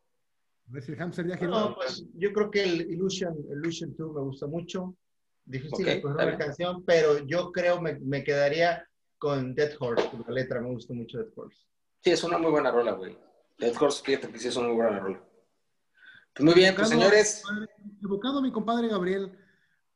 No, 1.42 1.76
pues 1.76 2.06
yo 2.16 2.32
creo 2.32 2.50
que 2.50 2.64
el 2.64 2.82
Illusion, 2.92 3.36
Illusion 3.52 3.94
2 3.98 4.14
me 4.16 4.22
gusta 4.22 4.48
mucho. 4.48 4.96
Difícil 5.44 5.86
okay, 5.86 6.02
la 6.02 6.38
canción, 6.38 6.86
pero 6.86 7.26
yo 7.26 7.52
creo 7.52 7.82
me, 7.82 8.00
me 8.00 8.24
quedaría 8.24 8.88
con 9.18 9.54
Dead 9.54 9.74
Horse, 9.80 10.10
la 10.28 10.34
letra, 10.34 10.62
me 10.62 10.70
gusta 10.70 10.94
mucho 10.94 11.18
Dead 11.18 11.28
Horse. 11.36 11.58
Sí, 12.00 12.12
es 12.12 12.24
una 12.24 12.38
muy 12.38 12.52
buena 12.52 12.72
rola, 12.72 12.94
güey. 12.94 13.18
Dead 13.60 13.76
Horse, 13.80 14.02
fíjate 14.04 14.30
que 14.30 14.40
sí 14.40 14.48
es 14.48 14.56
una 14.56 14.68
muy 14.68 14.78
buena 14.78 15.00
rola. 15.00 15.24
Pues 16.34 16.46
muy 16.46 16.54
bien, 16.54 16.74
pues 16.76 16.90
señores. 16.90 17.44
Evocado 18.02 18.42
mi 18.42 18.52
compadre 18.52 18.88
Gabriel, 18.88 19.38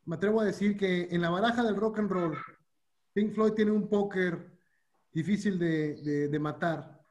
me 0.06 0.18
atrevo 0.18 0.42
a 0.42 0.46
decir 0.46 0.76
que 0.78 1.08
en 1.10 1.22
la 1.22 1.30
baraja 1.30 1.64
del 1.64 1.76
rock 1.76 2.00
and 2.00 2.12
roll, 2.12 2.38
Pink 3.16 3.34
Floyd 3.34 3.54
tiene 3.54 3.72
un 3.72 3.88
póker 3.88 4.52
difícil 5.14 5.58
de, 5.58 6.28
de, 6.28 6.38
matar. 6.40 7.02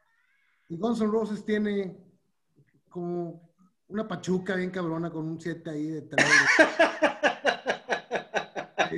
Y 0.69 0.77
Guns 0.77 1.01
N' 1.01 1.11
Roses 1.11 1.43
tiene 1.47 1.97
como 2.91 3.57
una 3.89 4.07
pachuca 4.07 4.55
bien 4.55 4.71
cabrona 4.71 5.11
con 5.11 5.27
un 5.27 5.41
7 5.41 5.71
ahí. 5.71 5.87
De, 5.87 6.03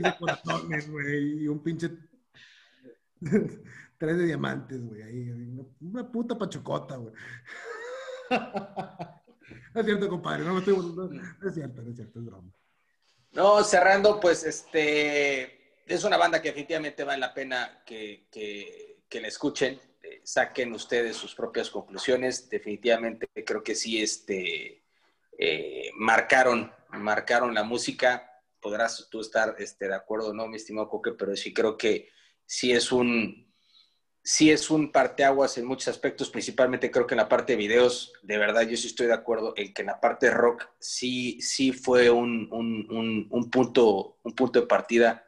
de 0.03 0.17
corazones, 0.19 0.91
güey, 0.91 1.45
y 1.45 1.49
un 1.49 1.63
pinche 1.63 1.93
tres 3.99 4.19
de 4.19 4.25
diamantes, 4.25 4.85
güey, 4.85 5.03
ahí. 5.03 5.31
Una, 5.81 6.11
puta 6.11 6.37
pachucota, 6.37 6.97
güey. 6.97 7.15
No 9.73 9.81
es 9.81 9.87
cierto, 9.87 10.09
compadre, 10.09 10.43
no, 10.43 10.59
estoy, 10.59 10.75
no, 10.75 11.05
es 11.47 11.55
cierto, 11.55 11.83
no 11.83 11.91
es 11.91 11.97
cierto, 11.97 12.19
es 12.19 12.25
broma. 12.25 12.51
No, 13.33 13.63
cerrando, 13.63 14.19
pues, 14.19 14.43
este, 14.43 15.56
es 15.87 16.05
una 16.05 16.17
banda 16.17 16.43
que 16.43 16.49
definitivamente 16.49 17.05
vale 17.05 17.21
la 17.21 17.33
pena 17.33 17.83
que, 17.87 18.27
que, 18.31 19.21
la 19.21 19.29
escuchen, 19.29 19.81
eh, 20.03 20.21
saquen 20.25 20.73
ustedes 20.73 21.17
sus 21.17 21.35
propias 21.35 21.71
conclusiones. 21.71 22.51
Definitivamente 22.51 23.29
creo 23.45 23.63
que 23.63 23.75
sí 23.75 24.03
este, 24.03 24.85
eh, 25.39 25.91
marcaron, 25.95 26.73
marcaron 26.91 27.55
la 27.55 27.63
música. 27.63 28.43
Podrás 28.61 29.09
tú 29.11 29.21
estar 29.21 29.55
este, 29.59 29.87
de 29.87 29.95
acuerdo, 29.95 30.35
¿no, 30.35 30.49
mi 30.49 30.57
estimado 30.57 30.89
Coque? 30.89 31.13
Pero 31.13 31.37
sí 31.37 31.55
creo 31.55 31.79
que 31.79 32.11
sí 32.45 32.73
es 32.73 32.91
un, 32.91 33.55
sí 34.25 34.51
es 34.51 34.71
un 34.71 34.91
parteaguas 34.91 35.57
en 35.57 35.67
muchos 35.67 35.89
aspectos, 35.89 36.31
principalmente 36.31 36.91
creo 36.91 37.07
que 37.07 37.15
en 37.15 37.19
la 37.19 37.29
parte 37.29 37.53
de 37.53 37.59
videos, 37.59 38.13
de 38.23 38.39
verdad 38.39 38.63
yo 38.63 38.77
sí 38.77 38.89
estoy 38.89 39.07
de 39.07 39.15
acuerdo 39.15 39.55
en 39.57 39.73
que 39.73 39.83
en 39.83 39.87
la 39.87 40.01
parte 40.01 40.27
de 40.27 40.33
rock 40.33 40.69
sí, 40.81 41.41
sí 41.41 41.73
fue 41.73 42.11
un, 42.11 42.49
un, 42.51 43.29
un 43.31 43.51
punto, 43.51 44.19
un 44.25 44.35
punto 44.35 44.61
de 44.61 44.67
partida 44.67 45.26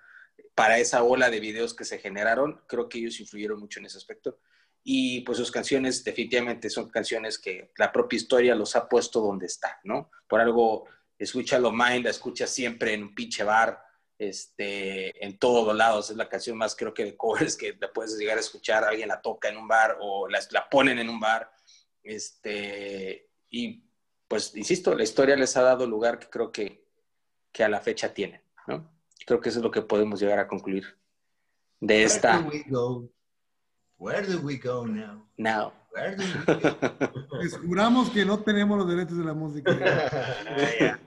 para 0.59 0.81
esa 0.81 1.05
ola 1.05 1.31
de 1.31 1.39
videos 1.39 1.73
que 1.73 1.85
se 1.85 2.01
generaron. 2.01 2.61
Creo 2.67 2.89
que 2.89 2.99
ellos 2.99 3.21
influyeron 3.21 3.61
mucho 3.61 3.79
en 3.79 3.87
ese 3.87 3.97
aspecto. 3.97 4.41
Y 4.83 5.21
pues 5.21 5.39
sus 5.39 5.53
canciones 5.53 6.03
definitivamente 6.03 6.69
son 6.69 6.91
canciones 6.91 7.39
que 7.39 7.71
la 7.77 7.93
propia 7.93 8.17
historia 8.17 8.57
los 8.57 8.75
ha 8.75 8.89
puesto 8.89 9.21
donde 9.21 9.47
está, 9.47 9.79
¿no? 9.85 10.11
Por 10.27 10.41
algo, 10.41 10.89
Escúchalo 11.17 11.71
Mind, 11.71 12.03
la 12.03 12.11
escuchas 12.11 12.51
siempre 12.51 12.93
en 12.93 13.05
un 13.05 13.15
pinche 13.15 13.45
bar, 13.45 13.81
este, 14.19 15.25
en 15.25 15.39
todos 15.39 15.77
lados. 15.77 16.11
Es 16.11 16.17
la 16.17 16.29
canción 16.29 16.57
más, 16.57 16.75
creo 16.75 16.93
que 16.93 17.05
de 17.05 17.17
covers 17.17 17.57
que 17.57 17.77
la 17.81 17.93
puedes 17.93 18.19
llegar 18.19 18.37
a 18.37 18.41
escuchar. 18.41 18.83
Alguien 18.83 19.11
la 19.11 19.23
toca 19.23 19.49
en 19.49 19.59
un 19.59 19.69
bar 19.69 19.99
o 20.01 20.27
la, 20.27 20.41
la 20.51 20.69
ponen 20.69 20.99
en 20.99 21.09
un 21.09 21.21
bar. 21.21 21.53
Este, 22.03 23.31
y 23.49 23.85
pues, 24.27 24.57
insisto, 24.57 24.93
la 24.97 25.05
historia 25.05 25.37
les 25.37 25.57
ha 25.57 25.63
dado 25.63 25.87
lugar 25.87 26.19
que 26.19 26.29
creo 26.29 26.51
que, 26.51 26.85
que 27.53 27.63
a 27.63 27.69
la 27.69 27.81
fecha 27.81 28.13
tienen, 28.13 28.43
¿no? 28.67 28.98
Creo 29.29 29.43
que 29.43 29.51
eso 29.51 29.59
es 29.59 29.63
lo 29.63 29.71
que 29.71 29.83
podemos 29.83 30.19
llegar 30.19 30.39
a 30.39 30.49
concluir 30.49 30.97
de 31.81 32.03
esta. 32.03 32.39
Where 32.39 32.49
do 32.49 32.51
we 32.51 32.65
go? 32.67 33.13
Where 33.99 34.27
do 34.27 34.41
we 34.41 34.57
go 34.57 34.87
now? 34.87 35.29
Now. 35.37 35.75
Where 35.93 36.17
do 36.17 36.25
we 36.25 37.07
go? 37.29 37.39
Descubramos 37.39 38.09
que 38.09 38.25
no 38.25 38.39
tenemos 38.43 38.79
los 38.79 38.89
derechos 38.89 39.19
de 39.19 39.25
la 39.25 39.35
música. 39.35 39.71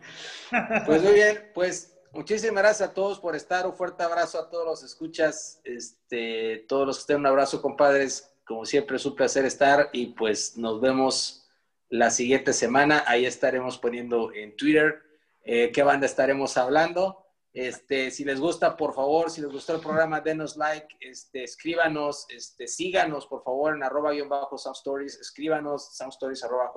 pues 0.85 1.01
muy 1.01 1.13
bien, 1.13 1.49
pues 1.55 1.97
muchísimas 2.13 2.61
gracias 2.61 2.89
a 2.89 2.93
todos 2.93 3.19
por 3.19 3.35
estar. 3.35 3.65
Un 3.65 3.73
fuerte 3.73 4.03
abrazo 4.03 4.37
a 4.37 4.51
todos 4.51 4.67
los 4.67 4.83
escuchas, 4.83 5.59
este, 5.63 6.63
todos 6.69 6.85
los 6.85 6.97
que 6.97 7.01
estén. 7.01 7.17
Un 7.17 7.25
abrazo, 7.25 7.59
compadres. 7.59 8.31
Como 8.45 8.67
siempre, 8.67 8.97
es 8.97 9.05
un 9.07 9.15
placer 9.15 9.45
estar 9.45 9.89
y 9.93 10.13
pues 10.13 10.57
nos 10.57 10.79
vemos 10.79 11.49
la 11.89 12.11
siguiente 12.11 12.53
semana. 12.53 13.03
Ahí 13.07 13.25
estaremos 13.25 13.79
poniendo 13.79 14.31
en 14.31 14.55
Twitter 14.55 15.01
eh, 15.43 15.71
qué 15.73 15.81
banda 15.81 16.05
estaremos 16.05 16.55
hablando 16.55 17.20
Este, 17.53 18.11
si 18.11 18.23
les 18.23 18.39
gusta, 18.39 18.77
por 18.77 18.93
favor, 18.93 19.29
si 19.29 19.41
les 19.41 19.51
gustó 19.51 19.75
el 19.75 19.81
programa, 19.81 20.21
denos 20.21 20.55
like, 20.55 20.95
este, 21.01 21.43
escríbanos, 21.43 22.25
este, 22.29 22.65
síganos, 22.65 23.27
por 23.27 23.43
favor, 23.43 23.75
en 23.75 23.83
arroba 23.83 24.11
guion 24.11 24.29
bajo 24.29 24.57
soundstories, 24.57 25.19
escríbanos, 25.19 25.95
soundstories 25.95 26.43
arroba 26.43 26.71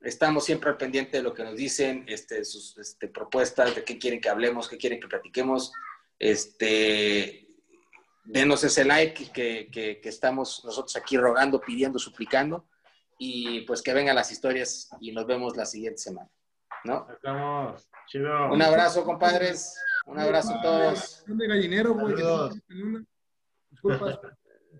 Estamos 0.00 0.44
siempre 0.44 0.70
al 0.70 0.76
pendiente 0.76 1.16
de 1.16 1.22
lo 1.22 1.34
que 1.34 1.42
nos 1.42 1.56
dicen, 1.56 2.04
este, 2.06 2.44
sus 2.44 2.78
este, 2.78 3.08
propuestas, 3.08 3.74
de 3.74 3.84
qué 3.84 3.98
quieren 3.98 4.20
que 4.20 4.28
hablemos, 4.28 4.68
qué 4.68 4.76
quieren 4.76 5.00
que 5.00 5.08
platiquemos. 5.08 5.72
Este, 6.18 7.48
denos 8.22 8.62
ese 8.62 8.84
like 8.84 9.32
que, 9.32 9.68
que, 9.70 10.08
estamos 10.08 10.62
nosotros 10.64 10.94
aquí 10.96 11.16
rogando, 11.16 11.60
pidiendo, 11.60 11.98
suplicando. 11.98 12.68
Y 13.18 13.62
pues 13.62 13.82
que 13.82 13.94
vengan 13.94 14.14
las 14.14 14.30
historias 14.30 14.90
y 15.00 15.12
nos 15.12 15.26
vemos 15.26 15.56
la 15.56 15.66
siguiente 15.66 15.98
semana. 15.98 16.30
¿no? 16.84 17.06
Chido. 18.06 18.52
Un 18.52 18.62
abrazo, 18.62 19.04
compadres. 19.04 19.76
Un 20.06 20.18
abrazo 20.18 20.54
a 20.54 20.62
todos. 20.62 21.24
De 21.26 21.46
gallinero, 21.46 21.94
güey. 21.94 22.14
Disculpas. 23.70 24.18